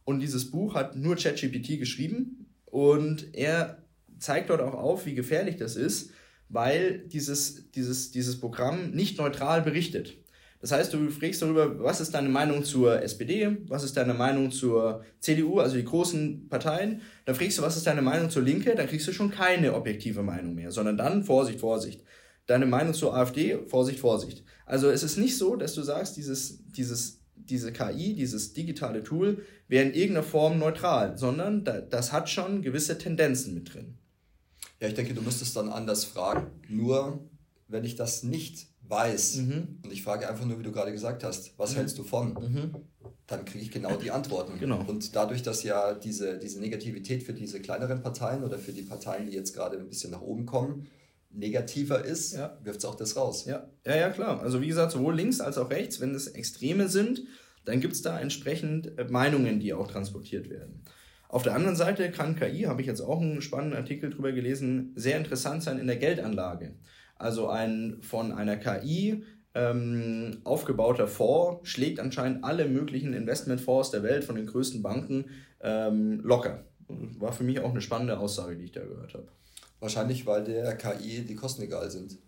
Und 0.05 0.21
dieses 0.21 0.51
Buch 0.51 0.75
hat 0.75 0.95
nur 0.95 1.17
ChatGPT 1.17 1.79
geschrieben 1.79 2.51
und 2.67 3.35
er 3.35 3.79
zeigt 4.19 4.51
dort 4.51 4.61
auch 4.61 4.75
auf, 4.75 5.07
wie 5.07 5.15
gefährlich 5.15 5.57
das 5.57 5.77
ist, 5.77 6.11
weil 6.51 6.99
dieses, 6.99 7.71
dieses, 7.71 8.11
dieses 8.11 8.39
Programm 8.39 8.91
nicht 8.91 9.17
neutral 9.17 9.63
berichtet. 9.63 10.19
Das 10.61 10.73
heißt, 10.73 10.93
du 10.93 11.09
fragst 11.11 11.41
darüber, 11.41 11.79
was 11.83 12.01
ist 12.01 12.15
deine 12.15 12.29
Meinung 12.29 12.65
zur 12.65 13.01
SPD, 13.03 13.59
was 13.69 13.85
ist 13.85 13.97
deine 13.97 14.15
Meinung 14.15 14.51
zur 14.51 15.05
CDU, 15.21 15.61
also 15.61 15.77
die 15.77 15.85
großen 15.85 16.49
Parteien. 16.49 17.03
Dann 17.25 17.35
fragst 17.35 17.59
du, 17.59 17.63
was 17.63 17.77
ist 17.77 17.87
deine 17.87 18.03
Meinung 18.03 18.29
zur 18.29 18.43
Linke, 18.43 18.75
dann 18.75 18.89
kriegst 18.89 19.07
du 19.07 19.13
schon 19.13 19.31
keine 19.31 19.75
objektive 19.75 20.23
Meinung 20.23 20.55
mehr, 20.55 20.73
sondern 20.73 20.97
dann 20.97 21.23
Vorsicht, 21.23 21.61
Vorsicht. 21.61 22.03
Deine 22.47 22.67
Meinung 22.67 22.95
zur 22.95 23.15
AfD, 23.15 23.59
Vorsicht, 23.67 24.01
Vorsicht. 24.01 24.43
Also 24.67 24.91
es 24.91 25.03
ist 25.03 25.17
nicht 25.17 25.37
so, 25.37 25.55
dass 25.55 25.75
du 25.75 25.83
sagst, 25.83 26.17
dieses, 26.17 26.65
dieses 26.67 27.19
diese 27.49 27.73
KI, 27.73 28.15
dieses 28.15 28.53
digitale 28.53 29.03
Tool, 29.03 29.45
wäre 29.69 29.87
in 29.87 29.95
irgendeiner 29.95 30.23
Form 30.23 30.59
neutral, 30.59 31.17
sondern 31.17 31.65
das 31.65 32.13
hat 32.13 32.29
schon 32.29 32.63
gewisse 32.63 32.99
Tendenzen 32.99 33.55
mit 33.55 33.75
drin. 33.75 33.99
Ja, 34.81 34.89
ich 34.89 34.95
denke, 34.95 35.15
du 35.15 35.23
müsstest 35.23 35.57
dann 35.57 35.69
anders 35.69 36.05
fragen. 36.05 36.51
Nur, 36.69 37.29
wenn 37.67 37.85
ich 37.85 37.97
das 37.97 38.23
nicht 38.23 38.69
weiß 38.89 39.37
mhm. 39.37 39.81
und 39.85 39.93
ich 39.93 40.03
frage 40.03 40.29
einfach 40.29 40.45
nur, 40.45 40.59
wie 40.59 40.63
du 40.63 40.73
gerade 40.73 40.93
gesagt 40.93 41.25
hast, 41.25 41.59
was 41.59 41.73
mhm. 41.73 41.77
hältst 41.77 41.99
du 41.99 42.05
von? 42.05 42.33
Mhm. 42.35 42.75
Dann 43.27 43.45
kriege 43.45 43.63
ich 43.63 43.71
genau 43.71 43.97
die 43.97 44.11
Antworten. 44.11 44.59
Genau. 44.59 44.83
Und 44.87 45.15
dadurch, 45.15 45.43
dass 45.43 45.63
ja 45.63 45.93
diese, 45.93 46.39
diese 46.39 46.61
Negativität 46.61 47.23
für 47.23 47.35
diese 47.35 47.61
kleineren 47.61 48.01
Parteien 48.01 48.43
oder 48.43 48.59
für 48.59 48.73
die 48.73 48.83
Parteien, 48.83 49.27
die 49.27 49.33
jetzt 49.33 49.55
gerade 49.55 49.77
ein 49.77 49.89
bisschen 49.89 50.11
nach 50.11 50.23
oben 50.23 50.47
kommen, 50.47 50.87
negativer 51.31 52.05
ist, 52.05 52.33
ja. 52.33 52.57
wirft 52.63 52.79
es 52.79 52.85
auch 52.87 52.95
das 52.95 53.17
raus. 53.17 53.45
Ja. 53.45 53.69
ja, 53.85 53.97
ja, 53.97 54.11
klar. 54.11 54.41
Also 54.41 54.63
wie 54.63 54.69
gesagt, 54.69 54.93
sowohl 54.93 55.15
links 55.15 55.41
als 55.41 55.59
auch 55.59 55.71
rechts, 55.71 56.01
wenn 56.01 56.15
es 56.15 56.27
Extreme 56.27 56.89
sind, 56.89 57.25
dann 57.67 57.81
gibt 57.81 57.93
es 57.93 58.03
da 58.03 58.19
entsprechend 58.19 58.99
äh, 58.99 59.05
Meinungen, 59.05 59.61
die 59.61 59.75
auch 59.75 59.89
transportiert 59.89 60.49
werden. 60.49 60.83
Auf 61.29 61.43
der 61.43 61.55
anderen 61.55 61.77
Seite 61.77 62.11
kann 62.11 62.37
KI, 62.37 62.63
habe 62.63 62.81
ich 62.81 62.87
jetzt 62.87 63.03
auch 63.03 63.21
einen 63.21 63.43
spannenden 63.43 63.79
Artikel 63.79 64.09
drüber 64.09 64.33
gelesen, 64.33 64.93
sehr 64.97 65.19
interessant 65.19 65.63
sein 65.63 65.79
in 65.79 65.87
der 65.87 65.97
Geldanlage. 65.97 66.75
Also 67.19 67.49
ein 67.49 67.99
von 68.01 68.33
einer 68.33 68.57
KI 68.57 69.25
ähm, 69.55 70.39
aufgebauter 70.45 71.09
Fonds 71.09 71.69
schlägt 71.69 72.01
anscheinend 72.01 72.45
alle 72.45 72.67
möglichen 72.67 73.13
Investmentfonds 73.13 73.91
der 73.91 74.03
Welt 74.03 74.25
von 74.25 74.37
den 74.37 74.47
größten 74.47 74.83
Banken 74.83 75.27
ähm, 75.61 76.21
locker. 76.21 76.65
War 76.89 77.33
für 77.33 77.45
mich 77.45 77.61
auch 77.61 77.71
eine 77.71 77.81
spannende 77.81 78.19
Aussage, 78.19 78.57
die 78.57 78.65
ich 78.65 78.73
da 78.73 78.85
gehört 78.85 79.15
habe. 79.15 79.29
Wahrscheinlich, 79.81 80.27
weil 80.27 80.45
der 80.45 80.77
KI 80.77 81.25
die 81.25 81.35
Kosten 81.35 81.63
egal 81.63 81.91
sind. 81.91 82.19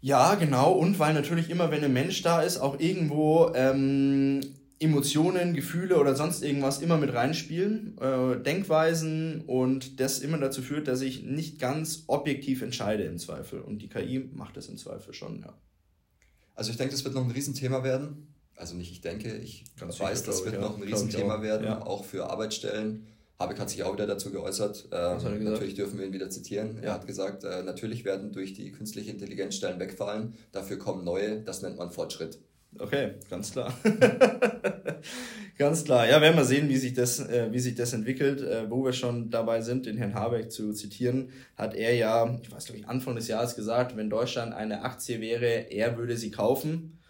Ja, 0.00 0.34
genau. 0.34 0.72
Und 0.72 0.98
weil 0.98 1.14
natürlich 1.14 1.50
immer, 1.50 1.70
wenn 1.70 1.84
ein 1.84 1.92
Mensch 1.92 2.22
da 2.22 2.42
ist, 2.42 2.58
auch 2.58 2.78
irgendwo 2.80 3.52
ähm, 3.54 4.40
Emotionen, 4.82 5.52
Gefühle 5.52 5.98
oder 5.98 6.16
sonst 6.16 6.42
irgendwas 6.42 6.80
immer 6.80 6.96
mit 6.96 7.12
reinspielen, 7.12 7.98
äh, 8.00 8.42
Denkweisen 8.42 9.42
und 9.46 10.00
das 10.00 10.20
immer 10.20 10.38
dazu 10.38 10.62
führt, 10.62 10.88
dass 10.88 11.02
ich 11.02 11.22
nicht 11.22 11.58
ganz 11.58 12.04
objektiv 12.06 12.62
entscheide 12.62 13.04
im 13.04 13.18
Zweifel. 13.18 13.60
Und 13.60 13.82
die 13.82 13.88
KI 13.88 14.30
macht 14.32 14.56
das 14.56 14.68
im 14.68 14.78
Zweifel 14.78 15.12
schon, 15.12 15.40
ja. 15.42 15.52
Also 16.54 16.70
ich 16.70 16.78
denke, 16.78 16.92
das 16.92 17.04
wird 17.04 17.14
noch 17.14 17.24
ein 17.24 17.30
Riesenthema 17.30 17.84
werden. 17.84 18.34
Also 18.56 18.74
nicht 18.74 18.90
ich 18.90 19.00
denke, 19.02 19.36
ich 19.36 19.64
Ganz 19.78 20.00
weiß, 20.00 20.22
das 20.24 20.44
wird 20.44 20.54
ja. 20.54 20.60
noch 20.60 20.76
ein 20.76 20.82
Riesenthema 20.82 21.42
werden, 21.42 21.66
ja. 21.66 21.82
auch 21.82 22.04
für 22.04 22.30
Arbeitsstellen. 22.30 23.06
Habeck 23.38 23.58
hat 23.58 23.70
sich 23.70 23.82
auch 23.84 23.94
wieder 23.94 24.06
dazu 24.06 24.30
geäußert. 24.30 24.88
Ähm, 24.92 25.44
natürlich 25.44 25.74
dürfen 25.74 25.98
wir 25.98 26.06
ihn 26.06 26.12
wieder 26.12 26.28
zitieren. 26.28 26.76
Ja. 26.76 26.82
Er 26.82 26.92
hat 26.94 27.06
gesagt, 27.06 27.44
äh, 27.44 27.62
natürlich 27.62 28.04
werden 28.04 28.32
durch 28.32 28.52
die 28.52 28.72
künstliche 28.72 29.10
Intelligenz 29.10 29.56
Stellen 29.56 29.80
wegfallen. 29.80 30.34
Dafür 30.52 30.78
kommen 30.78 31.04
neue. 31.04 31.40
Das 31.40 31.62
nennt 31.62 31.78
man 31.78 31.90
Fortschritt. 31.90 32.38
Okay, 32.78 33.14
ganz 33.28 33.52
klar. 33.52 33.74
ganz 35.58 35.84
klar. 35.84 36.08
Ja, 36.08 36.20
werden 36.20 36.36
wir 36.36 36.44
sehen, 36.44 36.68
wie 36.68 36.76
sich 36.76 36.94
das, 36.94 37.18
äh, 37.18 37.48
wie 37.50 37.58
sich 37.58 37.74
das 37.74 37.92
entwickelt. 37.92 38.40
Äh, 38.42 38.70
wo 38.70 38.84
wir 38.84 38.92
schon 38.92 39.30
dabei 39.30 39.60
sind, 39.60 39.86
den 39.86 39.96
Herrn 39.96 40.14
Habeck 40.14 40.52
zu 40.52 40.72
zitieren, 40.72 41.30
hat 41.56 41.74
er 41.74 41.94
ja, 41.94 42.38
ich 42.42 42.50
weiß 42.50 42.66
glaube 42.66 42.78
ich, 42.78 42.88
Anfang 42.88 43.16
des 43.16 43.28
Jahres 43.28 43.56
gesagt, 43.56 43.96
wenn 43.96 44.08
Deutschland 44.08 44.54
eine 44.54 44.82
Aktie 44.82 45.20
wäre, 45.20 45.70
er 45.70 45.98
würde 45.98 46.16
sie 46.16 46.30
kaufen. 46.30 47.00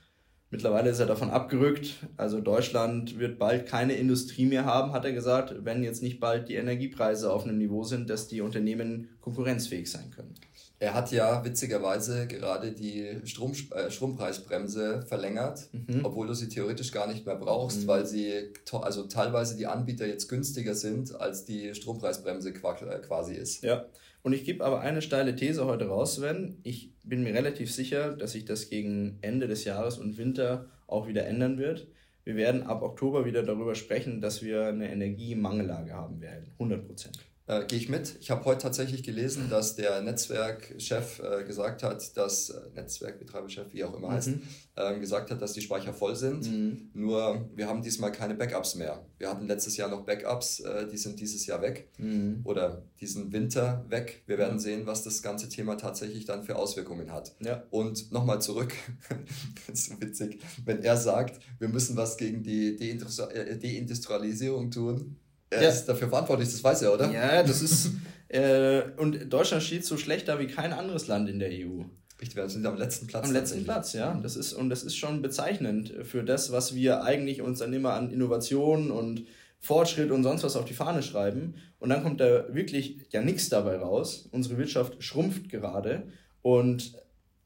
Mittlerweile 0.53 0.91
ist 0.91 0.99
er 0.99 1.07
davon 1.07 1.31
abgerückt. 1.31 1.95
Also 2.17 2.41
Deutschland 2.41 3.19
wird 3.21 3.39
bald 3.39 3.67
keine 3.67 3.93
Industrie 3.93 4.47
mehr 4.47 4.65
haben, 4.65 4.93
hat 4.93 5.05
er 5.05 5.13
gesagt, 5.13 5.55
wenn 5.65 5.85
jetzt 5.85 6.03
nicht 6.03 6.19
bald 6.19 6.49
die 6.49 6.57
Energiepreise 6.57 7.33
auf 7.33 7.45
einem 7.45 7.59
Niveau 7.59 7.85
sind, 7.85 8.11
dass 8.11 8.27
die 8.27 8.41
Unternehmen 8.41 9.11
konkurrenzfähig 9.21 9.89
sein 9.89 10.11
können. 10.11 10.35
Er 10.81 10.95
hat 10.95 11.13
ja 11.13 11.45
witzigerweise 11.45 12.27
gerade 12.27 12.73
die 12.73 13.21
Strom, 13.25 13.53
äh, 13.75 13.91
Strompreisbremse 13.91 15.03
verlängert, 15.07 15.69
mhm. 15.73 16.01
obwohl 16.05 16.27
du 16.27 16.33
sie 16.33 16.49
theoretisch 16.49 16.91
gar 16.91 17.07
nicht 17.07 17.27
mehr 17.27 17.37
brauchst, 17.37 17.83
mhm. 17.83 17.87
weil 17.87 18.07
sie 18.07 18.51
also 18.73 19.05
teilweise 19.05 19.57
die 19.57 19.67
Anbieter 19.67 20.07
jetzt 20.07 20.29
günstiger 20.29 20.75
sind, 20.75 21.21
als 21.21 21.45
die 21.45 21.75
Strompreisbremse 21.75 22.55
quasi 22.55 23.35
ist. 23.35 23.63
Ja, 23.63 23.85
und 24.23 24.33
ich 24.33 24.45
gebe 24.45 24.65
aber 24.65 24.81
eine 24.81 25.03
steile 25.03 25.37
These 25.37 25.67
heute 25.67 25.87
raus, 25.87 26.17
Sven. 26.17 26.59
Ich 26.63 26.93
bin 27.05 27.23
mir 27.23 27.35
relativ 27.35 27.73
sicher, 27.73 28.17
dass 28.17 28.33
sich 28.33 28.47
das 28.47 28.71
gegen 28.71 29.19
Ende 29.21 29.49
des 29.49 29.65
Jahres 29.65 29.99
und 29.99 30.17
Winter 30.17 30.67
auch 30.87 31.07
wieder 31.07 31.27
ändern 31.27 31.59
wird. 31.59 31.89
Wir 32.25 32.37
werden 32.37 32.63
ab 32.63 32.83
Oktober 32.83 33.25
wieder 33.25 33.43
darüber 33.43 33.75
sprechen, 33.75 34.21
dass 34.21 34.43
wir 34.43 34.67
eine 34.67 34.91
Energiemangellage 34.91 35.95
haben 35.95 36.21
werden. 36.21 36.51
100 36.59 36.87
Prozent. 36.87 37.19
Äh, 37.51 37.67
Gehe 37.67 37.81
ich 37.81 37.89
mit. 37.89 38.15
Ich 38.21 38.31
habe 38.31 38.45
heute 38.45 38.63
tatsächlich 38.63 39.03
gelesen, 39.03 39.51
dass 39.51 39.75
der 39.75 40.03
Netzwerkchef 40.03 41.19
äh, 41.19 41.43
gesagt 41.43 41.83
hat, 41.83 42.17
dass, 42.17 42.51
äh, 42.51 42.61
Netzwerkbetreiberchef, 42.77 43.73
wie 43.73 43.83
auch 43.83 43.93
immer 43.93 44.11
mhm. 44.11 44.13
heißt, 44.13 44.31
ähm, 44.77 45.01
gesagt 45.01 45.33
hat, 45.33 45.43
dass 45.43 45.53
die 45.55 45.61
Speicher 45.61 45.93
voll 45.93 46.15
sind. 46.15 46.49
Mhm. 46.49 46.91
Nur 46.95 47.51
wir 47.57 47.67
haben 47.67 47.83
diesmal 47.83 48.13
keine 48.13 48.37
Backups 48.37 48.77
mehr. 48.77 49.05
Wir 49.19 49.29
hatten 49.29 49.49
letztes 49.49 49.77
Jahr 49.77 49.89
noch 49.89 50.07
Backups, 50.07 50.61
äh, 50.61 50.87
die 50.87 50.97
sind 50.97 51.19
dieses 51.19 51.45
Jahr 51.47 51.61
weg. 51.61 51.89
Mhm. 51.99 52.43
Oder 52.45 52.85
diesen 53.01 53.33
Winter 53.33 53.85
weg. 53.89 54.23
Wir 54.27 54.39
werden 54.39 54.61
sehen, 54.61 54.87
was 54.87 55.03
das 55.03 55.21
ganze 55.21 55.49
Thema 55.49 55.75
tatsächlich 55.75 56.27
dann 56.27 56.45
für 56.45 56.55
Auswirkungen 56.55 57.11
hat. 57.11 57.35
Ja. 57.41 57.65
Und 57.71 58.13
nochmal 58.13 58.41
zurück, 58.41 58.75
das 59.67 59.89
ist 59.89 60.01
witzig, 60.01 60.41
wenn 60.65 60.85
er 60.85 60.97
sagt, 60.97 61.41
wir 61.59 61.69
müssen 61.69 61.97
was 61.97 62.17
gegen 62.17 62.45
die 62.45 62.77
äh, 62.79 63.59
Deindustrialisierung 63.59 64.71
tun 64.71 65.17
er 65.51 65.63
ja. 65.63 65.69
ist 65.69 65.85
dafür 65.87 66.09
verantwortlich, 66.09 66.49
das 66.49 66.63
weiß 66.63 66.83
er, 66.83 66.95
oder? 66.95 67.11
Ja, 67.11 67.43
das 67.43 67.61
ist. 67.61 67.91
äh, 68.29 68.83
und 68.97 69.33
Deutschland 69.33 69.63
steht 69.63 69.85
so 69.85 69.97
schlecht 69.97 70.29
da 70.29 70.39
wie 70.39 70.47
kein 70.47 70.73
anderes 70.73 71.09
Land 71.09 71.29
in 71.29 71.39
der 71.39 71.51
EU. 71.51 71.83
Richtig, 72.21 72.37
wir 72.37 72.49
sind 72.49 72.67
am 72.67 72.77
letzten 72.77 73.07
Platz. 73.07 73.27
Am 73.27 73.33
letzten 73.33 73.65
Platz, 73.65 73.93
ja. 73.95 74.19
Das 74.23 74.37
ist, 74.37 74.53
und 74.53 74.71
das 74.71 74.83
ist 74.83 74.97
schon 74.97 75.23
bezeichnend 75.23 75.93
für 76.03 76.23
das, 76.23 76.53
was 76.53 76.75
wir 76.75 77.03
eigentlich 77.03 77.41
uns 77.41 77.61
dann 77.61 77.73
immer 77.73 77.95
an 77.95 78.11
Innovation 78.11 78.91
und 78.91 79.25
Fortschritt 79.59 80.11
und 80.11 80.23
sonst 80.23 80.43
was 80.43 80.57
auf 80.57 80.67
die 80.67 80.75
Fahne 80.75 81.03
schreiben. 81.03 81.55
Und 81.79 81.89
dann 81.89 82.03
kommt 82.03 82.21
da 82.21 82.55
wirklich 82.55 82.99
ja 83.11 83.23
nichts 83.23 83.49
dabei 83.49 83.79
raus. 83.79 84.29
Unsere 84.33 84.59
Wirtschaft 84.59 85.03
schrumpft 85.03 85.49
gerade. 85.49 86.05
Und 86.43 86.93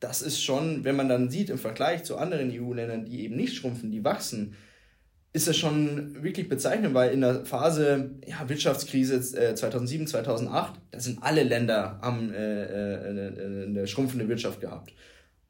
das 0.00 0.22
ist 0.22 0.42
schon, 0.42 0.84
wenn 0.84 0.96
man 0.96 1.08
dann 1.08 1.30
sieht 1.30 1.50
im 1.50 1.58
Vergleich 1.58 2.04
zu 2.04 2.16
anderen 2.16 2.50
EU-Ländern, 2.50 3.04
die 3.04 3.22
eben 3.22 3.36
nicht 3.36 3.54
schrumpfen, 3.54 3.90
die 3.90 4.04
wachsen, 4.04 4.54
ist 5.34 5.48
das 5.48 5.56
schon 5.56 6.22
wirklich 6.22 6.48
bezeichnend, 6.48 6.94
weil 6.94 7.12
in 7.12 7.20
der 7.20 7.44
Phase 7.44 8.12
ja, 8.24 8.48
Wirtschaftskrise 8.48 9.16
äh, 9.36 9.54
2007, 9.56 10.06
2008, 10.06 10.74
da 10.92 11.00
sind 11.00 11.22
alle 11.22 11.42
Länder 11.42 11.98
am 12.02 12.32
äh, 12.32 12.62
äh, 12.62 13.66
eine 13.66 13.86
schrumpfende 13.88 14.28
Wirtschaft 14.28 14.60
gehabt. 14.60 14.94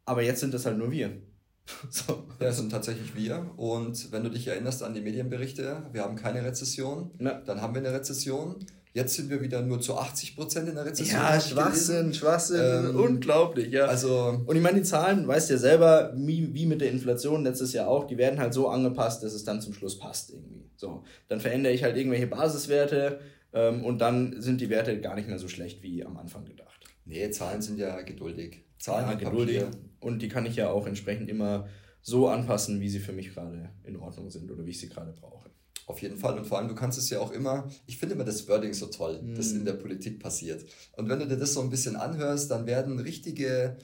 Aber 0.07 0.23
jetzt 0.23 0.41
sind 0.41 0.55
das 0.55 0.65
halt 0.65 0.79
nur 0.79 0.91
wir. 0.91 1.11
so. 1.91 2.27
Ja, 2.41 2.47
das 2.47 2.57
sind 2.57 2.73
tatsächlich 2.73 3.15
wir. 3.15 3.51
Und 3.59 4.11
wenn 4.11 4.25
du 4.25 4.31
dich 4.31 4.47
erinnerst 4.47 4.83
an 4.83 4.95
die 4.95 5.03
Medienberichte, 5.03 5.83
wir 5.93 6.03
haben 6.03 6.17
keine 6.17 6.43
Rezession, 6.43 7.11
ja. 7.19 7.35
dann 7.43 7.61
haben 7.61 7.75
wir 7.75 7.83
eine 7.83 7.93
Rezession. 7.93 8.65
Jetzt 8.95 9.17
sind 9.17 9.29
wir 9.29 9.43
wieder 9.43 9.61
nur 9.61 9.81
zu 9.81 9.97
80 9.97 10.37
Prozent 10.37 10.69
in 10.69 10.77
der 10.77 10.87
Rezession. 10.87 11.21
Ja, 11.21 11.41
Schwachsinn, 11.41 12.15
Schwachsinn, 12.15 12.91
ähm, 12.91 12.97
unglaublich, 12.97 13.73
ja. 13.73 13.87
Also, 13.87 14.41
und 14.47 14.55
ich 14.55 14.63
meine, 14.63 14.79
die 14.79 14.85
Zahlen, 14.85 15.27
weißt 15.27 15.51
ja 15.51 15.57
selber, 15.57 16.13
wie, 16.15 16.55
wie 16.55 16.65
mit 16.65 16.81
der 16.81 16.93
Inflation 16.93 17.43
letztes 17.43 17.73
Jahr 17.73 17.89
auch, 17.89 18.07
die 18.07 18.17
werden 18.19 18.39
halt 18.39 18.55
so 18.55 18.69
angepasst, 18.69 19.25
dass 19.25 19.33
es 19.33 19.43
dann 19.43 19.61
zum 19.61 19.75
Schluss 19.75 19.99
passt 19.99 20.31
irgendwie. 20.31 20.71
So, 20.77 21.03
dann 21.27 21.41
verändere 21.41 21.73
ich 21.73 21.83
halt 21.83 21.97
irgendwelche 21.97 22.29
Basiswerte 22.29 23.19
ähm, 23.53 23.85
und 23.85 23.99
dann 23.99 24.41
sind 24.41 24.61
die 24.61 24.71
Werte 24.71 25.01
gar 25.01 25.17
nicht 25.17 25.29
mehr 25.29 25.41
so 25.41 25.49
schlecht 25.49 25.83
wie 25.83 26.05
am 26.05 26.17
Anfang 26.17 26.45
gedacht. 26.45 26.85
Nee, 27.05 27.29
Zahlen 27.31 27.63
sind 27.63 27.81
ja 27.81 28.01
geduldig. 28.03 28.63
Zahlen 28.79 29.09
ja, 29.09 29.15
geduldig. 29.15 29.59
Papier. 29.59 29.81
Und 29.99 30.23
die 30.23 30.29
kann 30.29 30.47
ich 30.47 30.55
ja 30.55 30.71
auch 30.71 30.87
entsprechend 30.87 31.29
immer 31.29 31.67
so 32.01 32.29
anpassen, 32.29 32.81
wie 32.81 32.89
sie 32.89 33.01
für 33.01 33.13
mich 33.13 33.35
gerade 33.35 33.71
in 33.83 33.97
Ordnung 33.97 34.31
sind 34.31 34.53
oder 34.53 34.65
wie 34.65 34.71
ich 34.71 34.79
sie 34.79 34.89
gerade 34.89 35.13
brauche. 35.13 35.51
Auf 35.87 36.01
jeden 36.01 36.17
Fall. 36.17 36.39
Und 36.39 36.47
vor 36.47 36.59
allem, 36.59 36.69
du 36.69 36.75
kannst 36.75 36.99
es 36.99 37.11
ja 37.11 37.19
auch 37.19 37.31
immer, 37.31 37.69
ich 37.87 37.99
finde 37.99 38.15
immer 38.15 38.25
das 38.25 38.49
Wording 38.49 38.73
so 38.73 38.87
toll, 38.87 39.21
mm. 39.23 39.35
das 39.35 39.53
in 39.53 39.61
mhm. 39.61 39.65
der 39.67 39.73
Politik 39.75 40.21
passiert. 40.21 40.65
Und 40.93 41.09
wenn 41.09 41.19
du 41.19 41.27
dir 41.27 41.37
das 41.37 41.53
so 41.53 41.61
ein 41.61 41.71
bisschen 41.71 41.97
anhörst, 41.97 42.51
dann 42.51 42.67
werden 42.67 42.99
richtige, 42.99 43.77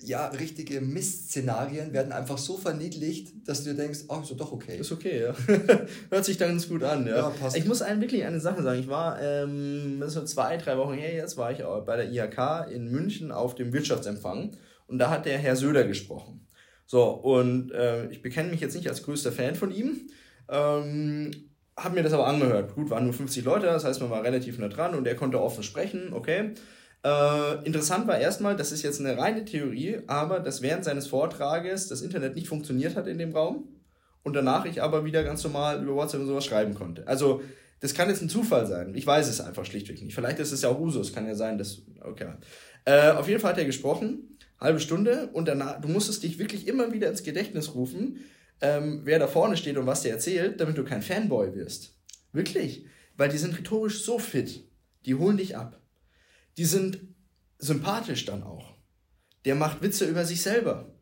ja, 0.00 0.28
richtige 0.28 0.80
Missszenarien 0.80 1.92
werden 1.92 2.12
einfach 2.12 2.38
so 2.38 2.56
verniedlicht, 2.56 3.46
dass 3.46 3.64
du 3.64 3.70
dir 3.70 3.76
denkst, 3.76 4.00
oh, 4.08 4.20
ist 4.20 4.30
doch 4.30 4.36
doch 4.36 4.52
okay. 4.52 4.78
Ist 4.78 4.92
okay, 4.92 5.24
ja. 5.24 5.34
Hört 6.10 6.24
sich 6.24 6.38
ganz 6.38 6.68
gut 6.68 6.82
an, 6.84 7.06
ja. 7.06 7.16
ja 7.16 7.28
passt. 7.28 7.56
Ich 7.56 7.66
muss 7.66 7.82
einem 7.82 8.00
wirklich 8.00 8.24
eine 8.24 8.40
Sache 8.40 8.62
sagen. 8.62 8.80
Ich 8.80 8.88
war, 8.88 9.20
ähm, 9.20 9.98
das 10.00 10.16
ist 10.16 10.28
zwei, 10.28 10.56
drei 10.56 10.78
Wochen 10.78 10.94
her 10.94 11.14
jetzt, 11.14 11.36
war 11.36 11.52
ich 11.52 11.58
bei 11.84 11.96
der 11.96 12.10
IHK 12.10 12.72
in 12.72 12.90
München 12.90 13.30
auf 13.30 13.54
dem 13.54 13.74
Wirtschaftsempfang 13.74 14.56
und 14.86 14.98
da 14.98 15.10
hat 15.10 15.26
der 15.26 15.38
Herr 15.38 15.56
Söder 15.56 15.84
gesprochen. 15.84 16.46
So, 16.86 17.04
und 17.10 17.72
äh, 17.72 18.08
ich 18.10 18.22
bekenne 18.22 18.50
mich 18.50 18.60
jetzt 18.60 18.74
nicht 18.74 18.88
als 18.88 19.02
größter 19.02 19.32
Fan 19.32 19.54
von 19.54 19.70
ihm, 19.70 20.08
ähm, 20.52 21.30
hab 21.76 21.94
mir 21.94 22.02
das 22.02 22.12
aber 22.12 22.26
angehört. 22.26 22.74
Gut, 22.74 22.90
waren 22.90 23.04
nur 23.04 23.14
50 23.14 23.44
Leute, 23.44 23.66
das 23.66 23.84
heißt, 23.84 24.00
man 24.00 24.10
war 24.10 24.22
relativ 24.22 24.58
nah 24.58 24.68
dran 24.68 24.94
und 24.94 25.06
er 25.06 25.16
konnte 25.16 25.40
offen 25.40 25.62
sprechen, 25.62 26.12
okay. 26.12 26.50
Äh, 27.04 27.64
interessant 27.64 28.06
war 28.06 28.18
erstmal, 28.18 28.54
das 28.54 28.70
ist 28.70 28.82
jetzt 28.82 29.00
eine 29.00 29.18
reine 29.18 29.44
Theorie, 29.44 30.00
aber 30.06 30.38
dass 30.38 30.62
während 30.62 30.84
seines 30.84 31.08
Vortrages 31.08 31.88
das 31.88 32.00
Internet 32.00 32.36
nicht 32.36 32.46
funktioniert 32.46 32.94
hat 32.94 33.08
in 33.08 33.18
dem 33.18 33.32
Raum 33.32 33.64
und 34.22 34.34
danach 34.34 34.66
ich 34.66 34.82
aber 34.82 35.04
wieder 35.04 35.24
ganz 35.24 35.42
normal 35.42 35.82
über 35.82 35.96
WhatsApp 35.96 36.20
und 36.20 36.26
sowas 36.28 36.44
schreiben 36.44 36.74
konnte. 36.74 37.06
Also, 37.08 37.42
das 37.80 37.94
kann 37.94 38.08
jetzt 38.08 38.22
ein 38.22 38.28
Zufall 38.28 38.66
sein. 38.66 38.94
Ich 38.94 39.04
weiß 39.04 39.28
es 39.28 39.40
einfach 39.40 39.64
schlichtweg 39.64 40.00
nicht. 40.00 40.14
Vielleicht 40.14 40.38
ist 40.38 40.52
es 40.52 40.62
ja 40.62 40.68
auch 40.68 40.78
Usus, 40.78 41.12
kann 41.12 41.26
ja 41.26 41.34
sein, 41.34 41.58
dass, 41.58 41.82
okay. 42.02 42.34
Äh, 42.84 43.10
auf 43.10 43.28
jeden 43.28 43.40
Fall 43.40 43.52
hat 43.52 43.58
er 43.58 43.64
gesprochen, 43.64 44.38
halbe 44.60 44.78
Stunde 44.78 45.30
und 45.32 45.48
danach, 45.48 45.80
du 45.80 45.88
musstest 45.88 46.22
dich 46.22 46.38
wirklich 46.38 46.68
immer 46.68 46.92
wieder 46.92 47.08
ins 47.08 47.24
Gedächtnis 47.24 47.74
rufen, 47.74 48.20
ähm, 48.62 49.02
wer 49.04 49.18
da 49.18 49.26
vorne 49.26 49.56
steht 49.56 49.76
und 49.76 49.86
was 49.86 50.02
der 50.02 50.12
erzählt, 50.12 50.60
damit 50.60 50.78
du 50.78 50.84
kein 50.84 51.02
Fanboy 51.02 51.54
wirst. 51.54 51.98
Wirklich. 52.32 52.86
Weil 53.16 53.28
die 53.28 53.38
sind 53.38 53.58
rhetorisch 53.58 54.04
so 54.04 54.18
fit. 54.18 54.64
Die 55.04 55.14
holen 55.14 55.36
dich 55.36 55.56
ab. 55.56 55.80
Die 56.56 56.64
sind 56.64 57.00
sympathisch 57.58 58.24
dann 58.24 58.42
auch. 58.42 58.74
Der 59.44 59.56
macht 59.56 59.82
Witze 59.82 60.06
über 60.06 60.24
sich 60.24 60.40
selber. 60.40 60.94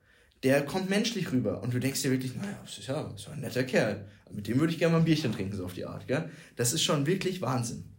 Der 0.42 0.64
kommt 0.64 0.88
menschlich 0.88 1.30
rüber. 1.32 1.62
Und 1.62 1.74
du 1.74 1.78
denkst 1.78 2.02
dir 2.02 2.10
wirklich, 2.10 2.34
naja, 2.34 2.58
das 2.62 2.78
ist 2.78 2.88
ja, 2.88 3.02
das 3.02 3.22
ist 3.22 3.28
ein 3.28 3.40
netter 3.40 3.64
Kerl. 3.64 4.08
Mit 4.32 4.48
dem 4.48 4.58
würde 4.58 4.72
ich 4.72 4.78
gerne 4.78 4.92
mal 4.92 4.98
ein 4.98 5.04
Bierchen 5.04 5.32
trinken, 5.32 5.56
so 5.56 5.64
auf 5.66 5.74
die 5.74 5.84
Art. 5.84 6.06
Gell? 6.06 6.30
Das 6.56 6.72
ist 6.72 6.82
schon 6.82 7.06
wirklich 7.06 7.42
Wahnsinn. 7.42 7.96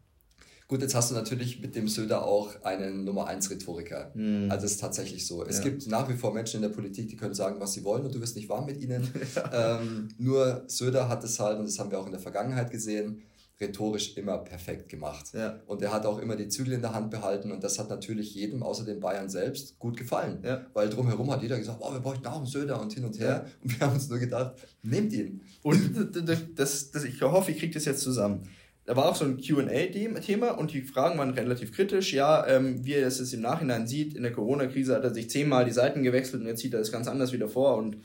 Gut, 0.72 0.82
jetzt 0.82 0.96
hast 0.96 1.12
du 1.12 1.16
natürlich 1.16 1.60
mit 1.60 1.76
dem 1.76 1.90
Söder 1.90 2.26
auch 2.26 2.64
einen 2.64 3.04
Nummer 3.04 3.28
1 3.28 3.52
Rhetoriker. 3.52 4.10
Mhm. 4.14 4.50
Also 4.50 4.66
es 4.66 4.72
ist 4.72 4.80
tatsächlich 4.80 5.28
so. 5.28 5.44
Es 5.44 5.58
ja. 5.58 5.66
gibt 5.66 5.86
nach 5.88 6.08
wie 6.08 6.14
vor 6.14 6.34
Menschen 6.34 6.56
in 6.56 6.62
der 6.62 6.70
Politik, 6.70 7.10
die 7.10 7.18
können 7.18 7.34
sagen, 7.34 7.60
was 7.60 7.74
sie 7.74 7.84
wollen 7.84 8.06
und 8.06 8.16
du 8.16 8.22
wirst 8.22 8.38
nicht 8.38 8.48
warm 8.48 8.68
mit 8.68 8.82
ihnen. 8.82 9.06
Ja. 9.36 9.82
Ähm, 9.82 10.10
nur 10.18 10.64
Söder 10.68 11.10
hat 11.10 11.24
es 11.24 11.40
halt, 11.40 11.60
und 11.60 11.66
das 11.66 11.78
haben 11.80 11.92
wir 11.92 12.00
auch 12.00 12.06
in 12.06 12.12
der 12.12 12.22
Vergangenheit 12.22 12.72
gesehen, 12.72 13.24
rhetorisch 13.60 14.18
immer 14.18 14.38
perfekt 14.38 14.88
gemacht. 14.90 15.34
Ja. 15.34 15.60
Und 15.68 15.82
er 15.82 15.92
hat 15.92 16.06
auch 16.06 16.20
immer 16.20 16.36
die 16.36 16.48
Zügel 16.48 16.74
in 16.74 16.82
der 16.82 16.94
Hand 16.94 17.12
behalten 17.12 17.52
und 17.52 17.64
das 17.64 17.78
hat 17.78 17.90
natürlich 17.90 18.34
jedem 18.34 18.64
außer 18.64 18.86
den 18.86 19.00
Bayern 19.00 19.30
selbst 19.30 19.78
gut 19.78 19.98
gefallen. 19.98 20.40
Ja. 20.44 20.66
Weil 20.74 20.90
drumherum 20.90 21.32
hat 21.32 21.42
jeder 21.42 21.58
gesagt, 21.58 21.80
oh, 21.82 21.92
wir 21.92 22.00
bräuchten 22.00 22.26
auch 22.28 22.38
einen 22.38 22.46
Söder 22.46 22.82
und 22.82 22.94
hin 22.94 23.04
und 23.04 23.20
her. 23.20 23.46
Ja. 23.46 23.52
Und 23.62 23.80
wir 23.80 23.86
haben 23.86 23.94
uns 23.94 24.10
nur 24.10 24.20
gedacht, 24.20 24.56
nehmt 24.84 25.12
ihn. 25.12 25.42
Und 25.64 26.16
das, 26.56 26.92
das, 26.92 27.04
ich 27.04 27.22
hoffe, 27.22 27.52
ich 27.52 27.60
kriege 27.60 27.74
das 27.74 27.86
jetzt 27.86 28.02
zusammen. 28.02 28.44
Da 28.86 28.96
war 28.96 29.06
auch 29.06 29.16
so 29.16 29.26
ein 29.26 29.38
QA-Thema 29.38 30.52
und 30.52 30.74
die 30.74 30.82
Fragen 30.82 31.18
waren 31.18 31.32
relativ 31.32 31.72
kritisch. 31.72 32.14
Ja, 32.14 32.48
ähm, 32.48 32.84
wie 32.84 32.94
er 32.94 33.08
es 33.08 33.34
im 33.34 33.42
Nachhinein 33.42 33.88
sieht, 33.88 34.16
in 34.16 34.24
der 34.24 34.32
Corona-Krise 34.32 34.96
hat 34.96 35.04
er 35.04 35.14
sich 35.14 35.30
zehnmal 35.30 35.66
die 35.66 35.72
Seiten 35.72 36.04
gewechselt 36.04 36.42
und 36.42 36.48
jetzt 36.48 36.62
zieht 36.62 36.74
er 36.74 36.80
das 36.80 36.92
ganz 36.92 37.08
anders 37.08 37.32
wieder 37.32 37.48
vor. 37.48 37.78
Und, 37.78 37.98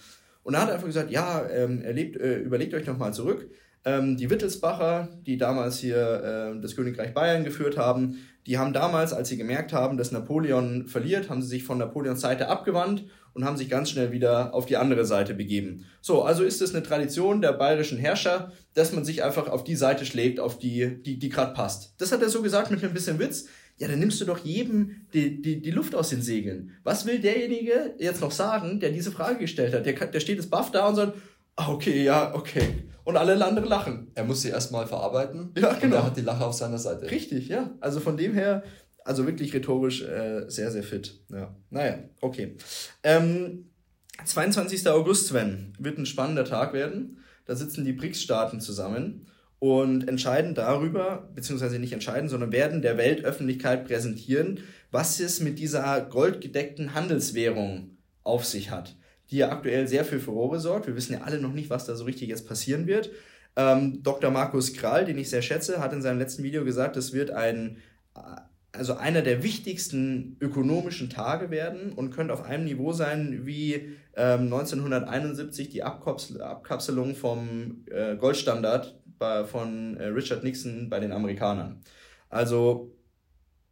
und 0.43 0.55
er 0.55 0.63
hat 0.63 0.71
einfach 0.71 0.87
gesagt, 0.87 1.11
ja, 1.11 1.49
ähm, 1.49 1.83
er 1.83 1.93
lebt, 1.93 2.17
äh, 2.17 2.39
überlegt 2.39 2.75
euch 2.75 2.87
nochmal 2.87 3.15
zurück 3.15 3.49
ähm, 3.87 4.17
die 4.17 4.29
Wittelsbacher, 4.29 5.09
die 5.25 5.39
damals 5.39 5.79
hier 5.79 6.57
äh, 6.57 6.61
das 6.61 6.75
Königreich 6.75 7.15
Bayern 7.15 7.45
geführt 7.45 7.79
haben, 7.79 8.19
die 8.47 8.59
haben 8.59 8.73
damals, 8.73 9.13
als 9.13 9.29
sie 9.29 9.37
gemerkt 9.37 9.73
haben, 9.73 9.97
dass 9.97 10.13
Napoleon 10.13 10.89
verliert, 10.89 11.31
haben 11.31 11.41
sie 11.41 11.49
sich 11.49 11.65
von 11.65 11.79
Napoleons 11.79 12.21
Seite 12.21 12.49
abgewandt 12.49 13.07
und 13.37 13.45
haben 13.45 13.57
sich 13.57 13.69
ganz 13.69 13.91
schnell 13.91 14.13
wieder 14.13 14.55
auf 14.55 14.67
die 14.67 14.79
andere 14.79 15.05
Seite 15.05 15.35
begeben. 15.35 15.85
So, 16.01 16.23
also 16.23 16.43
ist 16.43 16.63
es 16.63 16.75
eine 16.75 16.83
Tradition 16.83 17.43
der 17.43 17.53
bayerischen 17.53 17.99
Herrscher, 17.99 18.53
dass 18.75 18.93
man 18.93 19.05
sich 19.05 19.23
einfach 19.23 19.49
auf 19.49 19.63
die 19.63 19.77
Seite 19.77 20.07
schlägt, 20.07 20.41
auf 20.41 20.59
die, 20.59 21.03
die, 21.03 21.19
die 21.19 21.29
gerade 21.29 21.53
passt. 21.53 21.95
Das 21.99 22.13
hat 22.13 22.23
er 22.23 22.31
so 22.31 22.43
gesagt 22.43 22.71
mit 22.71 22.83
ein 22.83 22.95
bisschen 22.95 23.19
Witz. 23.19 23.47
Ja, 23.77 23.89
dann 23.89 23.99
nimmst 23.99 24.21
du 24.23 24.25
doch 24.25 24.39
jedem 24.39 25.07
die, 25.13 25.43
die, 25.43 25.61
die 25.61 25.71
Luft 25.71 25.95
aus 25.95 26.09
den 26.09 26.23
Segeln. 26.23 26.73
Was 26.83 27.05
will 27.05 27.19
derjenige 27.19 27.95
jetzt 27.99 28.23
noch 28.23 28.31
sagen, 28.31 28.81
der 28.81 28.91
diese 28.91 29.13
Frage 29.13 29.39
gestellt 29.39 29.75
hat? 29.75 29.85
Der, 29.85 29.93
der 29.93 30.21
steht 30.21 30.39
jetzt 30.39 30.51
baff 30.51 30.71
da 30.71 30.89
und 30.89 30.97
sagt, 30.97 31.19
ah, 31.57 31.69
okay, 31.69 32.03
ja, 32.03 32.35
okay 32.35 32.87
und 33.07 33.17
alle 33.17 33.43
anderen 33.43 33.69
lachen. 33.69 34.11
Er 34.15 34.25
muss 34.25 34.43
sie 34.43 34.49
erstmal 34.49 34.89
verarbeiten. 34.89 35.53
Ja, 35.57 35.73
genau. 35.75 35.85
Und 35.85 35.93
er 35.93 36.07
hat 36.07 36.17
die 36.17 36.23
Lache 36.23 36.45
auf 36.45 36.55
seiner 36.55 36.79
Seite. 36.79 37.09
Richtig, 37.09 37.47
ja. 37.47 37.71
Also 37.81 38.01
von 38.01 38.17
dem 38.17 38.35
her, 38.35 38.65
also 39.07 39.27
wirklich 39.27 39.55
rhetorisch 39.55 40.03
äh, 40.03 40.45
sehr, 40.49 40.71
sehr 40.71 40.83
fit. 40.83 41.21
Ja. 41.31 41.55
Naja, 41.71 41.99
okay. 42.21 42.57
Ähm, 43.03 43.71
22. 44.25 44.89
August, 44.89 45.29
Sven, 45.29 45.73
wird 45.79 45.99
ein 45.99 46.07
spannender 46.07 46.45
Tag 46.45 46.73
werden. 46.73 47.19
Da 47.45 47.55
sitzen 47.55 47.85
die 47.85 47.93
BRICS-Staaten 47.93 48.61
zusammen 48.61 49.27
und 49.59 50.09
entscheiden 50.09 50.55
darüber, 50.55 51.31
beziehungsweise 51.35 51.79
nicht 51.79 51.93
entscheiden, 51.93 52.29
sondern 52.29 52.53
werden 52.53 52.83
der 52.83 52.99
Weltöffentlichkeit 52.99 53.87
präsentieren, 53.87 54.61
was 54.91 55.21
es 55.21 55.41
mit 55.41 55.59
dieser 55.59 56.01
goldgedeckten 56.01 56.95
Handelswährung 56.95 57.97
auf 58.23 58.45
sich 58.45 58.71
hat 58.71 58.97
die 59.31 59.39
ja 59.39 59.51
aktuell 59.51 59.89
sehr 59.89 60.05
für 60.05 60.21
Furore 60.21 60.61
sorgt. 60.61 60.87
Wir 60.87 60.97
wissen 60.97 61.15
ja 61.15 61.23
alle 61.23 61.41
noch 61.41 61.53
nicht, 61.53 61.71
was 61.71 61.87
da 61.87 61.95
so 61.97 62.05
richtig 62.05 62.29
jetzt 62.29 62.47
passieren 62.47 62.87
wird. 62.87 63.11
Ähm, 63.57 64.03
Dr. 64.03 64.31
Markus 64.31 64.75
Krall, 64.75 65.05
den 65.05 65.19
ich 65.19 65.31
sehr 65.31 65.43
schätze, 65.43 65.81
hat 65.81 65.93
in 65.93 66.03
seinem 66.03 66.19
letzten 66.19 66.43
Video 66.43 66.65
gesagt, 66.65 66.97
es 66.97 67.13
wird 67.13 67.31
ein, 67.31 67.79
also 68.77 68.95
einer 68.95 69.23
der 69.23 69.43
wichtigsten 69.43 70.37
ökonomischen 70.41 71.11
Tage 71.11 71.51
werden 71.51 71.93
und 71.93 72.11
könnte 72.11 72.33
auf 72.33 72.43
einem 72.43 72.65
Niveau 72.65 72.93
sein 72.93 73.47
wie 73.47 73.97
ähm, 74.15 74.53
1971 74.53 75.69
die 75.69 75.83
Abkapsel 75.83 76.41
Abkapselung 76.41 77.15
vom 77.15 77.85
äh, 77.91 78.17
Goldstandard 78.17 78.99
bei, 79.19 79.45
von 79.45 79.97
äh, 79.97 80.07
Richard 80.07 80.45
Nixon 80.45 80.89
bei 80.89 81.01
den 81.01 81.13
Amerikanern. 81.13 81.83
Also 82.29 82.93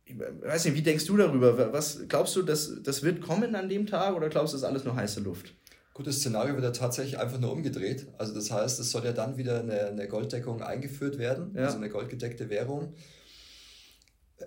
ich 0.05 0.19
weiß 0.19 0.67
nicht, 0.67 0.75
wie 0.75 0.83
denkst 0.83 1.07
du 1.07 1.17
darüber? 1.17 1.73
Was 1.73 2.07
glaubst 2.09 2.37
du, 2.37 2.43
das, 2.43 2.83
das 2.83 3.03
wird 3.03 3.23
kommen 3.23 3.55
an 3.55 3.69
dem 3.69 3.87
Tag 3.87 4.15
oder 4.15 4.29
glaubst 4.29 4.53
du, 4.53 4.57
das 4.57 4.63
ist 4.63 4.69
alles 4.69 4.85
nur 4.85 4.97
heiße 4.97 5.21
Luft? 5.21 5.55
Gutes 5.95 6.19
Szenario 6.19 6.55
wird 6.55 6.65
ja 6.65 6.73
tatsächlich 6.73 7.19
einfach 7.19 7.39
nur 7.39 7.53
umgedreht. 7.53 8.09
Also 8.19 8.35
das 8.35 8.51
heißt, 8.51 8.81
es 8.81 8.91
soll 8.91 9.05
ja 9.05 9.13
dann 9.13 9.37
wieder 9.37 9.61
eine, 9.61 9.87
eine 9.87 10.09
Golddeckung 10.09 10.61
eingeführt 10.61 11.19
werden, 11.19 11.55
ja. 11.55 11.67
also 11.67 11.77
eine 11.77 11.89
goldgedeckte 11.89 12.51
Währung. 12.51 12.95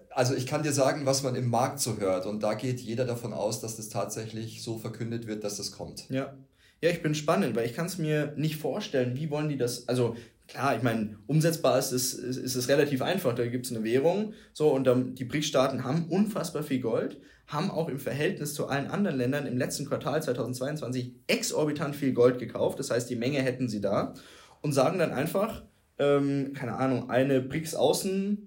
Also 0.09 0.35
ich 0.35 0.45
kann 0.45 0.63
dir 0.63 0.73
sagen, 0.73 1.05
was 1.05 1.23
man 1.23 1.35
im 1.35 1.49
Markt 1.49 1.79
so 1.79 1.97
hört 1.97 2.25
und 2.25 2.43
da 2.43 2.53
geht 2.53 2.79
jeder 2.79 3.05
davon 3.05 3.33
aus, 3.33 3.61
dass 3.61 3.77
das 3.77 3.89
tatsächlich 3.89 4.63
so 4.63 4.77
verkündet 4.77 5.27
wird, 5.27 5.43
dass 5.43 5.57
das 5.57 5.71
kommt. 5.71 6.09
Ja. 6.09 6.33
Ja, 6.81 6.91
ich 6.91 7.01
bin 7.01 7.15
spannend, 7.15 7.55
weil 7.55 7.65
ich 7.65 7.73
kann 7.73 7.87
es 7.87 7.97
mir 7.97 8.33
nicht 8.35 8.57
vorstellen, 8.57 9.15
wie 9.15 9.31
wollen 9.31 9.49
die 9.49 9.57
das, 9.57 9.87
also 9.87 10.15
klar, 10.47 10.75
ich 10.75 10.83
meine, 10.83 11.17
umsetzbar 11.27 11.77
ist 11.79 11.91
es, 11.91 12.13
ist, 12.13 12.37
ist 12.37 12.55
es 12.55 12.67
relativ 12.67 13.01
einfach. 13.01 13.33
Da 13.33 13.45
gibt 13.47 13.65
es 13.65 13.71
eine 13.71 13.83
Währung, 13.83 14.33
so, 14.53 14.69
und 14.69 14.85
dann, 14.85 15.15
die 15.15 15.25
BRICS-Staaten 15.25 15.83
haben 15.83 16.05
unfassbar 16.09 16.63
viel 16.63 16.79
Gold, 16.79 17.19
haben 17.47 17.71
auch 17.71 17.89
im 17.89 17.99
Verhältnis 17.99 18.53
zu 18.53 18.67
allen 18.67 18.87
anderen 18.87 19.17
Ländern 19.17 19.45
im 19.45 19.57
letzten 19.57 19.85
Quartal 19.85 20.21
2022 20.21 21.13
exorbitant 21.27 21.95
viel 21.95 22.13
Gold 22.13 22.39
gekauft. 22.39 22.79
Das 22.79 22.91
heißt, 22.91 23.09
die 23.09 23.15
Menge 23.15 23.41
hätten 23.41 23.69
sie 23.69 23.81
da 23.81 24.13
und 24.61 24.73
sagen 24.73 24.99
dann 24.99 25.13
einfach, 25.13 25.63
ähm, 25.97 26.53
keine 26.53 26.75
Ahnung, 26.75 27.09
eine 27.09 27.41
BRICS-Außen 27.41 28.46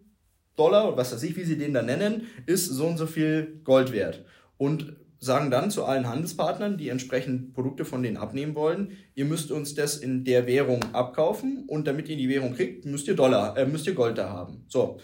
Dollar, 0.57 0.97
was 0.97 1.13
weiß 1.13 1.23
ich, 1.23 1.37
wie 1.37 1.45
sie 1.45 1.59
den 1.59 1.75
da 1.75 1.83
nennen, 1.83 2.27
ist 2.47 2.67
so 2.67 2.87
und 2.87 2.97
so 2.97 3.07
viel 3.07 3.61
Gold 3.65 3.93
wert. 3.93 4.25
Und 4.59 4.97
sagen 5.21 5.51
dann 5.51 5.71
zu 5.71 5.85
allen 5.85 6.09
Handelspartnern, 6.09 6.79
die 6.79 6.89
entsprechend 6.89 7.53
Produkte 7.53 7.85
von 7.85 8.03
denen 8.03 8.17
abnehmen 8.17 8.55
wollen, 8.55 8.97
ihr 9.15 9.27
müsst 9.27 9.51
uns 9.51 9.75
das 9.75 9.99
in 9.99 10.25
der 10.25 10.47
Währung 10.47 10.83
abkaufen 10.95 11.65
und 11.67 11.87
damit 11.87 12.09
ihr 12.09 12.17
die 12.17 12.29
Währung 12.29 12.55
kriegt, 12.55 12.87
müsst 12.87 13.07
ihr 13.07 13.15
Dollar, 13.15 13.57
äh, 13.57 13.67
müsst 13.67 13.87
ihr 13.87 13.95
Gold 13.95 14.17
da 14.17 14.31
haben. 14.31 14.65
So. 14.69 14.99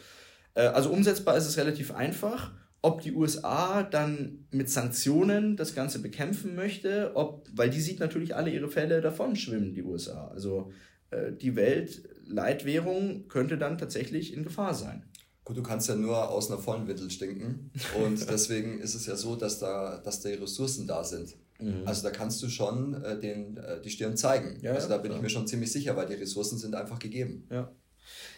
Äh, 0.54 0.62
also 0.62 0.90
umsetzbar 0.90 1.36
ist 1.36 1.46
es 1.46 1.58
relativ 1.58 1.94
einfach. 1.94 2.52
Ob 2.80 3.02
die 3.02 3.12
USA 3.12 3.82
dann 3.82 4.46
mit 4.50 4.70
Sanktionen 4.70 5.56
das 5.56 5.74
Ganze 5.74 6.00
bekämpfen 6.00 6.54
möchte, 6.54 7.12
ob, 7.14 7.46
weil 7.52 7.68
die 7.68 7.80
sieht 7.80 8.00
natürlich 8.00 8.34
alle 8.34 8.50
ihre 8.50 8.68
Fälle 8.68 9.00
davon 9.00 9.36
schwimmen, 9.36 9.74
die 9.74 9.82
USA. 9.82 10.28
Also 10.28 10.72
äh, 11.10 11.32
die 11.32 11.56
Weltleitwährung 11.56 13.28
könnte 13.28 13.58
dann 13.58 13.76
tatsächlich 13.76 14.32
in 14.32 14.44
Gefahr 14.44 14.72
sein. 14.72 15.04
Gut, 15.46 15.56
du 15.56 15.62
kannst 15.62 15.88
ja 15.88 15.94
nur 15.94 16.28
aus 16.28 16.50
einer 16.50 16.58
vollen 16.58 16.88
Windel 16.88 17.08
stinken. 17.08 17.70
Und 18.04 18.28
deswegen 18.30 18.80
ist 18.80 18.96
es 18.96 19.06
ja 19.06 19.14
so, 19.14 19.36
dass 19.36 19.60
da, 19.60 19.98
dass 19.98 20.20
die 20.20 20.32
Ressourcen 20.32 20.88
da 20.88 21.04
sind. 21.04 21.36
Mhm. 21.60 21.82
Also 21.86 22.02
da 22.02 22.10
kannst 22.10 22.42
du 22.42 22.48
schon 22.48 23.00
äh, 23.00 23.16
den, 23.16 23.56
äh, 23.56 23.80
die 23.80 23.90
Stirn 23.90 24.16
zeigen. 24.16 24.58
Ja, 24.60 24.72
also 24.72 24.88
da 24.88 24.96
bin 24.96 25.10
klar. 25.10 25.18
ich 25.18 25.22
mir 25.22 25.30
schon 25.30 25.46
ziemlich 25.46 25.70
sicher, 25.70 25.96
weil 25.96 26.06
die 26.06 26.14
Ressourcen 26.14 26.58
sind 26.58 26.74
einfach 26.74 26.98
gegeben. 26.98 27.46
Ja. 27.48 27.70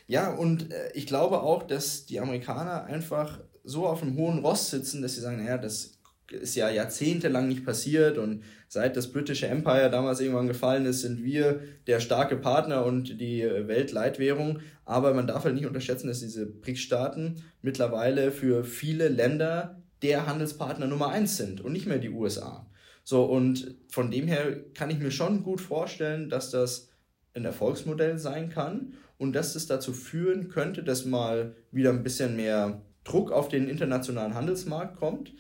Ja, 0.07 0.35
und 0.35 0.71
äh, 0.71 0.93
ich 0.93 1.07
glaube 1.07 1.41
auch, 1.41 1.63
dass 1.63 2.05
die 2.05 2.21
Amerikaner 2.21 2.85
einfach 2.85 3.41
so 3.65 3.87
auf 3.87 4.03
einem 4.03 4.15
hohen 4.17 4.41
Ross 4.41 4.69
sitzen, 4.69 5.01
dass 5.01 5.15
sie 5.15 5.23
sagen, 5.23 5.39
naja, 5.39 5.57
das 5.57 5.98
ist 6.31 6.55
ja 6.55 6.71
jahrzehntelang 6.71 7.49
nicht 7.49 7.65
passiert 7.65 8.19
und 8.19 8.43
seit 8.69 8.97
das 8.97 9.13
britische 9.13 9.47
Empire 9.47 9.91
damals 9.91 10.21
irgendwann 10.21 10.49
gefallen 10.49 10.87
ist, 10.87 11.01
sind 11.01 11.25
wir 11.25 11.61
der 11.87 12.01
starke 12.01 12.37
Partner 12.37 12.85
und 12.85 13.21
die 13.21 13.43
Weltleitwährung. 13.43 14.61
Aber 14.85 15.15
man 15.15 15.27
darf 15.27 15.45
halt 15.45 15.55
nicht 15.55 15.67
unterschätzen, 15.67 16.09
dass 16.09 16.21
diese 16.21 16.47
BRICS-Staaten 16.47 17.43
mittlerweile 17.63 18.31
für 18.31 18.65
viele 18.65 19.09
Länder 19.09 19.83
der 20.03 20.27
Handelspartner 20.27 20.87
Nummer 20.87 21.09
eins 21.09 21.37
sind 21.37 21.61
und 21.61 21.73
nicht 21.73 21.87
mehr 21.87 21.99
die 21.99 22.11
USA. 22.11 22.67
So, 23.05 23.25
und 23.25 23.75
von 23.89 24.11
dem 24.11 24.29
her 24.29 24.57
kann 24.75 24.91
ich 24.91 24.99
mir 24.99 25.11
schon 25.11 25.43
gut 25.43 25.61
vorstellen, 25.61 26.29
dass 26.29 26.51
das 26.51 26.91
ein 27.35 27.45
Erfolgsmodell 27.45 28.19
sein 28.19 28.51
kann 28.51 28.95
und 29.17 29.33
dass 29.33 29.55
es 29.55 29.67
dazu 29.67 29.93
führen 29.93 30.49
könnte, 30.49 30.83
dass 30.83 31.05
mal 31.05 31.55
wieder 31.73 31.91
ein 31.91 32.03
bisschen 32.03 32.37
mehr 32.37 32.83
Druck 33.05 33.33
auf 33.33 33.49
den 33.49 33.69
internationalen 33.69 34.35
Handelsmarkt 34.35 34.99
kommt 34.99 35.33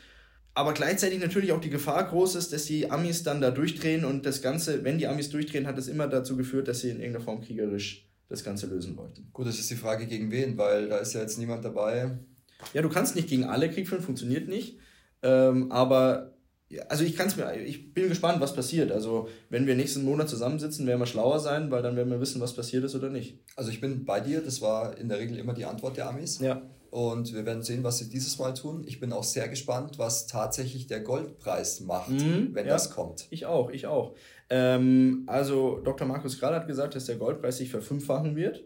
aber 0.58 0.72
gleichzeitig 0.72 1.20
natürlich 1.20 1.52
auch 1.52 1.60
die 1.60 1.70
Gefahr 1.70 2.02
groß 2.08 2.34
ist, 2.34 2.52
dass 2.52 2.64
die 2.64 2.90
Amis 2.90 3.22
dann 3.22 3.40
da 3.40 3.52
durchdrehen 3.52 4.04
und 4.04 4.26
das 4.26 4.42
Ganze, 4.42 4.82
wenn 4.82 4.98
die 4.98 5.06
Amis 5.06 5.30
durchdrehen, 5.30 5.68
hat 5.68 5.78
es 5.78 5.86
immer 5.86 6.08
dazu 6.08 6.36
geführt, 6.36 6.66
dass 6.66 6.80
sie 6.80 6.90
in 6.90 6.96
irgendeiner 6.96 7.24
Form 7.24 7.40
kriegerisch 7.40 8.10
das 8.28 8.42
Ganze 8.42 8.66
lösen 8.66 8.96
wollten. 8.96 9.30
Gut, 9.32 9.46
das 9.46 9.60
ist 9.60 9.70
die 9.70 9.76
Frage 9.76 10.08
gegen 10.08 10.32
wen, 10.32 10.58
weil 10.58 10.88
da 10.88 10.96
ist 10.96 11.12
ja 11.12 11.20
jetzt 11.20 11.38
niemand 11.38 11.64
dabei. 11.64 12.18
Ja, 12.74 12.82
du 12.82 12.88
kannst 12.88 13.14
nicht 13.14 13.28
gegen 13.28 13.44
alle 13.44 13.70
Krieg 13.70 13.88
führen, 13.88 14.02
funktioniert 14.02 14.48
nicht. 14.48 14.80
Ähm, 15.22 15.70
aber 15.70 16.34
also 16.88 17.04
ich 17.04 17.16
kann 17.16 17.28
es 17.28 17.36
mir, 17.36 17.54
ich 17.54 17.94
bin 17.94 18.08
gespannt, 18.08 18.40
was 18.40 18.52
passiert. 18.52 18.90
Also 18.90 19.28
wenn 19.50 19.68
wir 19.68 19.76
nächsten 19.76 20.04
Monat 20.04 20.28
zusammensitzen, 20.28 20.88
werden 20.88 20.98
wir 20.98 21.06
schlauer 21.06 21.38
sein, 21.38 21.70
weil 21.70 21.82
dann 21.82 21.94
werden 21.94 22.10
wir 22.10 22.20
wissen, 22.20 22.40
was 22.40 22.54
passiert 22.54 22.82
ist 22.82 22.96
oder 22.96 23.10
nicht. 23.10 23.38
Also 23.54 23.70
ich 23.70 23.80
bin 23.80 24.04
bei 24.04 24.18
dir, 24.18 24.40
das 24.40 24.60
war 24.60 24.98
in 24.98 25.08
der 25.08 25.20
Regel 25.20 25.38
immer 25.38 25.54
die 25.54 25.66
Antwort 25.66 25.96
der 25.96 26.08
Amis. 26.08 26.40
Ja. 26.40 26.62
Und 26.90 27.34
wir 27.34 27.44
werden 27.44 27.62
sehen, 27.62 27.84
was 27.84 27.98
sie 27.98 28.08
dieses 28.08 28.38
Mal 28.38 28.54
tun. 28.54 28.82
Ich 28.86 28.98
bin 28.98 29.12
auch 29.12 29.24
sehr 29.24 29.48
gespannt, 29.48 29.98
was 29.98 30.26
tatsächlich 30.26 30.86
der 30.86 31.00
Goldpreis 31.00 31.80
macht, 31.80 32.10
mhm, 32.10 32.50
wenn 32.54 32.66
ja, 32.66 32.72
das 32.72 32.90
kommt. 32.90 33.26
Ich 33.30 33.44
auch, 33.44 33.70
ich 33.70 33.86
auch. 33.86 34.14
Ähm, 34.48 35.24
also 35.26 35.80
Dr. 35.84 36.06
Markus 36.06 36.38
Krall 36.38 36.54
hat 36.54 36.66
gesagt, 36.66 36.94
dass 36.94 37.04
der 37.04 37.16
Goldpreis 37.16 37.58
sich 37.58 37.70
verfünffachen 37.70 38.36
wird. 38.36 38.64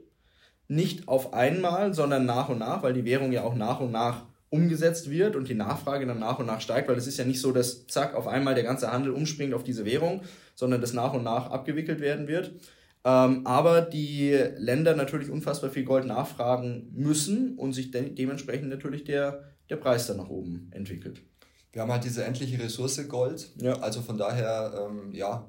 Nicht 0.68 1.08
auf 1.08 1.34
einmal, 1.34 1.94
sondern 1.94 2.24
nach 2.24 2.48
und 2.48 2.58
nach, 2.58 2.82
weil 2.82 2.94
die 2.94 3.04
Währung 3.04 3.32
ja 3.32 3.42
auch 3.42 3.54
nach 3.54 3.80
und 3.80 3.90
nach 3.90 4.26
umgesetzt 4.52 5.10
wird 5.10 5.34
und 5.34 5.48
die 5.48 5.54
Nachfrage 5.54 6.06
dann 6.06 6.18
nach 6.18 6.38
und 6.38 6.46
nach 6.46 6.60
steigt, 6.60 6.86
weil 6.88 6.96
es 6.96 7.06
ist 7.06 7.16
ja 7.16 7.24
nicht 7.24 7.40
so, 7.40 7.52
dass 7.52 7.86
zack 7.86 8.14
auf 8.14 8.28
einmal 8.28 8.54
der 8.54 8.64
ganze 8.64 8.92
Handel 8.92 9.12
umspringt 9.12 9.54
auf 9.54 9.64
diese 9.64 9.86
Währung, 9.86 10.20
sondern 10.54 10.80
das 10.80 10.92
nach 10.92 11.14
und 11.14 11.24
nach 11.24 11.50
abgewickelt 11.50 12.00
werden 12.00 12.28
wird. 12.28 12.52
Ähm, 13.04 13.46
aber 13.46 13.80
die 13.80 14.30
Länder 14.56 14.94
natürlich 14.94 15.28
unfassbar 15.30 15.70
viel 15.70 15.84
Gold 15.84 16.06
nachfragen 16.06 16.90
müssen 16.92 17.58
und 17.58 17.72
sich 17.72 17.90
de 17.90 18.10
dementsprechend 18.14 18.68
natürlich 18.68 19.04
der, 19.04 19.44
der 19.68 19.76
Preis 19.76 20.06
dann 20.06 20.18
nach 20.18 20.28
oben 20.28 20.68
entwickelt. 20.70 21.20
Wir 21.72 21.82
haben 21.82 21.90
halt 21.90 22.04
diese 22.04 22.24
endliche 22.24 22.62
Ressource 22.62 23.08
Gold. 23.08 23.50
Ja. 23.60 23.78
Also 23.80 24.02
von 24.02 24.18
daher, 24.18 24.88
ähm, 24.88 25.12
ja, 25.12 25.48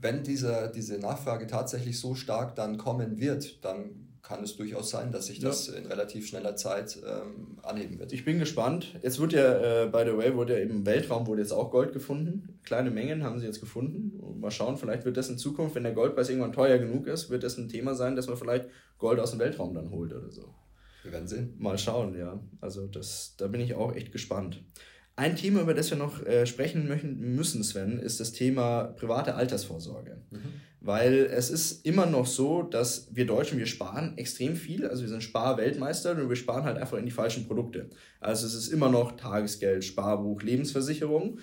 wenn 0.00 0.22
diese, 0.22 0.70
diese 0.74 0.98
Nachfrage 0.98 1.46
tatsächlich 1.46 1.98
so 1.98 2.14
stark 2.14 2.54
dann 2.54 2.76
kommen 2.76 3.18
wird, 3.18 3.64
dann 3.64 4.09
kann 4.22 4.42
es 4.42 4.56
durchaus 4.56 4.90
sein, 4.90 5.12
dass 5.12 5.26
sich 5.26 5.40
das 5.40 5.68
ja. 5.68 5.74
in 5.74 5.86
relativ 5.86 6.26
schneller 6.26 6.56
Zeit 6.56 6.98
ähm, 7.06 7.58
anheben 7.62 7.98
wird. 7.98 8.12
Ich 8.12 8.24
bin 8.24 8.38
gespannt. 8.38 8.94
Jetzt 9.02 9.18
wird 9.18 9.32
ja, 9.32 9.84
äh, 9.84 9.86
by 9.86 10.04
the 10.04 10.16
way, 10.16 10.34
wurde 10.34 10.54
ja 10.54 10.60
im 10.60 10.86
Weltraum 10.86 11.26
wurde 11.26 11.42
jetzt 11.42 11.52
auch 11.52 11.70
Gold 11.70 11.92
gefunden. 11.92 12.58
Kleine 12.62 12.90
Mengen 12.90 13.24
haben 13.24 13.40
sie 13.40 13.46
jetzt 13.46 13.60
gefunden. 13.60 14.40
Mal 14.40 14.50
schauen, 14.50 14.76
vielleicht 14.76 15.04
wird 15.04 15.16
das 15.16 15.28
in 15.28 15.38
Zukunft, 15.38 15.74
wenn 15.74 15.84
der 15.84 15.92
Goldpreis 15.92 16.28
irgendwann 16.28 16.52
teuer 16.52 16.78
genug 16.78 17.06
ist, 17.06 17.30
wird 17.30 17.42
das 17.42 17.58
ein 17.58 17.68
Thema 17.68 17.94
sein, 17.94 18.16
dass 18.16 18.26
man 18.26 18.36
vielleicht 18.36 18.66
Gold 18.98 19.20
aus 19.20 19.30
dem 19.30 19.40
Weltraum 19.40 19.74
dann 19.74 19.90
holt 19.90 20.12
oder 20.12 20.30
so. 20.30 20.54
Wir 21.02 21.12
werden 21.12 21.28
sehen. 21.28 21.54
Mal 21.58 21.78
schauen, 21.78 22.16
ja. 22.18 22.38
Also 22.60 22.86
das, 22.86 23.34
da 23.38 23.46
bin 23.46 23.60
ich 23.60 23.74
auch 23.74 23.94
echt 23.94 24.12
gespannt. 24.12 24.62
Ein 25.16 25.36
Thema, 25.36 25.60
über 25.60 25.74
das 25.74 25.90
wir 25.90 25.98
noch 25.98 26.24
äh, 26.24 26.46
sprechen 26.46 26.88
möchten, 26.88 27.18
müssen, 27.34 27.62
Sven, 27.62 27.98
ist 27.98 28.20
das 28.20 28.32
Thema 28.32 28.84
private 28.84 29.34
Altersvorsorge. 29.34 30.22
Mhm. 30.30 30.38
Weil 30.80 31.26
es 31.26 31.50
ist 31.50 31.84
immer 31.84 32.06
noch 32.06 32.26
so, 32.26 32.62
dass 32.62 33.14
wir 33.14 33.26
Deutschen, 33.26 33.58
wir 33.58 33.66
sparen 33.66 34.16
extrem 34.16 34.56
viel. 34.56 34.86
Also 34.86 35.02
wir 35.02 35.10
sind 35.10 35.22
Sparweltmeister 35.22 36.12
und 36.12 36.28
wir 36.28 36.36
sparen 36.36 36.64
halt 36.64 36.78
einfach 36.78 36.96
in 36.96 37.04
die 37.04 37.10
falschen 37.10 37.46
Produkte. 37.46 37.90
Also 38.18 38.46
es 38.46 38.54
ist 38.54 38.68
immer 38.68 38.88
noch 38.88 39.16
Tagesgeld, 39.16 39.84
Sparbuch, 39.84 40.42
Lebensversicherung, 40.42 41.38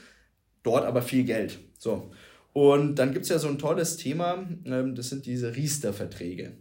dort 0.63 0.85
aber 0.85 1.03
viel 1.03 1.23
Geld. 1.23 1.59
So. 1.77 2.09
Und 2.53 2.95
dann 2.95 3.13
gibt 3.13 3.25
es 3.25 3.29
ja 3.29 3.37
so 3.37 3.47
ein 3.47 3.59
tolles 3.59 3.97
Thema, 3.97 4.47
ähm, 4.65 4.95
das 4.95 5.09
sind 5.09 5.27
diese 5.27 5.55
Riester-Verträge 5.55 6.57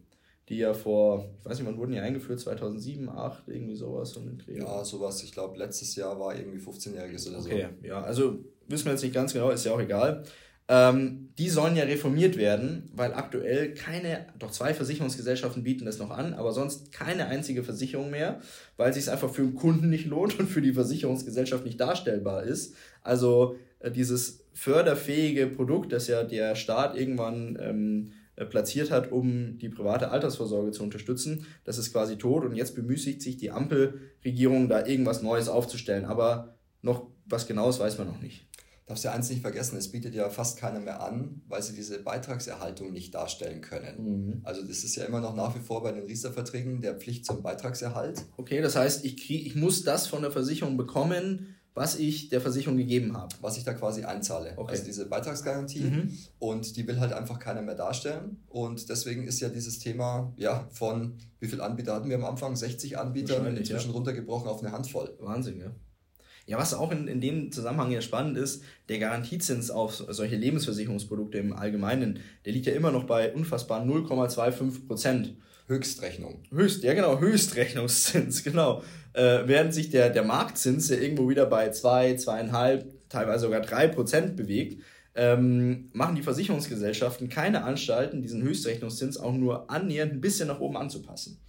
die 0.48 0.58
ja 0.58 0.74
vor, 0.74 1.24
ich 1.40 1.50
weiß 1.50 1.58
nicht, 1.58 1.68
wann 1.68 1.76
wurden 1.76 1.92
die 1.92 1.98
eingeführt? 1.98 2.38
2007, 2.38 3.06
2008, 3.06 3.48
irgendwie 3.48 3.76
sowas. 3.76 4.10
So 4.10 4.22
ja, 4.46 4.84
sowas. 4.84 5.22
Ich 5.22 5.32
glaube, 5.32 5.58
letztes 5.58 5.96
Jahr 5.96 6.18
war 6.20 6.36
irgendwie 6.36 6.58
15-Jähriges 6.58 7.28
oder 7.28 7.40
so. 7.40 7.48
Okay, 7.48 7.68
ja, 7.82 8.02
also 8.02 8.38
wissen 8.68 8.86
wir 8.86 8.92
jetzt 8.92 9.02
nicht 9.02 9.14
ganz 9.14 9.32
genau, 9.32 9.50
ist 9.50 9.64
ja 9.64 9.72
auch 9.72 9.80
egal. 9.80 10.24
Ähm, 10.68 11.28
die 11.38 11.48
sollen 11.48 11.76
ja 11.76 11.84
reformiert 11.84 12.36
werden, 12.36 12.90
weil 12.92 13.14
aktuell 13.14 13.74
keine, 13.74 14.26
doch 14.38 14.50
zwei 14.50 14.74
Versicherungsgesellschaften 14.74 15.62
bieten 15.62 15.84
das 15.84 15.98
noch 15.98 16.10
an, 16.10 16.34
aber 16.34 16.52
sonst 16.52 16.90
keine 16.90 17.26
einzige 17.26 17.62
Versicherung 17.62 18.10
mehr, 18.10 18.40
weil 18.76 18.90
es 18.90 18.96
sich 18.96 19.08
einfach 19.08 19.30
für 19.30 19.42
den 19.42 19.54
Kunden 19.54 19.90
nicht 19.90 20.06
lohnt 20.06 20.38
und 20.40 20.48
für 20.48 20.62
die 20.62 20.72
Versicherungsgesellschaft 20.72 21.64
nicht 21.64 21.80
darstellbar 21.80 22.42
ist. 22.42 22.74
Also 23.02 23.56
äh, 23.78 23.92
dieses 23.92 24.44
förderfähige 24.54 25.46
Produkt, 25.46 25.92
das 25.92 26.08
ja 26.08 26.24
der 26.24 26.56
Staat 26.56 26.96
irgendwann 26.96 27.56
ähm, 27.60 28.08
äh, 28.08 28.25
platziert 28.44 28.90
hat, 28.90 29.10
um 29.10 29.58
die 29.58 29.68
private 29.68 30.10
Altersvorsorge 30.10 30.70
zu 30.70 30.82
unterstützen, 30.82 31.46
das 31.64 31.78
ist 31.78 31.92
quasi 31.92 32.18
tot 32.18 32.44
und 32.44 32.54
jetzt 32.54 32.74
bemüßigt 32.74 33.22
sich 33.22 33.36
die 33.38 33.50
Ampelregierung, 33.50 34.68
da 34.68 34.84
irgendwas 34.84 35.22
Neues 35.22 35.48
aufzustellen. 35.48 36.04
Aber 36.04 36.58
noch 36.82 37.06
was 37.24 37.46
Genaues 37.46 37.80
weiß 37.80 37.98
man 37.98 38.08
noch 38.08 38.20
nicht 38.20 38.46
darfst 38.86 39.02
ja 39.02 39.12
eins 39.12 39.28
nicht 39.28 39.42
vergessen, 39.42 39.76
es 39.76 39.90
bietet 39.90 40.14
ja 40.14 40.30
fast 40.30 40.58
keiner 40.58 40.78
mehr 40.78 41.02
an, 41.02 41.42
weil 41.48 41.60
sie 41.60 41.74
diese 41.74 41.98
Beitragserhaltung 41.98 42.92
nicht 42.92 43.14
darstellen 43.14 43.60
können. 43.60 44.04
Mhm. 44.04 44.40
Also 44.44 44.62
das 44.62 44.84
ist 44.84 44.94
ja 44.94 45.04
immer 45.04 45.20
noch 45.20 45.34
nach 45.34 45.54
wie 45.56 45.60
vor 45.60 45.82
bei 45.82 45.90
den 45.90 46.04
Riester-Verträgen 46.04 46.80
der 46.80 46.94
Pflicht 46.94 47.26
zum 47.26 47.42
Beitragserhalt. 47.42 48.24
Okay, 48.36 48.62
das 48.62 48.76
heißt, 48.76 49.04
ich, 49.04 49.16
krieg, 49.16 49.44
ich 49.44 49.56
muss 49.56 49.82
das 49.82 50.06
von 50.06 50.22
der 50.22 50.30
Versicherung 50.30 50.76
bekommen, 50.76 51.55
was 51.76 51.98
ich 51.98 52.30
der 52.30 52.40
Versicherung 52.40 52.78
gegeben 52.78 53.14
habe. 53.14 53.34
Was 53.42 53.58
ich 53.58 53.64
da 53.64 53.74
quasi 53.74 54.02
einzahle. 54.02 54.54
Okay. 54.56 54.70
Also 54.70 54.84
diese 54.84 55.04
Beitragsgarantie. 55.04 55.80
Mhm. 55.80 56.18
Und 56.38 56.74
die 56.74 56.88
will 56.88 56.98
halt 56.98 57.12
einfach 57.12 57.38
keiner 57.38 57.60
mehr 57.60 57.74
darstellen. 57.74 58.38
Und 58.48 58.88
deswegen 58.88 59.24
ist 59.24 59.40
ja 59.40 59.50
dieses 59.50 59.78
Thema 59.78 60.32
ja, 60.38 60.66
von, 60.72 61.18
wie 61.38 61.46
viele 61.46 61.62
Anbieter 61.62 61.94
hatten 61.94 62.08
wir 62.08 62.16
am 62.16 62.24
Anfang? 62.24 62.56
60 62.56 62.96
Anbieter, 62.96 63.46
inzwischen 63.46 63.90
ja. 63.90 63.94
runtergebrochen 63.94 64.48
auf 64.48 64.62
eine 64.62 64.72
Handvoll. 64.72 65.14
Wahnsinn, 65.20 65.60
ja. 65.60 65.70
Ja, 66.46 66.56
was 66.56 66.72
auch 66.72 66.92
in, 66.92 67.08
in 67.08 67.20
dem 67.20 67.52
Zusammenhang 67.52 67.90
ja 67.90 68.00
spannend 68.00 68.38
ist, 68.38 68.62
der 68.88 68.98
Garantiezins 68.98 69.70
auf 69.70 69.92
solche 69.92 70.36
Lebensversicherungsprodukte 70.36 71.36
im 71.36 71.52
Allgemeinen, 71.52 72.20
der 72.46 72.54
liegt 72.54 72.64
ja 72.64 72.72
immer 72.72 72.90
noch 72.90 73.04
bei 73.04 73.34
unfassbaren 73.34 73.86
0,25 73.86 74.86
Prozent. 74.86 75.36
Höchstrechnung. 75.66 76.42
Höchst, 76.50 76.84
ja 76.84 76.94
genau, 76.94 77.18
Höchstrechnungszins, 77.18 78.44
genau. 78.44 78.82
Äh, 79.12 79.42
während 79.46 79.74
sich 79.74 79.90
der, 79.90 80.10
der 80.10 80.24
Marktzins 80.24 80.88
ja 80.88 80.96
irgendwo 80.96 81.28
wieder 81.28 81.46
bei 81.46 81.70
2, 81.70 82.16
zwei, 82.16 82.42
2,5, 82.42 82.84
teilweise 83.08 83.40
sogar 83.46 83.60
3 83.60 83.88
Prozent 83.88 84.36
bewegt, 84.36 84.82
ähm, 85.14 85.90
machen 85.92 86.14
die 86.14 86.22
Versicherungsgesellschaften 86.22 87.28
keine 87.28 87.64
Anstalten, 87.64 88.22
diesen 88.22 88.42
Höchstrechnungszins 88.42 89.16
auch 89.16 89.32
nur 89.32 89.70
annähernd 89.70 90.12
ein 90.12 90.20
bisschen 90.20 90.48
nach 90.48 90.60
oben 90.60 90.76
anzupassen. 90.76 91.40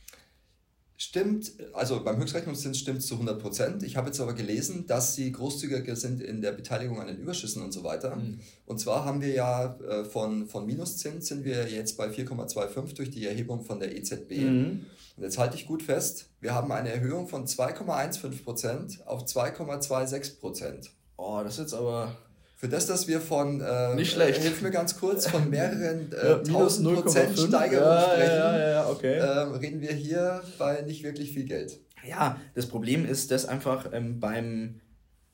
Stimmt, 1.00 1.52
also 1.74 2.04
beim 2.04 2.18
Höchstrechnungszins 2.18 2.80
stimmt 2.80 3.00
es 3.00 3.06
zu 3.06 3.14
100 3.14 3.40
Prozent. 3.40 3.84
Ich 3.84 3.98
habe 3.98 4.08
jetzt 4.08 4.20
aber 4.20 4.34
gelesen, 4.34 4.88
dass 4.88 5.14
sie 5.14 5.32
großzügiger 5.32 5.96
sind 5.96 6.22
in 6.22 6.42
der 6.42 6.54
Beteiligung 6.54 7.00
an 7.00 7.06
den 7.06 7.20
Überschüssen 7.20 7.62
und 7.62 7.72
so 7.72 7.84
weiter. 7.84 8.16
Mhm. 8.16 8.40
Und 8.66 8.80
zwar 8.80 9.06
haben 9.06 9.22
wir 9.22 9.32
ja 9.32 9.78
äh, 9.88 10.06
von, 10.06 10.48
von 10.48 10.66
Minuszins 10.66 11.28
sind 11.28 11.46
wir 11.46 11.70
jetzt 11.70 11.98
bei 11.98 12.08
4,25 12.08 12.96
durch 12.96 13.12
die 13.12 13.28
Erhebung 13.28 13.62
von 13.62 13.80
der 13.80 13.96
EZB. 13.96 14.38
Mhm. 14.38 14.86
Und 15.18 15.24
jetzt 15.24 15.38
halte 15.38 15.56
ich 15.56 15.68
gut 15.68 15.84
fest, 15.84 16.32
wir 16.42 16.56
haben 16.56 16.72
eine 16.72 16.90
Erhöhung 16.90 17.28
von 17.28 17.46
2,15 17.46 18.44
Prozent 18.44 19.06
auf 19.06 19.26
2,26 19.26 20.40
Prozent. 20.40 20.90
Oh, 21.16 21.42
das 21.44 21.54
ist 21.54 21.60
jetzt 21.60 21.74
aber 21.76 22.18
für 22.58 22.68
das, 22.68 22.88
dass 22.88 23.08
wir 23.08 23.22
von, 23.22 23.62
äh, 23.62 23.94
nicht 23.94 24.14
schlecht. 24.14 24.42
hilf 24.42 24.64
mir 24.64 24.72
ganz 24.72 25.00
kurz, 25.00 25.28
von 25.28 25.48
mehreren 25.50 26.12
äh, 26.12 26.38
minus 26.46 26.80
1000 26.80 26.96
Prozent 26.96 27.40
Steigerung 27.40 27.88
ja, 27.88 28.02
sprechen, 28.02 28.36
ja, 28.36 28.70
ja, 28.70 28.90
okay. 28.90 29.20
ähm, 29.20 29.52
reden 29.54 29.82
wir 29.82 29.94
hier 29.94 30.42
bei 30.58 30.82
nicht 30.82 31.04
wirklich 31.04 31.32
viel 31.34 31.46
Geld. 31.46 31.80
Ja, 32.08 32.42
das 32.56 32.66
Problem 32.66 33.06
ist, 33.06 33.30
dass 33.30 33.46
einfach 33.46 33.92
ähm, 33.94 34.20
beim, 34.20 34.82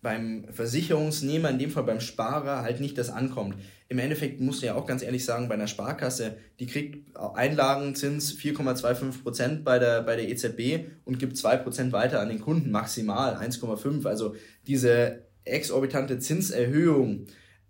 beim 0.01 0.45
Versicherungsnehmer, 0.51 1.49
in 1.49 1.59
dem 1.59 1.71
Fall 1.71 1.83
beim 1.83 2.01
Sparer, 2.01 2.61
halt 2.61 2.81
nicht 2.81 2.97
das 2.97 3.09
ankommt. 3.09 3.55
Im 3.87 3.99
Endeffekt 3.99 4.41
muss 4.41 4.59
du 4.59 4.65
ja 4.65 4.75
auch 4.75 4.85
ganz 4.85 5.01
ehrlich 5.01 5.23
sagen, 5.23 5.47
bei 5.47 5.53
einer 5.53 5.67
Sparkasse, 5.67 6.35
die 6.59 6.65
kriegt 6.65 7.15
Einlagenzins 7.15 8.35
4,25 8.35 9.23
Prozent 9.23 9.63
bei 9.63 9.79
der, 9.79 10.01
bei 10.01 10.17
der 10.17 10.27
EZB 10.27 10.89
und 11.05 11.19
gibt 11.19 11.37
2% 11.37 11.93
weiter 11.93 12.19
an 12.19 12.27
den 12.27 12.41
Kunden, 12.41 12.69
maximal 12.69 13.35
1,5. 13.35 14.05
Also 14.07 14.35
diese 14.67 15.21
exorbitante 15.45 16.19
Zinserhöhung 16.19 17.25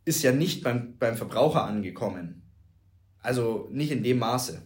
ist 0.06 0.24
ja 0.24 0.32
nicht 0.32 0.64
beim, 0.64 0.98
beim 0.98 1.16
Verbraucher 1.16 1.64
angekommen. 1.64 2.44
Also 3.20 3.70
nicht 3.72 3.92
in 3.92 4.04
dem 4.04 4.20
Maße. 4.20 4.62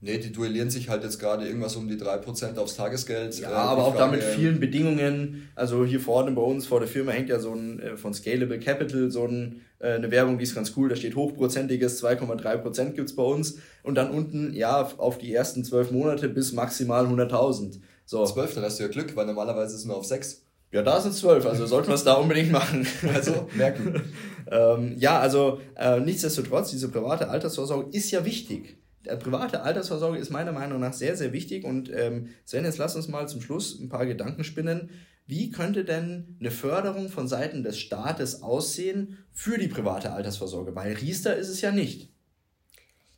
Nee, 0.00 0.18
die 0.18 0.30
duellieren 0.30 0.70
sich 0.70 0.88
halt 0.88 1.02
jetzt 1.02 1.18
gerade 1.18 1.44
irgendwas 1.44 1.74
um 1.74 1.88
die 1.88 1.96
3% 1.96 2.56
aufs 2.56 2.76
Tagesgeld. 2.76 3.36
Ja, 3.40 3.50
äh, 3.50 3.54
aber 3.54 3.84
auch 3.84 3.96
da 3.96 4.06
mit 4.06 4.22
vielen 4.22 4.60
Bedingungen. 4.60 5.48
Also 5.56 5.84
hier 5.84 5.98
vorne 5.98 6.30
bei 6.30 6.42
uns 6.42 6.68
vor 6.68 6.78
der 6.78 6.88
Firma 6.88 7.10
hängt 7.10 7.28
ja 7.28 7.40
so 7.40 7.52
ein 7.52 7.80
äh, 7.80 7.96
von 7.96 8.14
Scalable 8.14 8.60
Capital 8.60 9.10
so 9.10 9.26
ein, 9.26 9.62
äh, 9.80 9.94
eine 9.94 10.12
Werbung, 10.12 10.38
die 10.38 10.44
ist 10.44 10.54
ganz 10.54 10.72
cool. 10.76 10.88
Da 10.88 10.94
steht 10.94 11.16
hochprozentiges, 11.16 12.00
2,3% 12.04 12.92
gibt's 12.92 13.16
bei 13.16 13.24
uns. 13.24 13.58
Und 13.82 13.96
dann 13.96 14.12
unten, 14.12 14.54
ja, 14.54 14.88
auf 14.98 15.18
die 15.18 15.34
ersten 15.34 15.64
zwölf 15.64 15.90
Monate 15.90 16.28
bis 16.28 16.52
maximal 16.52 17.04
100.000. 17.04 17.80
So. 18.04 18.24
12, 18.24 18.54
dann 18.54 18.64
hast 18.64 18.78
du 18.78 18.84
ja 18.84 18.88
Glück, 18.88 19.16
weil 19.16 19.26
normalerweise 19.26 19.74
ist 19.74 19.80
es 19.80 19.84
nur 19.84 19.96
auf 19.96 20.04
6. 20.04 20.44
Ja, 20.70 20.82
da 20.82 21.00
sind 21.00 21.14
zwölf, 21.14 21.46
also 21.46 21.66
sollten 21.66 21.88
wir 21.88 21.94
es 21.94 22.04
da 22.04 22.14
unbedingt 22.14 22.52
machen. 22.52 22.86
Also 23.14 23.48
merken. 23.54 24.02
ähm, 24.50 24.96
ja, 24.98 25.18
also 25.18 25.60
äh, 25.76 25.98
nichtsdestotrotz, 26.00 26.70
diese 26.70 26.90
private 26.90 27.28
Altersvorsorge 27.28 27.96
ist 27.96 28.10
ja 28.10 28.24
wichtig. 28.24 28.76
Der 29.04 29.16
private 29.16 29.62
Altersvorsorge 29.62 30.18
ist 30.18 30.30
meiner 30.30 30.52
Meinung 30.52 30.80
nach 30.80 30.92
sehr, 30.92 31.16
sehr 31.16 31.32
wichtig. 31.32 31.64
Und 31.64 31.90
ähm, 31.90 32.28
Sven, 32.44 32.64
jetzt 32.64 32.78
lass 32.78 32.96
uns 32.96 33.08
mal 33.08 33.28
zum 33.28 33.40
Schluss 33.40 33.78
ein 33.80 33.88
paar 33.88 34.04
Gedanken 34.04 34.44
spinnen. 34.44 34.90
Wie 35.26 35.50
könnte 35.50 35.84
denn 35.84 36.36
eine 36.40 36.50
Förderung 36.50 37.08
von 37.08 37.28
Seiten 37.28 37.62
des 37.62 37.78
Staates 37.78 38.42
aussehen 38.42 39.18
für 39.32 39.58
die 39.58 39.68
private 39.68 40.12
Altersvorsorge? 40.12 40.74
Weil 40.74 40.94
Riester 40.94 41.36
ist 41.36 41.48
es 41.48 41.60
ja 41.62 41.70
nicht. 41.70 42.10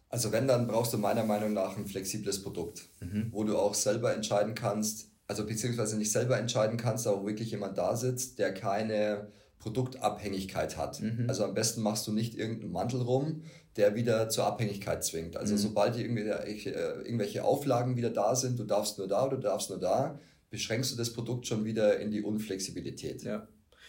Also 0.09 0.33
wenn, 0.33 0.49
dann 0.49 0.67
brauchst 0.67 0.93
du 0.93 0.99
meiner 0.99 1.25
Meinung 1.25 1.53
nach 1.53 1.77
ein 1.77 1.87
flexibles 1.87 2.43
Produkt, 2.43 2.89
mhm. 3.01 3.29
wo 3.31 3.45
du 3.45 3.57
auch 3.57 3.75
selber 3.75 4.13
entscheiden 4.13 4.57
kannst, 4.57 5.10
also 5.31 5.47
beziehungsweise 5.47 5.97
nicht 5.97 6.11
selber 6.11 6.37
entscheiden 6.39 6.77
kannst, 6.77 7.07
aber 7.07 7.25
wirklich 7.25 7.53
jemand 7.53 7.79
da 7.79 7.95
sitzt, 7.95 8.41
der 8.41 8.53
keine 8.53 9.29
Produktabhängigkeit 9.61 10.77
hat. 10.77 11.01
Mhm. 11.01 11.27
Also 11.29 11.45
am 11.45 11.55
besten 11.55 11.83
machst 11.83 12.05
du 12.09 12.13
nicht 12.13 12.35
irgendeinen 12.35 12.73
Mantel 12.73 13.01
rum, 13.01 13.45
der 13.77 13.95
wieder 13.95 14.29
zur 14.29 14.47
Abhängigkeit 14.47 15.05
zwingt. 15.05 15.37
Also 15.37 15.55
mhm. 15.55 15.59
sobald 15.59 15.95
die 15.95 16.03
irgendwelche, 16.03 16.75
äh, 16.75 17.03
irgendwelche 17.03 17.45
Auflagen 17.45 17.97
wieder 17.97 18.11
da 18.11 18.35
sind, 18.35 18.59
du 18.59 18.65
darfst 18.65 18.99
nur 18.99 19.07
da 19.07 19.25
oder 19.25 19.37
du 19.37 19.43
darfst 19.45 19.71
nur 19.71 19.79
da, 19.79 20.19
beschränkst 20.51 20.91
du 20.91 20.97
das 20.97 21.13
Produkt 21.13 21.47
schon 21.47 21.65
wieder 21.65 22.01
in 22.01 22.11
die 22.11 22.23
Unflexibilität. 22.23 23.23
Ja. 23.23 23.47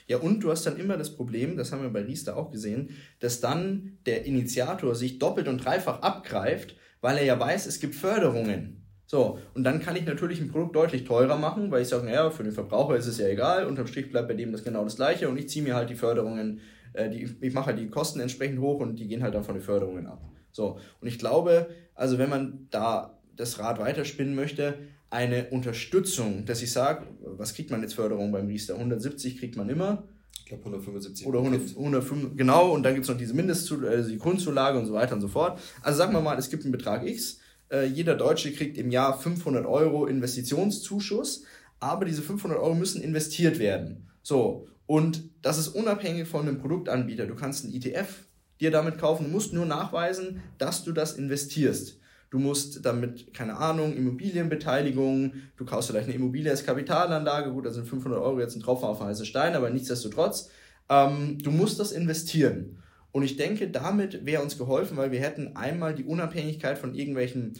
Ja, 0.07 0.17
und 0.17 0.41
du 0.41 0.51
hast 0.51 0.67
dann 0.67 0.77
immer 0.77 0.95
das 0.95 1.15
Problem, 1.15 1.57
das 1.57 1.71
haben 1.71 1.81
wir 1.81 1.89
bei 1.89 2.01
Riester 2.01 2.37
auch 2.37 2.51
gesehen, 2.51 2.89
dass 3.19 3.39
dann 3.39 3.97
der 4.05 4.25
Initiator 4.25 4.93
sich 4.93 5.17
doppelt 5.17 5.47
und 5.47 5.65
dreifach 5.65 6.03
abgreift, 6.03 6.75
weil 7.01 7.17
er 7.17 7.23
ja 7.23 7.39
weiß, 7.39 7.65
es 7.65 7.79
gibt 7.79 7.95
Förderungen. 7.95 8.80
So, 9.11 9.39
und 9.55 9.65
dann 9.65 9.81
kann 9.81 9.97
ich 9.97 10.05
natürlich 10.05 10.39
ein 10.39 10.49
Produkt 10.49 10.73
deutlich 10.73 11.03
teurer 11.03 11.35
machen, 11.35 11.69
weil 11.69 11.81
ich 11.81 11.89
sage, 11.89 12.05
naja, 12.05 12.29
für 12.29 12.43
den 12.43 12.53
Verbraucher 12.53 12.95
ist 12.95 13.07
es 13.07 13.17
ja 13.17 13.27
egal, 13.27 13.65
unterm 13.65 13.85
Strich 13.85 14.09
bleibt 14.09 14.29
bei 14.29 14.35
dem 14.35 14.53
das 14.53 14.63
genau 14.63 14.85
das 14.85 14.95
gleiche 14.95 15.27
und 15.27 15.35
ich 15.35 15.49
ziehe 15.49 15.65
mir 15.65 15.75
halt 15.75 15.89
die 15.89 15.95
Förderungen, 15.95 16.61
äh, 16.93 17.09
die, 17.09 17.29
ich 17.41 17.53
mache 17.53 17.65
halt 17.65 17.79
die 17.79 17.89
Kosten 17.89 18.21
entsprechend 18.21 18.61
hoch 18.61 18.79
und 18.79 18.95
die 18.95 19.09
gehen 19.09 19.21
halt 19.21 19.35
dann 19.35 19.43
von 19.43 19.55
den 19.55 19.63
Förderungen 19.63 20.07
ab. 20.07 20.21
So, 20.53 20.79
und 21.01 21.09
ich 21.09 21.19
glaube, 21.19 21.67
also 21.93 22.19
wenn 22.19 22.29
man 22.29 22.67
da 22.71 23.19
das 23.35 23.59
Rad 23.59 23.79
weiterspinnen 23.79 24.33
möchte, 24.33 24.75
eine 25.09 25.49
Unterstützung, 25.49 26.45
dass 26.45 26.61
ich 26.61 26.71
sage, 26.71 27.05
was 27.21 27.53
kriegt 27.53 27.69
man 27.69 27.81
jetzt 27.81 27.95
Förderung 27.95 28.31
beim 28.31 28.47
Riester? 28.47 28.75
170 28.75 29.39
kriegt 29.39 29.57
man 29.57 29.67
immer. 29.67 30.03
Ich 30.39 30.45
glaube 30.45 30.63
175. 30.63 31.27
Oder 31.27 31.39
100, 31.39 31.75
105, 31.75 32.37
genau, 32.37 32.71
und 32.71 32.83
dann 32.83 32.93
gibt 32.93 33.03
es 33.03 33.09
noch 33.09 33.17
diese 33.17 33.33
Mindestzulage, 33.33 33.93
also 33.93 34.09
die 34.09 34.17
Grundzulage 34.17 34.79
und 34.79 34.85
so 34.85 34.93
weiter 34.93 35.15
und 35.15 35.21
so 35.21 35.27
fort. 35.27 35.59
Also 35.81 35.97
sagen 35.97 36.13
wir 36.13 36.21
mal, 36.21 36.37
es 36.37 36.49
gibt 36.49 36.63
einen 36.63 36.71
Betrag 36.71 37.05
X, 37.05 37.40
äh, 37.71 37.85
jeder 37.85 38.15
Deutsche 38.15 38.51
kriegt 38.51 38.77
im 38.77 38.91
Jahr 38.91 39.17
500 39.17 39.65
Euro 39.65 40.05
Investitionszuschuss, 40.05 41.43
aber 41.79 42.05
diese 42.05 42.21
500 42.21 42.59
Euro 42.59 42.75
müssen 42.75 43.01
investiert 43.01 43.59
werden. 43.59 44.09
So, 44.21 44.67
und 44.85 45.23
das 45.41 45.57
ist 45.57 45.69
unabhängig 45.69 46.27
von 46.27 46.47
einem 46.47 46.59
Produktanbieter. 46.59 47.25
Du 47.25 47.35
kannst 47.35 47.63
einen 47.63 47.73
ETF 47.73 48.25
dir 48.59 48.71
damit 48.71 48.99
kaufen, 48.99 49.25
du 49.25 49.31
musst 49.31 49.53
nur 49.53 49.65
nachweisen, 49.65 50.43
dass 50.57 50.83
du 50.83 50.91
das 50.91 51.13
investierst. 51.13 51.97
Du 52.29 52.39
musst 52.39 52.85
damit, 52.85 53.33
keine 53.33 53.57
Ahnung, 53.57 53.95
Immobilienbeteiligung, 53.95 55.33
du 55.57 55.65
kaufst 55.65 55.89
vielleicht 55.89 56.07
eine 56.07 56.15
Immobilie 56.15 56.49
als 56.49 56.65
Kapitalanlage, 56.65 57.51
gut, 57.51 57.65
da 57.65 57.71
sind 57.71 57.87
500 57.87 58.21
Euro 58.21 58.39
jetzt 58.39 58.55
ein 58.55 58.61
Tropfen 58.61 58.85
auf 58.85 59.01
heiße 59.01 59.25
Stein, 59.25 59.55
aber 59.55 59.69
nichtsdestotrotz, 59.69 60.49
ähm, 60.89 61.39
du 61.39 61.51
musst 61.51 61.79
das 61.79 61.91
investieren. 61.91 62.80
Und 63.11 63.23
ich 63.23 63.37
denke, 63.37 63.69
damit 63.69 64.25
wäre 64.25 64.41
uns 64.41 64.57
geholfen, 64.57 64.97
weil 64.97 65.11
wir 65.11 65.19
hätten 65.19 65.55
einmal 65.55 65.93
die 65.93 66.05
Unabhängigkeit 66.05 66.77
von 66.77 66.95
irgendwelchen 66.95 67.59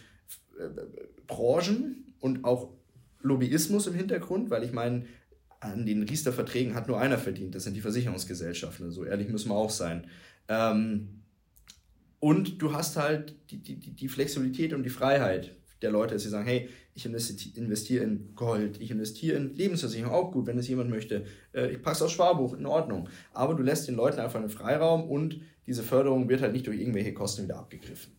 äh, 0.58 0.70
Branchen 1.28 2.14
und 2.20 2.46
auch 2.46 2.70
Lobbyismus 3.22 3.88
im 3.88 3.94
Hintergrund, 3.94 4.50
weil 4.50 4.64
ich 4.64 4.72
meine, 4.72 5.06
an 5.60 5.86
den 5.86 6.04
Riester-Verträgen 6.04 6.74
hat 6.74 6.88
nur 6.88 7.00
einer 7.00 7.18
verdient, 7.18 7.54
das 7.54 7.64
sind 7.64 7.76
die 7.76 7.82
Versicherungsgesellschaften, 7.82 8.92
so 8.92 9.06
ehrlich 9.06 9.30
müssen 9.30 9.50
wir 9.50 9.56
auch 9.56 9.70
sein. 9.70 10.08
Ähm, 10.48 11.22
und 12.20 12.62
du 12.62 12.74
hast 12.74 12.98
halt 12.98 13.36
die, 13.52 13.58
die, 13.58 13.76
die 13.76 14.08
Flexibilität 14.08 14.74
und 14.74 14.84
die 14.84 14.90
Freiheit 14.90 15.56
der 15.82 15.92
Leute, 15.92 16.14
dass 16.16 16.24
sie 16.24 16.30
sagen, 16.30 16.46
hey, 16.46 16.70
ich 16.94 17.06
investiere 17.06 18.04
in 18.04 18.36
Gold, 18.36 18.82
ich 18.82 18.92
investiere 18.92 19.38
in 19.38 19.54
Lebensversicherung, 19.54 20.14
auch 20.14 20.32
gut, 20.32 20.48
wenn 20.48 20.58
es 20.58 20.68
jemand 20.68 20.90
möchte. 20.90 21.26
Äh, 21.54 21.72
ich 21.72 21.82
passe 21.82 22.06
aufs 22.06 22.14
Sparbuch, 22.14 22.54
in 22.54 22.66
Ordnung. 22.66 23.10
Aber 23.34 23.54
du 23.54 23.64
lässt 23.64 23.88
den 23.88 23.96
Leuten 23.96 24.20
einfach 24.20 24.40
einen 24.40 24.50
Freiraum 24.50 25.10
und 25.10 25.42
diese 25.68 25.84
Förderung 25.84 26.28
wird 26.28 26.42
halt 26.42 26.54
nicht 26.54 26.68
durch 26.68 26.80
irgendwelche 26.80 27.14
Kosten 27.14 27.44
wieder 27.44 27.58
abgegriffen. 27.58 28.14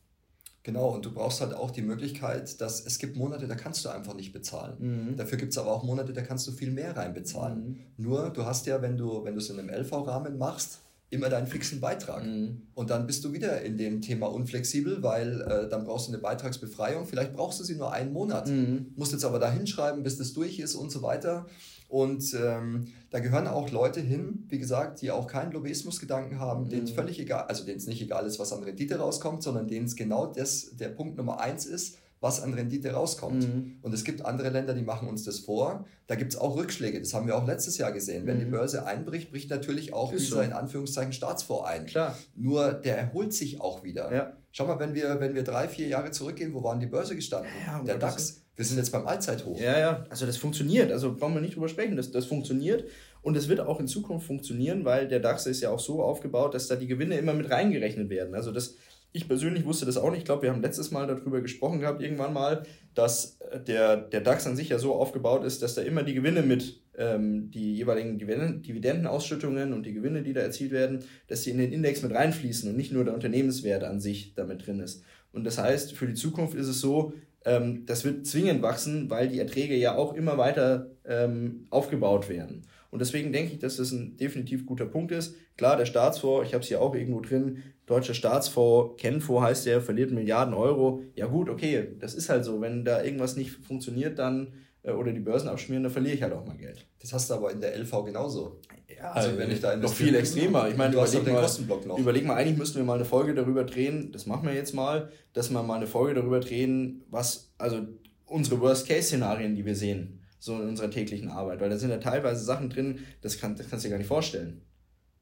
Genau, 0.65 0.91
und 0.91 1.05
du 1.05 1.13
brauchst 1.13 1.41
halt 1.41 1.55
auch 1.55 1.73
die 1.73 1.83
Möglichkeit, 1.83 2.61
dass 2.61 2.87
es 2.87 2.99
gibt 2.99 3.17
Monate, 3.17 3.49
da 3.49 3.57
kannst 3.57 3.85
du 3.85 3.89
einfach 3.89 4.15
nicht 4.15 4.33
bezahlen. 4.33 4.77
Mhm. 4.79 5.17
Dafür 5.17 5.37
gibt 5.37 5.53
es 5.53 5.59
aber 5.59 5.73
auch 5.73 5.83
Monate, 5.83 6.13
da 6.13 6.23
kannst 6.23 6.47
du 6.47 6.53
viel 6.53 6.71
mehr 6.71 6.97
reinbezahlen. 6.97 7.69
Mhm. 7.69 7.79
Nur, 7.97 8.31
du 8.31 8.45
hast 8.45 8.67
ja, 8.67 8.81
wenn 8.81 8.97
du, 8.97 9.25
wenn 9.25 9.35
du 9.35 9.41
es 9.41 9.51
in 9.51 9.59
einem 9.59 9.71
LV-Rahmen 9.71 10.39
machst, 10.39 10.82
immer 11.13 11.29
deinen 11.29 11.47
fixen 11.47 11.79
Beitrag. 11.79 12.25
Mhm. 12.25 12.63
Und 12.75 12.89
dann 12.89 13.07
bist 13.07 13.23
du 13.25 13.35
wieder 13.35 13.61
in 13.61 13.77
dem 13.77 14.01
Thema 14.01 14.33
unflexibel, 14.33 15.03
weil 15.03 15.43
äh, 15.43 15.69
dann 15.69 15.85
brauchst 15.85 16.09
du 16.09 16.13
eine 16.13 16.23
Beitragsbefreiung. 16.23 17.07
Vielleicht 17.07 17.35
brauchst 17.35 17.61
du 17.61 17.65
sie 17.65 17.77
nur 17.77 17.93
einen 17.93 18.15
Monat, 18.15 18.49
mhm. 18.49 18.93
musst 18.97 19.13
jetzt 19.13 19.25
aber 19.25 19.39
da 19.39 19.53
hinschreiben, 19.53 20.03
bis 20.03 20.17
das 20.17 20.33
durch 20.33 20.59
ist 20.59 20.75
und 20.75 20.91
so 20.91 21.03
weiter. 21.03 21.47
Und 21.89 22.35
ähm, 22.43 22.87
da 23.11 23.19
gehören 23.19 23.47
auch 23.47 23.71
Leute 23.71 24.01
hin, 24.01 24.47
wie 24.49 24.59
gesagt, 24.59 25.03
die 25.03 25.11
auch 25.11 25.27
keinen 25.27 25.53
Lobbyismusgedanken 25.53 26.41
haben, 26.41 26.65
mhm. 26.65 26.69
denen 26.71 26.85
es 26.85 26.93
völlig 26.93 27.21
egal, 27.21 27.45
also 27.47 27.67
denen 27.67 27.77
es 27.77 27.87
nicht 27.87 28.01
egal 28.01 28.25
ist, 28.25 28.39
was 28.39 28.51
an 28.55 28.65
Rendite 28.65 28.97
rauskommt, 28.97 29.43
sondern 29.43 29.69
denen 29.69 29.85
es 29.85 29.95
genau 29.95 30.27
das 30.27 30.75
der 30.77 30.89
Punkt 30.89 31.19
Nummer 31.19 31.41
eins 31.41 31.67
ist, 31.67 31.99
was 32.23 32.41
an 32.41 32.55
Rendite 32.55 32.93
rauskommt. 32.93 33.43
Mhm. 33.43 33.79
Und 33.83 33.93
es 33.93 34.05
gibt 34.05 34.25
andere 34.25 34.49
Länder, 34.49 34.75
die 34.75 34.83
machen 34.83 35.09
uns 35.09 35.25
das 35.25 35.41
vor. 35.41 35.85
Da 36.07 36.15
gibt 36.15 36.33
es 36.33 36.39
auch 36.39 36.57
Rückschläge. 36.57 37.01
Das 37.01 37.13
haben 37.13 37.27
wir 37.27 37.37
auch 37.37 37.47
letztes 37.47 37.79
Jahr 37.79 37.91
gesehen. 37.91 38.27
Wenn 38.27 38.37
mhm. 38.37 38.45
die 38.45 38.47
Börse 38.47 38.87
einbricht, 38.87 39.33
bricht 39.33 39.51
natürlich 39.51 39.93
auch 39.93 40.13
ist 40.13 40.27
dieser 40.27 40.37
so. 40.37 40.43
in 40.43 40.53
Anführungszeichen 40.53 41.13
Staatsfonds 41.13 41.69
ein. 41.69 41.87
Klar. 41.87 42.17
Nur 42.37 42.75
der 42.75 42.97
erholt 42.97 43.35
sich 43.35 43.61
auch 43.61 43.83
wieder. 43.83 44.15
Ja. 44.15 44.33
Schau 44.53 44.67
mal, 44.67 44.79
wenn 44.79 44.95
wir, 44.95 45.19
wenn 45.19 45.35
wir 45.35 45.43
drei, 45.43 45.67
vier 45.67 45.89
Jahre 45.89 46.13
zurückgehen, 46.13 46.55
wo 46.55 46.63
waren 46.63 46.79
die 46.79 46.87
Börse 46.87 47.17
gestanden? 47.17 47.51
Ja, 47.67 47.83
der 47.83 47.99
DAX. 47.99 48.39
Wir 48.55 48.67
sind 48.67 48.77
jetzt 48.77 48.93
beim 48.93 49.07
Allzeithoch. 49.07 49.59
Ja, 49.59 49.79
ja. 49.79 50.05
Also 50.09 50.25
das 50.27 50.37
funktioniert. 50.37 50.93
Also 50.93 51.17
brauchen 51.17 51.35
wir 51.35 51.41
nicht 51.41 51.57
drüber 51.57 51.69
sprechen. 51.69 51.97
Das, 51.97 52.13
das 52.13 52.27
funktioniert. 52.27 52.85
Und 53.23 53.37
es 53.37 53.49
wird 53.49 53.61
auch 53.61 53.81
in 53.81 53.89
Zukunft 53.89 54.27
funktionieren, 54.27 54.85
weil 54.85 55.09
der 55.09 55.21
DAX 55.21 55.47
ist 55.47 55.61
ja 55.61 55.71
auch 55.71 55.81
so 55.81 56.03
aufgebaut, 56.03 56.55
dass 56.55 56.69
da 56.69 56.77
die 56.77 56.87
Gewinne 56.87 57.17
immer 57.17 57.35
mit 57.35 57.51
reingerechnet 57.51 58.11
werden. 58.11 58.35
Also 58.35 58.53
das, 58.53 58.77
ich 59.13 59.29
persönlich 59.29 59.65
wusste 59.65 59.87
das 59.87 59.97
auch 59.97 60.11
nicht. 60.11 60.21
Ich 60.21 60.25
glaube, 60.25 60.43
wir 60.43 60.51
haben 60.51 60.63
letztes 60.63 60.91
Mal 60.91 61.07
darüber 61.07 61.41
gesprochen 61.41 61.81
gehabt, 61.81 62.03
irgendwann 62.03 62.33
mal, 62.33 62.63
dass 62.95 63.39
der, 63.67 63.97
der 63.97 64.21
DAX 64.21 64.47
an 64.47 64.57
sich 64.57 64.71
ja 64.71 64.79
so 64.79 64.95
aufgebaut 64.95 65.45
ist, 65.45 65.63
dass 65.63 65.75
da 65.75 65.83
immer 65.83 66.03
die 66.03 66.15
Gewinne 66.15 66.43
mit, 66.43 66.81
ähm, 66.97 67.51
die 67.51 67.75
jeweiligen 67.75 68.19
Dividendenausschüttungen 68.19 69.73
und 69.73 69.85
die 69.85 69.93
Gewinne, 69.93 70.23
die 70.23 70.33
da 70.33 70.41
erzielt 70.41 70.73
werden, 70.73 71.01
dass 71.27 71.43
die 71.43 71.51
in 71.51 71.59
den 71.59 71.73
Index 71.73 72.03
mit 72.03 72.13
reinfließen 72.13 72.71
und 72.71 72.77
nicht 72.77 72.93
nur 72.93 73.05
der 73.05 73.15
Unternehmenswert 73.15 73.85
an 73.85 74.01
sich 74.01 74.35
damit 74.35 74.67
drin 74.67 74.81
ist. 74.81 75.03
Und 75.33 75.45
das 75.45 75.59
heißt, 75.59 75.93
für 75.93 76.07
die 76.07 76.15
Zukunft 76.15 76.55
ist 76.55 76.69
es 76.69 76.81
so, 76.81 77.13
ähm, 77.45 77.85
das 77.87 78.05
wird 78.05 78.27
zwingend 78.27 78.63
wachsen, 78.63 79.11
weil 79.11 79.29
die 79.29 79.39
Erträge 79.39 79.77
ja 79.77 79.95
auch 79.95 80.15
immer 80.15 80.39
weiter 80.39 80.91
ähm, 81.05 81.67
aufgebaut 81.71 82.29
werden. 82.29 82.63
Und 82.93 82.99
deswegen 82.99 83.33
denke 83.33 83.55
ich, 83.55 83.59
dass 83.59 83.79
das 83.79 83.91
ein 83.91 84.19
definitiv 84.19 84.67
guter 84.67 84.85
Punkt 84.85 85.13
ist. 85.13 85.35
Klar, 85.57 85.79
der 85.79 85.87
Staatsfonds, 85.87 86.47
ich 86.47 86.53
habe 86.53 86.61
es 86.61 86.69
hier 86.69 86.83
auch 86.83 86.95
irgendwo 86.95 87.23
drin, 87.23 87.63
deutscher 87.87 88.13
Staatsfonds, 88.13 89.01
Kenfonds 89.01 89.43
heißt 89.43 89.65
der, 89.65 89.81
verliert 89.81 90.11
Milliarden 90.11 90.53
Euro. 90.53 91.03
Ja 91.17 91.25
gut, 91.25 91.49
okay, 91.49 91.89
das 91.99 92.13
ist 92.13 92.29
halt 92.29 92.45
so. 92.45 92.61
Wenn 92.61 92.85
da 92.85 93.03
irgendwas 93.03 93.35
nicht 93.35 93.51
funktioniert, 93.51 94.19
dann 94.19 94.53
äh, 94.83 94.91
oder 94.91 95.11
die 95.13 95.21
Börsen 95.21 95.49
abschmieren, 95.49 95.85
dann 95.85 95.93
verliere 95.93 96.17
ich 96.17 96.23
halt 96.23 96.35
auch 96.35 96.45
mal 96.45 96.59
Geld. 96.59 96.87
Das 97.01 97.15
hast 97.15 97.31
du 97.31 97.35
aber 97.35 97.51
in 97.51 97.63
der 97.63 97.75
LV 97.79 98.05
genauso. 98.05 98.61
Ja, 98.95 99.13
also 99.13 99.39
wenn 99.39 99.51
ich 99.51 99.61
da 99.61 99.75
noch 99.75 99.91
viel 99.91 100.15
extremer. 100.15 100.69
Ich 100.69 100.77
meine, 100.77 100.93
überleg 100.95 101.27
mal, 101.27 101.49
noch. 101.87 101.99
überleg 101.99 102.27
mal, 102.27 102.35
eigentlich 102.35 102.59
müssten 102.59 102.77
wir 102.77 102.85
mal 102.85 102.97
eine 102.97 103.07
Folge 103.07 103.33
darüber 103.33 103.65
drehen, 103.65 104.13
das 104.13 104.27
machen 104.27 104.47
wir 104.47 104.55
jetzt 104.55 104.75
mal, 104.75 105.11
dass 105.33 105.51
wir 105.51 105.63
mal 105.63 105.77
eine 105.77 105.87
Folge 105.87 106.13
darüber 106.13 106.41
drehen, 106.41 107.05
was, 107.09 107.55
also 107.57 107.87
unsere 108.27 108.61
Worst-Case-Szenarien, 108.61 109.57
die 109.57 109.65
wir 109.65 109.77
sehen 109.77 110.19
so 110.43 110.61
in 110.61 110.69
unserer 110.69 110.91
täglichen 110.91 111.29
Arbeit, 111.29 111.61
weil 111.61 111.71
da 111.71 111.79
sind 111.79 111.91
ja 111.91 111.99
teilweise 111.99 112.45
Sachen 112.45 112.69
drin, 112.69 112.99
das, 113.21 113.39
kann, 113.39 113.55
das 113.55 113.69
kannst 113.69 113.85
du 113.85 113.89
dir 113.89 113.93
gar 113.93 113.99
nicht 113.99 114.09
vorstellen. 114.09 114.61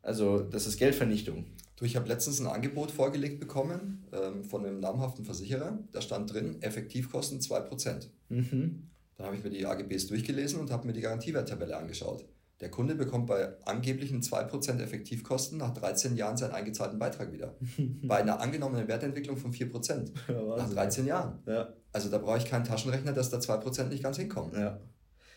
Also, 0.01 0.41
das 0.41 0.67
ist 0.67 0.79
Geldvernichtung. 0.79 1.45
Du, 1.77 1.85
ich 1.85 1.95
habe 1.95 2.09
letztens 2.09 2.41
ein 2.41 2.47
Angebot 2.47 2.91
vorgelegt 2.91 3.39
bekommen 3.39 4.07
ähm, 4.13 4.45
von 4.45 4.65
einem 4.65 4.81
namhaften 4.81 5.27
Versicherer. 5.27 5.79
Da 5.93 6.01
stand 6.01 6.33
drin, 6.33 6.63
Effektivkosten 6.63 7.39
2%. 7.41 8.07
Mhm. 8.31 8.89
Dann 9.19 9.27
habe 9.27 9.37
ich 9.37 9.45
mir 9.45 9.51
die 9.51 9.67
AGBs 9.67 10.07
durchgelesen 10.07 10.59
und 10.59 10.71
habe 10.71 10.87
mir 10.87 10.95
die 10.95 11.03
Garantiewerttabelle 11.03 11.77
angeschaut. 11.77 12.25
Der 12.61 12.71
Kunde 12.71 12.95
bekommt 12.95 13.27
bei 13.27 13.63
angeblichen 13.67 14.23
2% 14.23 14.81
Effektivkosten 14.81 15.59
nach 15.59 15.75
13 15.75 16.17
Jahren 16.17 16.39
seinen 16.39 16.53
eingezahlten 16.53 16.99
Beitrag 16.99 17.31
wieder. 17.31 17.57
bei 18.03 18.17
einer 18.17 18.41
angenommenen 18.41 18.89
Wertentwicklung 18.89 19.37
von 19.37 19.53
4%. 19.53 20.13
Ja, 20.29 20.57
nach 20.57 20.71
13 20.71 21.07
Jahren. 21.07 21.41
Ja. 21.45 21.75
Also 21.93 22.09
da 22.09 22.17
brauche 22.17 22.39
ich 22.39 22.47
keinen 22.47 22.65
Taschenrechner, 22.65 23.13
dass 23.13 23.29
da 23.29 23.37
2% 23.37 23.85
nicht 23.89 24.03
ganz 24.03 24.17
hinkommen. 24.17 24.59
Ja. 24.59 24.81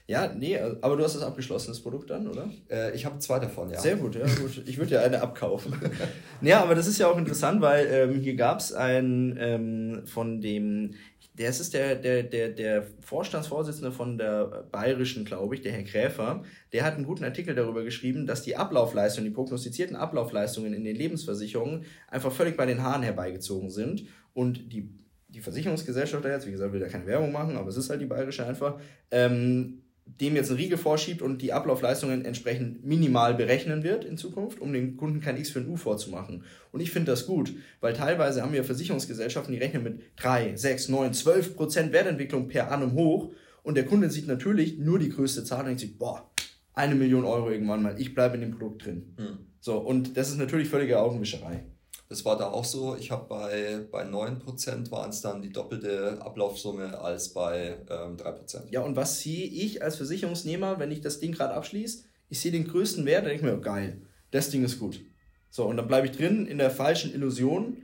Ja, 0.05 0.33
nee, 0.33 0.59
aber 0.59 0.97
du 0.97 1.03
hast 1.03 1.15
das 1.15 1.23
abgeschlossen, 1.23 1.69
das 1.69 1.79
Produkt 1.79 2.09
dann, 2.09 2.27
oder? 2.27 2.49
Äh, 2.69 2.93
ich 2.93 3.05
habe 3.05 3.19
zwei 3.19 3.39
davon, 3.39 3.69
ja. 3.69 3.79
Sehr 3.79 3.95
gut, 3.95 4.15
ja, 4.15 4.25
gut. 4.25 4.61
Ich 4.65 4.77
würde 4.77 4.95
ja 4.95 5.01
eine 5.01 5.21
abkaufen. 5.21 5.73
ja, 6.41 6.61
aber 6.61 6.75
das 6.75 6.87
ist 6.87 6.97
ja 6.97 7.07
auch 7.07 7.17
interessant, 7.17 7.61
weil 7.61 7.87
ähm, 7.89 8.19
hier 8.19 8.35
gab 8.35 8.59
es 8.59 8.73
einen 8.73 9.37
ähm, 9.39 10.01
von 10.05 10.41
dem, 10.41 10.95
der 11.35 11.49
ist 11.49 11.73
der, 11.73 11.95
der, 11.95 12.23
der, 12.23 12.49
der 12.49 12.85
Vorstandsvorsitzende 12.99 13.93
von 13.93 14.17
der 14.17 14.65
Bayerischen, 14.71 15.23
glaube 15.23 15.55
ich, 15.55 15.61
der 15.61 15.71
Herr 15.71 15.83
Gräfer, 15.83 16.43
der 16.73 16.83
hat 16.83 16.95
einen 16.95 17.05
guten 17.05 17.23
Artikel 17.23 17.55
darüber 17.55 17.83
geschrieben, 17.83 18.27
dass 18.27 18.43
die 18.43 18.57
Ablaufleistungen, 18.57 19.29
die 19.29 19.33
prognostizierten 19.33 19.95
Ablaufleistungen 19.95 20.73
in 20.73 20.83
den 20.83 20.97
Lebensversicherungen 20.97 21.85
einfach 22.09 22.33
völlig 22.33 22.57
bei 22.57 22.65
den 22.65 22.83
Haaren 22.83 23.03
herbeigezogen 23.03 23.69
sind 23.69 24.05
und 24.33 24.73
die 24.73 24.89
die 25.33 25.39
Versicherungsgesellschaft 25.39 26.23
da 26.23 26.29
jetzt, 26.29 26.45
wie 26.45 26.51
gesagt, 26.51 26.73
will 26.73 26.79
da 26.79 26.87
keine 26.87 27.07
Werbung 27.07 27.31
machen, 27.31 27.57
aber 27.57 27.67
es 27.67 27.77
ist 27.77 27.89
halt 27.89 27.99
die 27.99 28.05
bayerische 28.05 28.45
einfach, 28.45 28.79
ähm, 29.09 29.82
dem 30.05 30.35
jetzt 30.35 30.49
einen 30.49 30.59
Riegel 30.59 30.77
vorschiebt 30.77 31.21
und 31.21 31.41
die 31.41 31.53
Ablaufleistungen 31.53 32.25
entsprechend 32.25 32.85
minimal 32.85 33.33
berechnen 33.33 33.83
wird 33.83 34.05
in 34.05 34.17
Zukunft, 34.17 34.59
um 34.59 34.73
dem 34.73 34.97
Kunden 34.97 35.21
kein 35.21 35.37
X 35.37 35.49
für 35.49 35.59
ein 35.59 35.67
U 35.67 35.77
vorzumachen. 35.77 36.43
Und 36.71 36.81
ich 36.81 36.91
finde 36.91 37.11
das 37.11 37.25
gut, 37.25 37.53
weil 37.79 37.93
teilweise 37.93 38.41
haben 38.41 38.53
wir 38.53 38.63
Versicherungsgesellschaften, 38.63 39.53
die 39.53 39.59
rechnen 39.59 39.83
mit 39.83 40.01
3, 40.17 40.55
6, 40.55 40.89
9, 40.89 41.13
12 41.13 41.55
Prozent 41.55 41.93
Wertentwicklung 41.93 42.47
per 42.47 42.71
annum 42.71 42.93
hoch 42.93 43.31
und 43.63 43.75
der 43.75 43.85
Kunde 43.85 44.09
sieht 44.09 44.27
natürlich 44.27 44.77
nur 44.77 44.99
die 44.99 45.09
größte 45.09 45.43
Zahl 45.43 45.61
und 45.61 45.67
denkt 45.67 45.81
sich, 45.81 45.97
boah, 45.97 46.29
eine 46.73 46.95
Million 46.95 47.23
Euro 47.23 47.49
irgendwann 47.49 47.83
mal, 47.83 47.99
ich 47.99 48.13
bleibe 48.13 48.35
in 48.35 48.41
dem 48.41 48.51
Produkt 48.51 48.85
drin. 48.85 49.15
Mhm. 49.17 49.37
So, 49.59 49.77
und 49.77 50.17
das 50.17 50.29
ist 50.29 50.37
natürlich 50.37 50.67
völlige 50.67 50.99
Augenwischerei. 50.99 51.63
Das 52.09 52.25
war 52.25 52.37
da 52.37 52.47
auch 52.49 52.65
so. 52.65 52.95
Ich 52.95 53.11
habe 53.11 53.25
bei, 53.27 53.85
bei 53.91 54.03
9% 54.03 54.91
waren 54.91 55.09
es 55.09 55.21
dann 55.21 55.41
die 55.41 55.51
doppelte 55.51 56.21
Ablaufsumme 56.21 56.99
als 56.99 57.33
bei 57.33 57.77
ähm, 57.89 58.17
3%. 58.17 58.69
Ja, 58.69 58.81
und 58.81 58.95
was 58.95 59.21
sehe 59.21 59.45
ich 59.45 59.81
als 59.81 59.95
Versicherungsnehmer, 59.97 60.79
wenn 60.79 60.91
ich 60.91 61.01
das 61.01 61.19
Ding 61.19 61.31
gerade 61.31 61.53
abschließe? 61.53 62.03
Ich 62.29 62.39
sehe 62.39 62.51
den 62.51 62.67
größten 62.67 63.05
Wert, 63.05 63.23
dann 63.23 63.29
denke 63.29 63.45
ich 63.45 63.51
mir, 63.51 63.57
oh, 63.57 63.61
geil, 63.61 64.01
das 64.31 64.49
Ding 64.49 64.63
ist 64.63 64.79
gut. 64.79 65.01
So, 65.49 65.65
und 65.65 65.77
dann 65.77 65.87
bleibe 65.87 66.07
ich 66.07 66.15
drin 66.15 66.47
in 66.47 66.57
der 66.57 66.71
falschen 66.71 67.13
Illusion, 67.13 67.83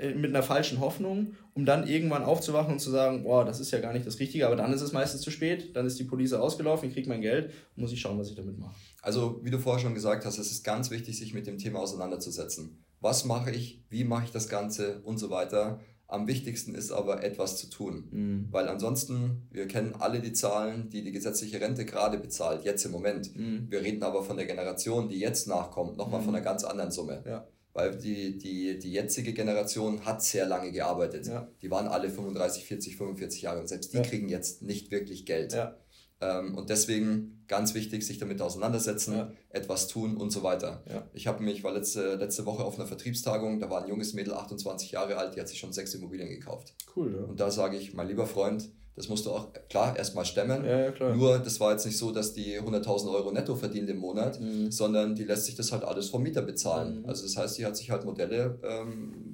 äh, 0.00 0.14
mit 0.14 0.30
einer 0.30 0.42
falschen 0.42 0.80
Hoffnung, 0.80 1.34
um 1.52 1.66
dann 1.66 1.86
irgendwann 1.86 2.22
aufzuwachen 2.22 2.72
und 2.72 2.78
zu 2.78 2.90
sagen, 2.90 3.24
boah, 3.24 3.44
das 3.44 3.60
ist 3.60 3.70
ja 3.70 3.80
gar 3.80 3.92
nicht 3.92 4.06
das 4.06 4.18
Richtige, 4.18 4.46
aber 4.46 4.56
dann 4.56 4.72
ist 4.72 4.80
es 4.80 4.92
meistens 4.92 5.20
zu 5.20 5.30
spät, 5.30 5.76
dann 5.76 5.84
ist 5.84 5.98
die 5.98 6.04
Police 6.04 6.32
ausgelaufen, 6.32 6.88
ich 6.88 6.94
kriege 6.94 7.08
mein 7.08 7.20
Geld, 7.20 7.52
muss 7.76 7.92
ich 7.92 8.00
schauen, 8.00 8.18
was 8.18 8.30
ich 8.30 8.36
damit 8.36 8.58
mache. 8.58 8.74
Also, 9.02 9.40
wie 9.42 9.50
du 9.50 9.58
vorher 9.58 9.82
schon 9.82 9.94
gesagt 9.94 10.24
hast, 10.24 10.38
es 10.38 10.50
ist 10.50 10.64
ganz 10.64 10.90
wichtig, 10.90 11.18
sich 11.18 11.34
mit 11.34 11.46
dem 11.46 11.58
Thema 11.58 11.80
auseinanderzusetzen. 11.80 12.82
Was 13.00 13.24
mache 13.24 13.50
ich, 13.50 13.82
wie 13.88 14.04
mache 14.04 14.26
ich 14.26 14.30
das 14.30 14.48
Ganze 14.48 15.00
und 15.02 15.18
so 15.18 15.30
weiter. 15.30 15.80
Am 16.06 16.26
wichtigsten 16.26 16.74
ist 16.74 16.90
aber 16.90 17.22
etwas 17.22 17.56
zu 17.56 17.70
tun, 17.70 18.08
mhm. 18.10 18.48
weil 18.50 18.68
ansonsten, 18.68 19.46
wir 19.52 19.68
kennen 19.68 19.94
alle 19.96 20.20
die 20.20 20.32
Zahlen, 20.32 20.90
die 20.90 21.04
die 21.04 21.12
gesetzliche 21.12 21.60
Rente 21.60 21.84
gerade 21.84 22.18
bezahlt, 22.18 22.64
jetzt 22.64 22.84
im 22.84 22.90
Moment. 22.90 23.36
Mhm. 23.36 23.68
Wir 23.70 23.80
reden 23.82 24.02
aber 24.02 24.24
von 24.24 24.36
der 24.36 24.46
Generation, 24.46 25.08
die 25.08 25.20
jetzt 25.20 25.46
nachkommt, 25.46 25.96
nochmal 25.96 26.20
mhm. 26.20 26.24
von 26.24 26.34
einer 26.34 26.44
ganz 26.44 26.64
anderen 26.64 26.90
Summe. 26.90 27.22
Ja. 27.24 27.46
Weil 27.74 27.96
die, 27.96 28.36
die, 28.36 28.80
die 28.80 28.90
jetzige 28.90 29.32
Generation 29.32 30.04
hat 30.04 30.24
sehr 30.24 30.46
lange 30.46 30.72
gearbeitet. 30.72 31.28
Ja. 31.28 31.46
Die 31.62 31.70
waren 31.70 31.86
alle 31.86 32.10
35, 32.10 32.64
40, 32.64 32.96
45 32.96 33.42
Jahre 33.42 33.60
und 33.60 33.68
selbst 33.68 33.92
die 33.92 33.98
ja. 33.98 34.02
kriegen 34.02 34.28
jetzt 34.28 34.62
nicht 34.62 34.90
wirklich 34.90 35.24
Geld. 35.26 35.52
Ja. 35.52 35.76
Ähm, 36.20 36.54
und 36.54 36.70
deswegen 36.70 37.44
ganz 37.48 37.74
wichtig, 37.74 38.06
sich 38.06 38.18
damit 38.18 38.40
auseinandersetzen, 38.42 39.14
ja. 39.14 39.32
etwas 39.48 39.88
tun 39.88 40.16
und 40.16 40.30
so 40.30 40.42
weiter. 40.42 40.82
Ja. 40.88 41.08
Ich 41.12 41.26
habe 41.26 41.42
mich, 41.42 41.64
war 41.64 41.72
letzte, 41.72 42.14
letzte 42.16 42.46
Woche 42.46 42.64
auf 42.64 42.78
einer 42.78 42.86
Vertriebstagung, 42.86 43.58
da 43.58 43.70
war 43.70 43.82
ein 43.82 43.88
junges 43.88 44.12
Mädel, 44.12 44.34
28 44.34 44.92
Jahre 44.92 45.16
alt, 45.16 45.34
die 45.34 45.40
hat 45.40 45.48
sich 45.48 45.58
schon 45.58 45.72
sechs 45.72 45.94
Immobilien 45.94 46.28
gekauft. 46.28 46.74
Cool, 46.94 47.14
ja. 47.14 47.24
Und 47.24 47.40
da 47.40 47.50
sage 47.50 47.76
ich, 47.76 47.94
mein 47.94 48.06
lieber 48.06 48.26
Freund, 48.26 48.70
das 48.96 49.08
musst 49.08 49.24
du 49.24 49.30
auch, 49.30 49.48
klar, 49.68 49.96
erstmal 49.96 50.24
stemmen. 50.26 50.64
Ja, 50.64 50.78
ja, 50.78 50.90
klar. 50.92 51.14
Nur, 51.14 51.38
das 51.38 51.58
war 51.58 51.72
jetzt 51.72 51.86
nicht 51.86 51.96
so, 51.96 52.10
dass 52.10 52.34
die 52.34 52.60
100.000 52.60 53.10
Euro 53.12 53.32
netto 53.32 53.54
verdient 53.54 53.88
im 53.88 53.98
Monat, 53.98 54.40
mhm. 54.40 54.70
sondern 54.70 55.14
die 55.14 55.24
lässt 55.24 55.46
sich 55.46 55.54
das 55.54 55.72
halt 55.72 55.84
alles 55.84 56.10
vom 56.10 56.22
Mieter 56.22 56.42
bezahlen. 56.42 57.00
Mhm. 57.00 57.08
Also 57.08 57.22
das 57.22 57.36
heißt, 57.36 57.58
die 57.58 57.64
hat 57.64 57.76
sich 57.76 57.90
halt 57.90 58.04
Modelle 58.04 58.58
ähm, 58.62 59.29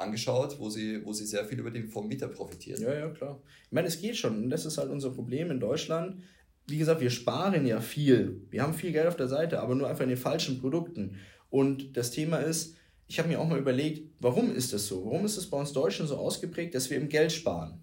angeschaut, 0.00 0.58
wo 0.58 0.70
sie, 0.70 1.04
wo 1.04 1.12
sie 1.12 1.26
sehr 1.26 1.44
viel 1.44 1.58
über 1.58 1.70
den 1.70 1.88
vom 1.88 2.08
Mieter 2.08 2.28
profitiert. 2.28 2.78
Ja, 2.78 2.92
ja, 2.92 3.08
klar. 3.10 3.40
Ich 3.64 3.72
meine, 3.72 3.88
es 3.88 4.00
geht 4.00 4.16
schon. 4.16 4.44
Und 4.44 4.50
das 4.50 4.66
ist 4.66 4.78
halt 4.78 4.90
unser 4.90 5.10
Problem 5.10 5.50
in 5.50 5.60
Deutschland. 5.60 6.22
Wie 6.66 6.78
gesagt, 6.78 7.00
wir 7.00 7.10
sparen 7.10 7.66
ja 7.66 7.80
viel. 7.80 8.42
Wir 8.50 8.62
haben 8.62 8.74
viel 8.74 8.92
Geld 8.92 9.06
auf 9.06 9.16
der 9.16 9.28
Seite, 9.28 9.60
aber 9.60 9.74
nur 9.74 9.88
einfach 9.88 10.04
in 10.04 10.10
den 10.10 10.18
falschen 10.18 10.60
Produkten. 10.60 11.16
Und 11.48 11.96
das 11.96 12.10
Thema 12.10 12.38
ist, 12.38 12.76
ich 13.08 13.18
habe 13.18 13.28
mir 13.28 13.40
auch 13.40 13.48
mal 13.48 13.58
überlegt, 13.58 14.08
warum 14.20 14.54
ist 14.54 14.72
das 14.72 14.86
so? 14.86 15.04
Warum 15.04 15.24
ist 15.24 15.36
es 15.36 15.50
bei 15.50 15.58
uns 15.58 15.72
Deutschen 15.72 16.06
so 16.06 16.16
ausgeprägt, 16.16 16.74
dass 16.74 16.90
wir 16.90 16.96
im 16.96 17.08
Geld 17.08 17.32
sparen? 17.32 17.80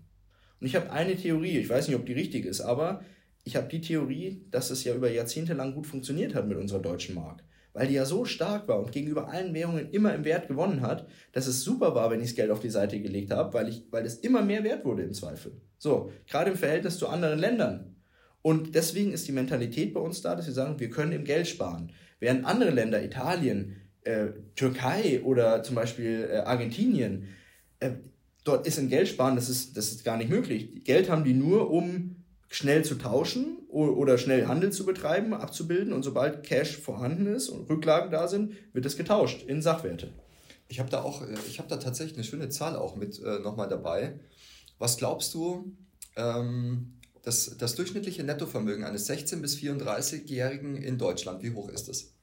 Und 0.60 0.68
ich 0.68 0.76
habe 0.76 0.90
eine 0.92 1.16
Theorie, 1.16 1.58
ich 1.58 1.70
weiß 1.70 1.88
nicht, 1.88 1.98
ob 1.98 2.06
die 2.06 2.14
richtig 2.14 2.46
ist, 2.46 2.62
aber 2.62 3.04
ich 3.44 3.56
habe 3.56 3.68
die 3.68 3.82
Theorie, 3.82 4.42
dass 4.52 4.72
es 4.72 4.84
ja 4.84 4.96
über 4.96 5.12
Jahrzehnte 5.12 5.54
lang 5.54 5.74
gut 5.74 5.86
funktioniert 5.86 6.34
hat 6.34 6.48
mit 6.48 6.58
unserer 6.58 6.82
deutschen 6.82 7.16
Mark. 7.16 7.44
Weil 7.78 7.90
die 7.90 7.94
ja 7.94 8.06
so 8.06 8.26
stark 8.26 8.68
war 8.68 8.80
und 8.80 8.92
gegenüber 8.92 9.30
allen 9.30 9.54
Währungen 9.54 9.92
immer 9.92 10.16
im 10.16 10.26
Wert 10.26 10.48
gewonnen 10.48 10.82
hat, 10.82 11.08
dass 11.32 11.46
es 11.46 11.62
super 11.62 11.94
war, 11.94 12.10
wenn 12.10 12.22
ich 12.22 12.30
das 12.30 12.36
Geld 12.36 12.50
auf 12.50 12.60
die 12.60 12.72
Seite 12.72 13.00
gelegt 13.00 13.30
habe, 13.30 13.54
weil, 13.54 13.70
ich, 13.70 13.84
weil 13.92 14.04
es 14.04 14.16
immer 14.16 14.42
mehr 14.42 14.64
wert 14.64 14.84
wurde 14.84 15.04
im 15.04 15.14
Zweifel. 15.14 15.52
So, 15.78 16.12
gerade 16.26 16.50
im 16.50 16.58
Verhältnis 16.58 16.98
zu 16.98 17.08
anderen 17.08 17.38
Ländern. 17.38 17.96
Und 18.42 18.74
deswegen 18.74 19.14
ist 19.14 19.28
die 19.28 19.32
Mentalität 19.32 19.94
bei 19.94 20.00
uns 20.00 20.24
da, 20.24 20.36
dass 20.36 20.48
wir 20.48 20.56
sagen, 20.56 20.80
wir 20.80 20.90
können 20.90 21.12
im 21.12 21.24
Geld 21.24 21.48
sparen. 21.48 21.92
Während 22.20 22.46
andere 22.46 22.72
Länder, 22.72 23.04
Italien, 23.04 23.76
äh, 24.06 24.30
Türkei 24.56 25.22
oder 25.24 25.62
zum 25.62 25.76
Beispiel 25.76 26.28
äh, 26.32 26.38
Argentinien, 26.38 27.28
äh, 27.80 27.92
dort 28.44 28.66
ist 28.66 28.80
im 28.80 28.90
Geld 28.90 29.08
sparen, 29.08 29.36
das 29.36 29.50
ist, 29.50 29.78
das 29.78 29.92
ist 29.92 30.04
gar 30.04 30.18
nicht 30.18 30.32
möglich. 30.32 30.84
Geld 30.84 31.12
haben 31.12 31.24
die 31.24 31.36
nur, 31.36 31.70
um 31.70 32.16
schnell 32.50 32.84
zu 32.86 32.96
tauschen 32.96 33.58
oder 33.70 34.18
schnell 34.18 34.48
Handel 34.48 34.72
zu 34.72 34.86
betreiben, 34.86 35.34
abzubilden 35.34 35.94
und 35.94 36.04
sobald 36.04 36.44
Cash 36.44 36.78
vorhanden 36.78 37.28
ist 37.28 37.50
und 37.50 37.70
Rücklagen 37.70 38.10
da 38.10 38.28
sind, 38.28 38.54
wird 38.74 38.86
es 38.86 38.96
getauscht 38.96 39.44
in 39.44 39.62
Sachwerte. 39.62 40.14
Ich 40.70 40.80
habe 40.80 40.90
da 40.90 41.02
auch, 41.02 41.22
äh, 41.22 41.36
ich 41.48 41.60
habe 41.60 41.70
da 41.70 41.78
tatsächlich 41.78 42.18
eine 42.18 42.24
schöne 42.24 42.50
Zahl 42.50 42.76
auch 42.76 42.96
mit 42.96 43.22
äh, 43.22 43.40
nochmal 43.40 43.70
dabei. 43.70 44.20
Was 44.80 44.98
glaubst 44.98 45.34
du, 45.34 45.76
ähm, 46.16 46.94
das, 47.24 47.58
das 47.58 47.76
durchschnittliche 47.76 48.24
Nettovermögen 48.24 48.86
eines 48.86 49.10
16- 49.10 49.42
bis 49.42 49.58
34-Jährigen 49.58 50.78
in 50.78 50.98
Deutschland, 50.98 51.44
wie 51.44 51.52
hoch 51.52 51.70
ist 51.70 51.90
es? 51.90 52.14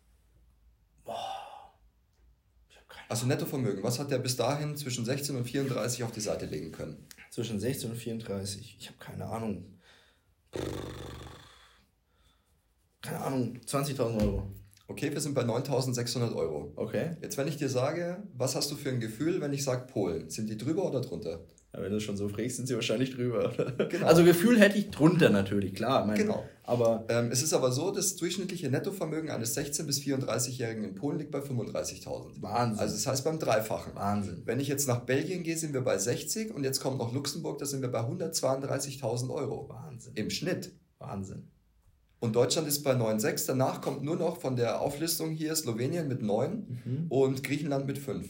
Also 3.08 3.26
Nettovermögen, 3.26 3.82
was 3.82 3.98
hat 3.98 4.10
der 4.10 4.18
bis 4.18 4.36
dahin 4.36 4.76
zwischen 4.76 5.04
16 5.04 5.36
und 5.36 5.44
34 5.44 6.04
auf 6.04 6.12
die 6.12 6.20
Seite 6.20 6.46
legen 6.46 6.72
können? 6.72 7.06
Zwischen 7.30 7.60
16 7.60 7.90
und 7.90 7.96
34, 7.96 8.76
ich 8.80 8.86
habe 8.86 8.98
keine 8.98 9.26
Ahnung. 9.26 9.73
Keine 13.02 13.20
Ahnung, 13.20 13.58
20.000 13.66 14.20
Euro. 14.22 14.50
Okay, 14.86 15.12
wir 15.12 15.20
sind 15.20 15.34
bei 15.34 15.42
9.600 15.42 16.34
Euro. 16.34 16.72
Okay. 16.76 17.16
Jetzt, 17.22 17.38
wenn 17.38 17.48
ich 17.48 17.56
dir 17.56 17.68
sage, 17.68 18.22
was 18.34 18.54
hast 18.54 18.70
du 18.70 18.76
für 18.76 18.90
ein 18.90 19.00
Gefühl, 19.00 19.40
wenn 19.40 19.52
ich 19.52 19.64
sage 19.64 19.86
Polen? 19.90 20.28
Sind 20.28 20.48
die 20.50 20.58
drüber 20.58 20.84
oder 20.84 21.00
drunter? 21.00 21.40
Ja, 21.74 21.82
wenn 21.82 21.90
du 21.90 22.00
schon 22.00 22.16
so 22.16 22.28
fragst, 22.28 22.56
sind 22.56 22.66
sie 22.66 22.74
wahrscheinlich 22.74 23.14
drüber. 23.14 23.52
Genau. 23.88 24.06
Also 24.06 24.24
Gefühl 24.24 24.58
hätte 24.60 24.78
ich 24.78 24.90
drunter 24.90 25.30
natürlich, 25.30 25.74
klar. 25.74 26.06
Mein, 26.06 26.16
genau. 26.16 26.44
Aber 26.62 27.04
ähm, 27.08 27.30
es 27.30 27.42
ist 27.42 27.52
aber 27.52 27.70
so, 27.70 27.90
das 27.90 28.16
durchschnittliche 28.16 28.70
Nettovermögen 28.70 29.30
eines 29.30 29.56
16- 29.56 29.84
bis 29.84 30.00
34-Jährigen 30.00 30.84
in 30.84 30.94
Polen 30.94 31.18
liegt 31.18 31.30
bei 31.30 31.40
35.000. 31.40 32.40
Wahnsinn. 32.40 32.78
Also 32.78 32.94
das 32.94 33.06
heißt 33.06 33.24
beim 33.24 33.38
Dreifachen. 33.38 33.94
Wahnsinn. 33.94 34.42
Wenn 34.44 34.60
ich 34.60 34.68
jetzt 34.68 34.88
nach 34.88 35.00
Belgien 35.00 35.42
gehe, 35.42 35.56
sind 35.56 35.74
wir 35.74 35.82
bei 35.82 35.98
60 35.98 36.54
und 36.54 36.64
jetzt 36.64 36.80
kommt 36.80 36.98
noch 36.98 37.12
Luxemburg, 37.12 37.58
da 37.58 37.66
sind 37.66 37.82
wir 37.82 37.90
bei 37.90 38.00
132.000 38.00 39.30
Euro. 39.30 39.68
Wahnsinn. 39.68 40.12
Im 40.14 40.30
Schnitt. 40.30 40.72
Wahnsinn. 40.98 41.48
Und 42.20 42.34
Deutschland 42.36 42.66
ist 42.66 42.82
bei 42.82 42.92
9,6. 42.92 43.46
Danach 43.48 43.80
kommt 43.80 44.02
nur 44.02 44.16
noch 44.16 44.40
von 44.40 44.56
der 44.56 44.80
Auflistung 44.80 45.32
hier 45.32 45.54
Slowenien 45.54 46.08
mit 46.08 46.22
9 46.22 46.80
mhm. 46.84 47.06
und 47.10 47.42
Griechenland 47.44 47.86
mit 47.86 47.98
5. 47.98 48.26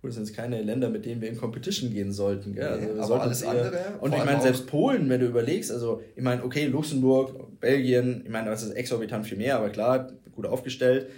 Gut, 0.00 0.10
das 0.10 0.14
sind 0.14 0.26
jetzt 0.28 0.36
keine 0.36 0.62
Länder, 0.62 0.90
mit 0.90 1.04
denen 1.04 1.20
wir 1.20 1.28
in 1.28 1.36
Competition 1.36 1.92
gehen 1.92 2.12
sollten. 2.12 2.54
Gell? 2.54 2.68
Also 2.68 2.86
nee, 2.86 3.00
aber 3.00 3.22
alles 3.22 3.42
andere. 3.42 3.98
Und 4.00 4.14
ich 4.14 4.24
meine, 4.24 4.40
selbst 4.40 4.68
Polen, 4.68 5.08
wenn 5.08 5.20
du 5.20 5.26
überlegst, 5.26 5.72
also 5.72 6.02
ich 6.14 6.22
meine, 6.22 6.44
okay, 6.44 6.66
Luxemburg, 6.66 7.60
Belgien, 7.60 8.22
ich 8.24 8.30
meine, 8.30 8.50
das 8.50 8.62
ist 8.62 8.70
exorbitant 8.70 9.26
viel 9.26 9.38
mehr, 9.38 9.56
aber 9.56 9.70
klar, 9.70 10.12
gut 10.32 10.46
aufgestellt. 10.46 11.08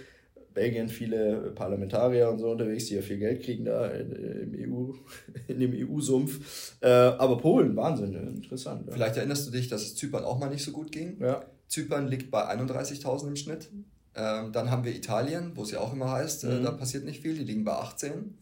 Belgien 0.53 0.89
viele 0.89 1.51
Parlamentarier 1.55 2.29
und 2.29 2.39
so 2.39 2.49
unterwegs, 2.49 2.87
die 2.87 2.95
ja 2.95 3.01
viel 3.01 3.17
Geld 3.17 3.43
kriegen 3.43 3.65
da 3.65 3.87
im 3.87 4.53
EU, 4.53 4.93
in 5.47 5.59
dem 5.59 5.73
EU-Sumpf. 5.73 6.75
Äh, 6.81 6.87
aber 6.89 7.37
Polen, 7.37 7.75
Wahnsinn, 7.75 8.13
interessant. 8.13 8.87
Ja. 8.87 8.93
Vielleicht 8.93 9.15
erinnerst 9.15 9.47
du 9.47 9.51
dich, 9.51 9.67
dass 9.67 9.83
es 9.83 9.95
Zypern 9.95 10.23
auch 10.23 10.39
mal 10.39 10.49
nicht 10.49 10.63
so 10.63 10.71
gut 10.71 10.91
ging. 10.91 11.21
Ja. 11.21 11.45
Zypern 11.67 12.07
liegt 12.07 12.31
bei 12.31 12.49
31.000 12.49 13.27
im 13.27 13.35
Schnitt. 13.35 13.69
Ähm, 14.13 14.51
dann 14.51 14.69
haben 14.69 14.83
wir 14.83 14.93
Italien, 14.93 15.51
wo 15.55 15.63
es 15.63 15.71
ja 15.71 15.79
auch 15.79 15.93
immer 15.93 16.11
heißt, 16.11 16.43
äh, 16.43 16.47
mhm. 16.47 16.59
äh, 16.59 16.63
da 16.63 16.71
passiert 16.71 17.05
nicht 17.05 17.21
viel, 17.21 17.33
die 17.33 17.45
liegen 17.45 17.63
bei 17.63 17.73
18. 17.73 18.37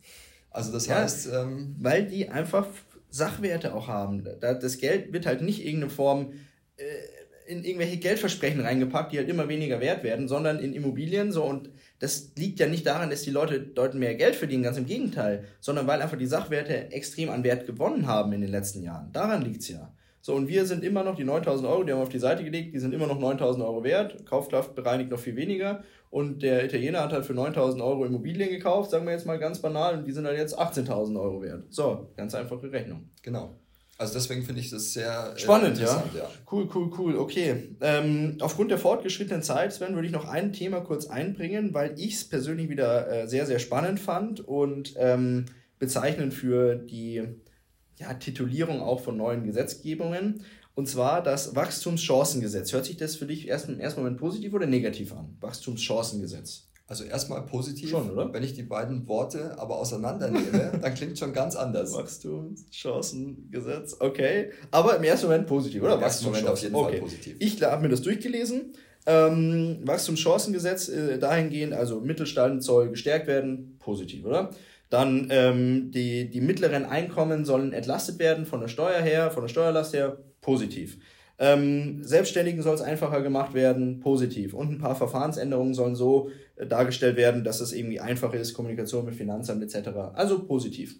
Also 0.52 0.72
das 0.72 0.88
ja, 0.88 0.95
heißt. 0.95 1.30
Ähm, 1.34 1.76
weil 1.80 2.06
die 2.06 2.30
einfach 2.30 2.68
Sachwerte 3.10 3.74
auch 3.74 3.88
haben. 3.88 4.24
Das 4.39 4.78
Geld 4.78 5.14
wird 5.14 5.26
halt 5.26 5.41
nicht 5.41 5.66
irgendeine 5.66 5.91
Form 5.91 6.34
äh, 6.78 6.84
in 7.50 7.64
irgendwelche 7.64 7.97
Geldversprechen 7.97 8.62
reingepackt, 8.62 9.12
die 9.12 9.18
halt 9.18 9.28
immer 9.28 9.47
weniger 9.47 9.80
wert 9.80 10.04
werden, 10.04 10.28
sondern 10.28 10.60
in 10.60 10.74
Immobilien 10.74 11.32
so 11.32 11.43
und 11.43 11.72
das 11.97 12.32
liegt 12.38 12.60
ja 12.60 12.68
nicht 12.68 12.86
daran, 12.86 13.10
dass 13.10 13.24
die 13.24 13.32
Leute 13.32 13.60
dort 13.60 13.95
mehr 13.95 14.14
Geld 14.14 14.36
verdienen, 14.36 14.62
ganz 14.62 14.78
im 14.78 14.86
Gegenteil, 14.86 15.45
sondern 15.60 15.88
weil 15.88 16.02
einfach 16.02 16.18
die 16.18 16.28
Sachwerte 16.28 16.91
extrem 16.91 17.32
an 17.32 17.43
Wert 17.43 17.66
gewonnen 17.66 18.06
haben 18.06 18.34
in 18.34 18.41
den 18.41 18.52
letzten 18.52 18.84
Jahren. 18.84 19.12
Daran 19.12 19.41
liegt's 19.41 19.68
ja. 19.68 19.91
So, 20.22 20.36
und 20.36 20.47
wir 20.47 20.66
sind 20.66 20.84
immer 20.84 21.04
noch 21.04 21.16
die 21.16 21.24
9000 21.24 21.68
Euro, 21.68 21.84
die 21.84 21.91
haben 21.91 22.00
wir 22.00 22.04
auf 22.04 22.10
die 22.10 22.20
Seite 22.20 22.43
gelegt, 22.43 22.76
die 22.76 22.80
sind 22.80 22.93
immer 22.93 23.08
noch 23.08 23.20
9000 23.20 23.66
Euro 23.66 23.84
wert. 23.84 24.26
Kaufkraft 24.28 24.76
bereinigt 24.76 25.10
noch 25.10 25.20
viel 25.20 25.36
weniger. 25.36 25.84
Und 26.10 26.41
der 26.41 26.66
Italiener 26.66 27.01
hat 27.01 27.14
halt 27.14 27.26
für 27.26 27.34
9000 27.34 27.84
Euro 27.84 28.05
Immobilien 28.05 28.49
gekauft, 28.49 28.89
sagen 28.89 29.05
wir 29.05 29.14
jetzt 29.14 29.28
mal 29.28 29.38
ganz 29.38 29.60
banal, 29.60 29.99
und 29.99 30.05
die 30.05 30.12
sind 30.12 30.26
halt 30.26 30.38
jetzt 30.38 30.57
18.000 30.57 31.20
Euro 31.22 31.41
wert. 31.41 31.66
So, 31.70 32.10
ganz 32.18 32.34
einfache 32.34 32.72
Rechnung. 32.72 33.10
Genau. 33.22 33.60
Also 33.99 34.14
deswegen 34.14 34.43
finde 34.43 34.62
ich 34.62 34.70
das 34.70 34.93
sehr 34.93 35.34
äh, 35.36 35.39
spannend, 35.39 35.78
ja? 35.78 36.03
ja. 36.16 36.30
Cool, 36.49 36.70
cool, 36.74 36.89
cool. 36.97 37.18
Okay. 37.18 37.76
Ähm, 37.82 38.38
aufgrund 38.39 38.72
der 38.72 38.78
fortgeschrittenen 38.78 39.43
Zeit, 39.43 39.74
Sven, 39.74 39.93
würde 39.93 40.07
ich 40.07 40.14
noch 40.14 40.26
ein 40.26 40.53
Thema 40.53 40.80
kurz 40.80 41.07
einbringen, 41.07 41.74
weil 41.74 41.99
ich 41.99 42.16
es 42.16 42.24
persönlich 42.24 42.70
wieder 42.70 43.12
äh, 43.12 43.28
sehr, 43.28 43.45
sehr 43.45 43.60
spannend 43.60 43.99
fand 43.99 44.39
und 44.39 44.93
ähm, 44.97 45.47
bezeichnend 45.80 46.34
für 46.34 46.76
die 46.76 47.24
ja, 47.97 48.14
Titulierung 48.14 48.82
auch 48.82 49.01
von 49.01 49.18
neuen 49.18 49.43
Gesetzgebungen. 49.43 50.45
Und 50.76 50.88
zwar 50.88 51.22
das 51.22 51.55
Wachstumschancengesetz. 51.55 52.74
Hört 52.74 52.86
sich 52.86 52.97
das 52.97 53.15
für 53.15 53.26
dich 53.26 53.47
erst 53.47 53.67
im 53.67 53.80
ersten 53.80 54.01
Moment 54.01 54.17
positiv 54.17 54.53
oder 54.53 54.65
negativ 54.65 55.13
an? 55.13 55.36
Wachstumschancengesetz. 55.41 56.70
Also 56.89 57.03
erstmal 57.03 57.45
positiv. 57.45 57.91
Schon, 57.91 58.09
oder? 58.09 58.34
Wenn 58.34 58.41
ich 58.41 58.55
die 58.55 58.63
beiden 58.63 59.07
Worte 59.07 59.55
aber 59.59 59.78
auseinandernehme, 59.78 60.72
dann 60.82 60.93
klingt 60.95 61.20
schon 61.20 61.34
ganz 61.34 61.55
anders. 61.55 61.93
Wachstumschancengesetz, 61.93 63.97
okay. 63.99 64.49
Aber 64.72 64.95
im 64.95 65.03
ersten 65.03 65.28
Moment 65.28 65.45
positiv, 65.45 65.84
oder? 65.84 65.93
Im 65.95 66.01
ersten 66.01 66.26
Moment 66.26 66.47
auf 66.47 66.59
jeden 66.59 66.74
okay. 66.74 66.93
Fall 66.93 67.01
positiv. 67.01 67.36
Ich 67.38 67.61
habe 67.61 67.84
mir 67.84 67.89
das 67.89 68.01
durchgelesen. 68.01 68.74
Ähm, 69.05 69.82
Wachstumschancengesetz 69.84 70.89
äh, 70.89 71.20
dahingehend, 71.20 71.74
also 71.74 72.01
Mittelstand 72.01 72.63
soll 72.63 72.89
gestärkt 72.89 73.28
werden, 73.28 73.78
positiv, 73.80 74.26
oder? 74.26 74.49
Dann 74.90 75.28
ähm, 75.30 75.92
die, 75.92 76.30
die 76.30 76.42
mittleren 76.42 76.86
Einkommen 76.86 77.46
sollen 77.46 77.74
entlastet 77.74 78.20
werden 78.20 78.46
von 78.46 78.60
der 78.60 78.68
Steuer 78.68 79.02
her, 79.02 79.32
von 79.32 79.44
der 79.44 79.50
Steuerlast 79.50 79.94
her, 79.94 80.18
positiv. 80.42 80.98
Ähm, 81.38 82.04
Selbstständigen 82.04 82.62
soll 82.62 82.76
es 82.76 82.82
einfacher 82.82 83.22
gemacht 83.22 83.54
werden, 83.54 84.00
positiv. 84.02 84.54
Und 84.54 84.72
ein 84.72 84.78
paar 84.80 84.96
Verfahrensänderungen 84.96 85.74
sollen 85.74 85.96
so 85.96 86.32
äh, 86.56 86.66
dargestellt 86.66 87.16
werden, 87.16 87.44
dass 87.44 87.62
es 87.62 87.72
irgendwie 87.72 88.00
einfach 88.00 88.34
ist, 88.34 88.54
Kommunikation 88.54 89.06
mit 89.06 89.16
Finanzamt 89.16 89.64
etc. 89.64 89.90
Also 90.16 90.46
positiv. 90.46 90.96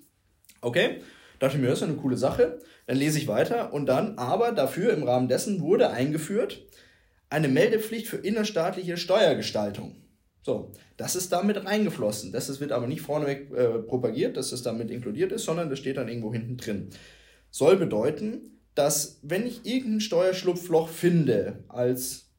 Okay, 0.62 1.00
dachte 1.40 1.58
mir, 1.58 1.68
das 1.68 1.82
ist 1.82 1.88
eine 1.88 1.98
coole 1.98 2.18
Sache. 2.18 2.60
Dann 2.88 2.98
lese 2.98 3.18
ich 3.18 3.28
weiter 3.28 3.74
und 3.74 3.88
dann, 3.88 4.18
aber 4.18 4.52
dafür 4.52 4.94
im 4.94 5.04
Rahmen 5.04 5.28
dessen 5.28 5.62
wurde 5.62 5.90
eingeführt 5.90 6.62
eine 7.30 7.48
Meldepflicht 7.48 8.08
für 8.08 8.18
innerstaatliche 8.18 8.98
Steuergestaltung. 8.98 9.96
So, 10.42 10.72
das 10.98 11.16
ist 11.16 11.32
damit 11.32 11.66
reingeflossen. 11.66 12.32
Das 12.32 12.60
wird 12.60 12.72
aber 12.72 12.88
nicht 12.88 13.02
vorneweg 13.02 13.52
äh, 13.52 13.80
propagiert, 13.80 14.38
dass 14.38 14.52
es 14.52 14.64
damit 14.64 14.90
inkludiert 14.90 15.32
ist, 15.32 15.46
sondern 15.46 15.70
das 15.70 15.80
steht 15.80 15.98
dann 15.98 16.08
irgendwo 16.08 16.32
hinten 16.32 16.58
drin. 16.58 16.90
Soll 17.52 17.78
bedeuten, 17.78 18.60
dass 18.76 19.20
wenn 19.22 19.46
ich 19.46 19.66
irgendein 19.66 20.02
Steuerschlupfloch 20.02 20.90
finde, 20.90 21.64
als 21.68 22.30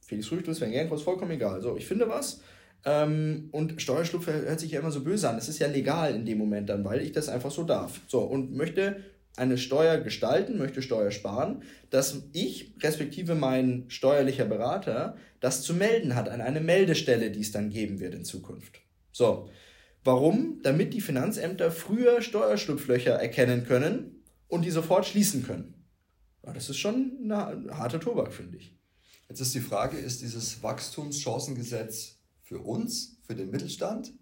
Felix 0.00 0.30
Rüchtel, 0.30 0.54
Sven 0.54 0.72
Gernkos, 0.72 1.02
vollkommen 1.02 1.32
egal. 1.32 1.62
So, 1.62 1.76
ich 1.76 1.86
finde 1.86 2.08
was 2.08 2.40
ähm, 2.86 3.48
und 3.50 3.82
Steuerschlupf 3.82 4.28
hört 4.28 4.60
sich 4.60 4.70
ja 4.70 4.80
immer 4.80 4.92
so 4.92 5.02
böse 5.02 5.28
an. 5.28 5.36
Es 5.36 5.48
ist 5.48 5.58
ja 5.58 5.66
legal 5.66 6.14
in 6.14 6.24
dem 6.24 6.38
Moment 6.38 6.68
dann, 6.68 6.84
weil 6.84 7.00
ich 7.00 7.12
das 7.12 7.28
einfach 7.28 7.50
so 7.50 7.64
darf. 7.64 8.00
So, 8.06 8.20
und 8.20 8.54
möchte 8.54 9.02
eine 9.36 9.58
Steuer 9.58 9.98
gestalten, 9.98 10.58
möchte 10.58 10.82
Steuer 10.82 11.10
sparen, 11.10 11.62
dass 11.90 12.22
ich, 12.32 12.72
respektive 12.82 13.34
mein 13.34 13.84
steuerlicher 13.88 14.46
Berater, 14.46 15.16
das 15.40 15.62
zu 15.62 15.74
melden 15.74 16.14
hat 16.14 16.28
an 16.28 16.40
eine 16.40 16.60
Meldestelle, 16.60 17.30
die 17.30 17.40
es 17.40 17.52
dann 17.52 17.70
geben 17.70 18.00
wird 18.00 18.14
in 18.14 18.24
Zukunft. 18.24 18.80
So. 19.12 19.48
Warum? 20.04 20.60
Damit 20.62 20.94
die 20.94 21.00
Finanzämter 21.00 21.70
früher 21.70 22.22
Steuerschlupflöcher 22.22 23.14
erkennen 23.14 23.64
können 23.64 24.22
und 24.46 24.64
die 24.64 24.70
sofort 24.70 25.04
schließen 25.04 25.42
können. 25.42 25.74
Ja, 26.44 26.52
das 26.52 26.70
ist 26.70 26.78
schon 26.78 27.18
eine 27.24 27.76
harte 27.76 27.98
Tobak, 27.98 28.32
finde 28.32 28.58
ich. 28.58 28.72
Jetzt 29.28 29.40
ist 29.40 29.54
die 29.54 29.60
Frage, 29.60 29.96
ist 29.96 30.22
dieses 30.22 30.62
Wachstumschancengesetz 30.62 32.20
für 32.42 32.60
uns, 32.60 33.18
für 33.26 33.34
den 33.34 33.50
Mittelstand 33.50 34.12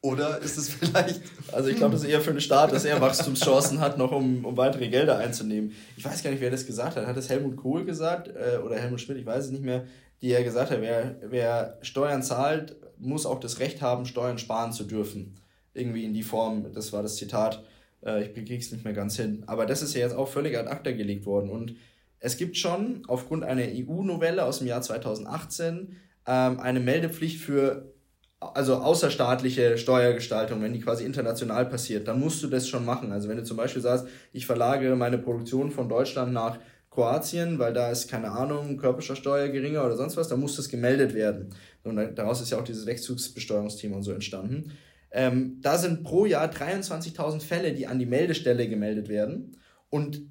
oder 0.00 0.38
ist 0.38 0.56
es 0.56 0.68
vielleicht. 0.68 1.20
Also, 1.52 1.68
ich 1.68 1.76
glaube, 1.76 1.92
das 1.92 2.02
ist 2.02 2.08
eher 2.08 2.20
für 2.20 2.32
den 2.32 2.40
Staat, 2.40 2.72
dass 2.72 2.84
er 2.84 3.00
Wachstumschancen 3.00 3.80
hat, 3.80 3.98
noch 3.98 4.12
um, 4.12 4.44
um 4.44 4.56
weitere 4.56 4.88
Gelder 4.88 5.18
einzunehmen. 5.18 5.72
Ich 5.96 6.04
weiß 6.04 6.22
gar 6.22 6.30
nicht, 6.30 6.40
wer 6.40 6.50
das 6.50 6.66
gesagt 6.66 6.96
hat. 6.96 7.06
Hat 7.06 7.16
das 7.16 7.28
Helmut 7.28 7.56
Kohl 7.56 7.84
gesagt 7.84 8.28
äh, 8.28 8.58
oder 8.58 8.76
Helmut 8.76 9.00
Schmidt? 9.00 9.18
Ich 9.18 9.26
weiß 9.26 9.46
es 9.46 9.50
nicht 9.50 9.64
mehr. 9.64 9.84
Die 10.22 10.28
ja 10.28 10.42
gesagt 10.42 10.70
hat, 10.70 10.80
wer, 10.80 11.16
wer 11.22 11.78
Steuern 11.82 12.22
zahlt, 12.22 12.76
muss 12.98 13.26
auch 13.26 13.40
das 13.40 13.58
Recht 13.58 13.82
haben, 13.82 14.06
Steuern 14.06 14.38
sparen 14.38 14.72
zu 14.72 14.84
dürfen. 14.84 15.36
Irgendwie 15.74 16.04
in 16.04 16.14
die 16.14 16.22
Form, 16.22 16.72
das 16.72 16.92
war 16.92 17.02
das 17.02 17.16
Zitat. 17.16 17.62
Äh, 18.04 18.24
ich 18.24 18.50
es 18.50 18.72
nicht 18.72 18.84
mehr 18.84 18.94
ganz 18.94 19.16
hin. 19.16 19.42
Aber 19.46 19.66
das 19.66 19.82
ist 19.82 19.94
ja 19.94 20.00
jetzt 20.00 20.14
auch 20.14 20.28
völlig 20.28 20.56
ad 20.56 20.68
acta 20.68 20.92
gelegt 20.92 21.26
worden. 21.26 21.50
Und 21.50 21.76
es 22.20 22.36
gibt 22.36 22.56
schon 22.56 23.02
aufgrund 23.08 23.44
einer 23.44 23.64
EU-Novelle 23.64 24.44
aus 24.44 24.58
dem 24.58 24.68
Jahr 24.68 24.82
2018 24.82 25.96
ähm, 26.26 26.60
eine 26.60 26.80
Meldepflicht 26.80 27.40
für 27.40 27.92
also 28.40 28.76
außerstaatliche 28.76 29.78
Steuergestaltung, 29.78 30.62
wenn 30.62 30.72
die 30.72 30.80
quasi 30.80 31.04
international 31.04 31.66
passiert, 31.66 32.06
dann 32.06 32.20
musst 32.20 32.42
du 32.42 32.48
das 32.48 32.68
schon 32.68 32.84
machen. 32.84 33.12
Also 33.12 33.28
wenn 33.28 33.38
du 33.38 33.44
zum 33.44 33.56
Beispiel 33.56 33.82
sagst, 33.82 34.06
ich 34.32 34.46
verlagere 34.46 34.94
meine 34.96 35.18
Produktion 35.18 35.70
von 35.70 35.88
Deutschland 35.88 36.32
nach 36.32 36.58
Kroatien, 36.90 37.58
weil 37.58 37.72
da 37.72 37.90
ist, 37.90 38.08
keine 38.08 38.30
Ahnung, 38.30 38.76
Körperschaftsteuer 38.76 39.48
geringer 39.48 39.84
oder 39.84 39.96
sonst 39.96 40.16
was, 40.16 40.28
dann 40.28 40.40
muss 40.40 40.56
das 40.56 40.68
gemeldet 40.68 41.14
werden. 41.14 41.54
Und 41.82 41.96
daraus 42.16 42.40
ist 42.40 42.50
ja 42.50 42.58
auch 42.58 42.64
dieses 42.64 42.86
Wegzugsbesteuerungsthema 42.86 43.96
und 43.96 44.02
so 44.02 44.12
entstanden. 44.12 44.72
Ähm, 45.10 45.58
da 45.62 45.78
sind 45.78 46.04
pro 46.04 46.26
Jahr 46.26 46.50
23.000 46.50 47.40
Fälle, 47.40 47.72
die 47.72 47.86
an 47.86 47.98
die 47.98 48.06
Meldestelle 48.06 48.68
gemeldet 48.68 49.08
werden. 49.08 49.56
Und 49.88 50.22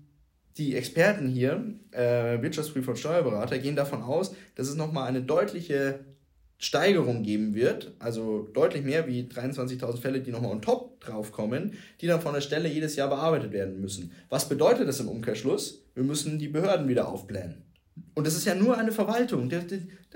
die 0.58 0.76
Experten 0.76 1.28
hier, 1.28 1.64
äh, 1.92 2.42
Wirtschaftsprüfer 2.42 2.92
und 2.92 2.98
Steuerberater, 2.98 3.58
gehen 3.60 3.76
davon 3.76 4.04
aus, 4.04 4.36
dass 4.56 4.68
es 4.68 4.76
nochmal 4.76 5.08
eine 5.08 5.22
deutliche 5.22 6.06
Steigerung 6.58 7.24
geben 7.24 7.54
wird, 7.54 7.94
also 8.00 8.50
deutlich 8.54 8.84
mehr 8.84 9.08
wie 9.08 9.24
23.000 9.24 9.98
Fälle, 9.98 10.22
die 10.22 10.32
nochmal 10.32 10.52
on 10.52 10.62
top 10.62 11.00
draufkommen, 11.02 11.74
die 12.02 12.08
dann 12.08 12.22
von 12.22 12.34
der 12.34 12.42
Stelle 12.42 12.70
jedes 12.70 12.96
Jahr 12.96 13.10
bearbeitet 13.10 13.52
werden 13.52 13.82
müssen. 13.82 14.12
Was 14.30 14.48
bedeutet 14.48 14.88
das 14.88 15.00
im 15.00 15.10
Umkehrschluss? 15.10 15.84
Wir 15.94 16.04
müssen 16.04 16.40
die 16.40 16.48
Behörden 16.48 16.88
wieder 16.88 17.08
aufblähen. 17.08 17.64
Und 18.14 18.26
das 18.26 18.36
ist 18.36 18.46
ja 18.46 18.56
nur 18.56 18.78
eine 18.78 18.92
Verwaltung, 18.92 19.52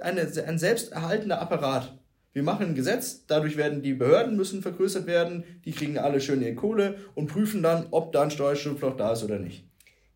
eine, 0.02 0.32
ein 0.48 0.60
selbsterhaltender 0.60 1.42
Apparat. 1.42 1.98
Wir 2.32 2.44
machen 2.44 2.68
ein 2.68 2.76
Gesetz, 2.76 3.26
dadurch 3.26 3.58
werden 3.58 3.82
die 3.82 3.94
Behörden 3.94 4.38
müssen 4.38 4.62
vergrößert 4.62 5.08
werden, 5.08 5.44
die 5.66 5.72
kriegen 5.72 5.98
alle 5.98 6.22
schön 6.22 6.42
ihre 6.42 6.56
Kohle 6.56 6.98
und 7.16 7.28
prüfen 7.28 7.64
dann, 7.64 7.88
ob 7.92 8.12
da 8.12 8.24
ein 8.24 8.32
Steuerschlupfloch 8.32 8.96
da 8.96 9.14
ist 9.14 9.24
oder 9.24 9.40
nicht. 9.40 9.66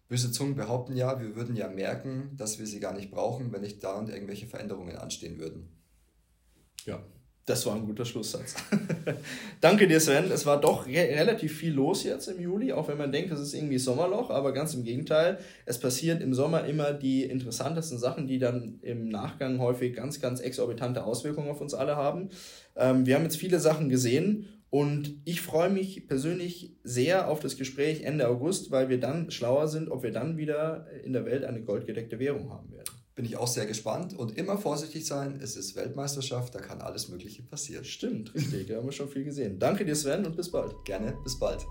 Böse 0.08 0.32
Zungen 0.32 0.56
behaupten 0.56 0.96
ja, 0.96 1.20
wir 1.20 1.36
würden 1.36 1.56
ja 1.56 1.68
merken, 1.68 2.32
dass 2.38 2.60
wir 2.60 2.68
sie 2.68 2.80
gar 2.80 2.94
nicht 2.94 3.10
brauchen, 3.10 3.52
wenn 3.52 3.62
nicht 3.62 3.84
da 3.84 3.98
und 3.98 4.10
irgendwelche 4.10 4.46
Veränderungen 4.46 4.96
anstehen 4.96 5.40
würden. 5.40 5.70
Ja, 6.86 7.04
das 7.46 7.66
war 7.66 7.76
ein 7.76 7.86
guter 7.86 8.06
Schlusssatz. 8.06 8.56
Danke 9.62 9.86
dir, 9.86 10.00
Sven. 10.00 10.32
Es 10.32 10.46
war 10.46 10.62
doch 10.62 10.88
re 10.88 10.92
relativ 10.92 11.58
viel 11.58 11.74
los 11.74 12.04
jetzt 12.04 12.28
im 12.28 12.40
Juli, 12.40 12.72
auch 12.72 12.88
wenn 12.88 12.98
man 12.98 13.12
denkt, 13.12 13.34
es 13.34 13.40
ist 13.42 13.54
irgendwie 13.54 13.80
Sommerloch, 13.80 14.30
aber 14.30 14.54
ganz 14.54 14.74
im 14.76 14.84
Gegenteil. 14.86 15.40
Es 15.66 15.78
passieren 15.78 16.22
im 16.22 16.34
Sommer 16.34 16.64
immer 16.66 16.94
die 16.94 17.24
interessantesten 17.24 17.98
Sachen, 17.98 18.28
die 18.28 18.40
dann 18.40 18.80
im 18.82 19.10
Nachgang 19.10 19.60
häufig 19.60 19.94
ganz, 19.94 20.22
ganz 20.22 20.40
exorbitante 20.40 21.04
Auswirkungen 21.04 21.50
auf 21.50 21.60
uns 21.60 21.74
alle 21.74 21.98
haben. 21.98 22.30
Ähm, 22.78 23.06
wir 23.06 23.16
haben 23.16 23.24
jetzt 23.24 23.38
viele 23.38 23.60
Sachen 23.60 23.90
gesehen 23.90 24.48
und 24.70 25.18
ich 25.26 25.42
freue 25.42 25.70
mich 25.70 26.08
persönlich 26.08 26.78
sehr 26.84 27.28
auf 27.28 27.42
das 27.42 27.58
Gespräch 27.58 28.04
Ende 28.04 28.30
August, 28.30 28.72
weil 28.72 28.88
wir 28.88 29.02
dann 29.02 29.32
schlauer 29.32 29.68
sind, 29.68 29.92
ob 29.92 30.04
wir 30.04 30.12
dann 30.12 30.38
wieder 30.38 30.88
in 31.04 31.12
der 31.12 31.26
Welt 31.26 31.44
eine 31.44 31.62
goldgedeckte 31.62 32.20
Währung 32.20 32.52
haben 32.52 32.72
werden 32.72 32.93
bin 33.16 33.26
ich 33.26 33.38
auch 33.38 33.48
sehr 33.48 33.66
gespannt 33.66 34.18
und 34.18 34.38
immer 34.38 34.58
vorsichtig 34.58 35.06
sein. 35.06 35.40
Es 35.42 35.56
ist 35.56 35.76
Weltmeisterschaft, 35.76 36.56
da 36.56 36.60
kann 36.60 36.82
alles 36.82 37.10
Mögliche 37.10 37.44
passieren. 37.44 37.86
Stimmt, 37.86 38.34
richtig, 38.34 38.68
da 38.68 38.78
haben 38.78 38.86
wir 38.86 38.92
schon 38.92 39.10
viel 39.10 39.24
gesehen. 39.24 39.60
Danke 39.60 39.86
dir, 39.86 39.96
Sven, 39.96 40.26
und 40.26 40.36
bis 40.36 40.50
bald. 40.50 40.74
Gerne, 40.86 41.18
bis 41.24 41.38
bald. 41.38 41.66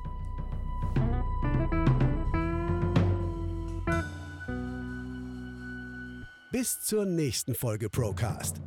Bis 6.52 6.80
zur 6.84 7.06
nächsten 7.06 7.54
Folge 7.54 7.88
Procast. 7.88 8.60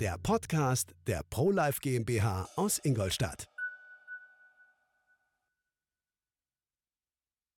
Der 0.00 0.18
Podcast 0.18 0.94
der 1.06 1.22
ProLife 1.30 1.78
GmbH 1.80 2.48
aus 2.56 2.80
Ingolstadt. 2.82 3.53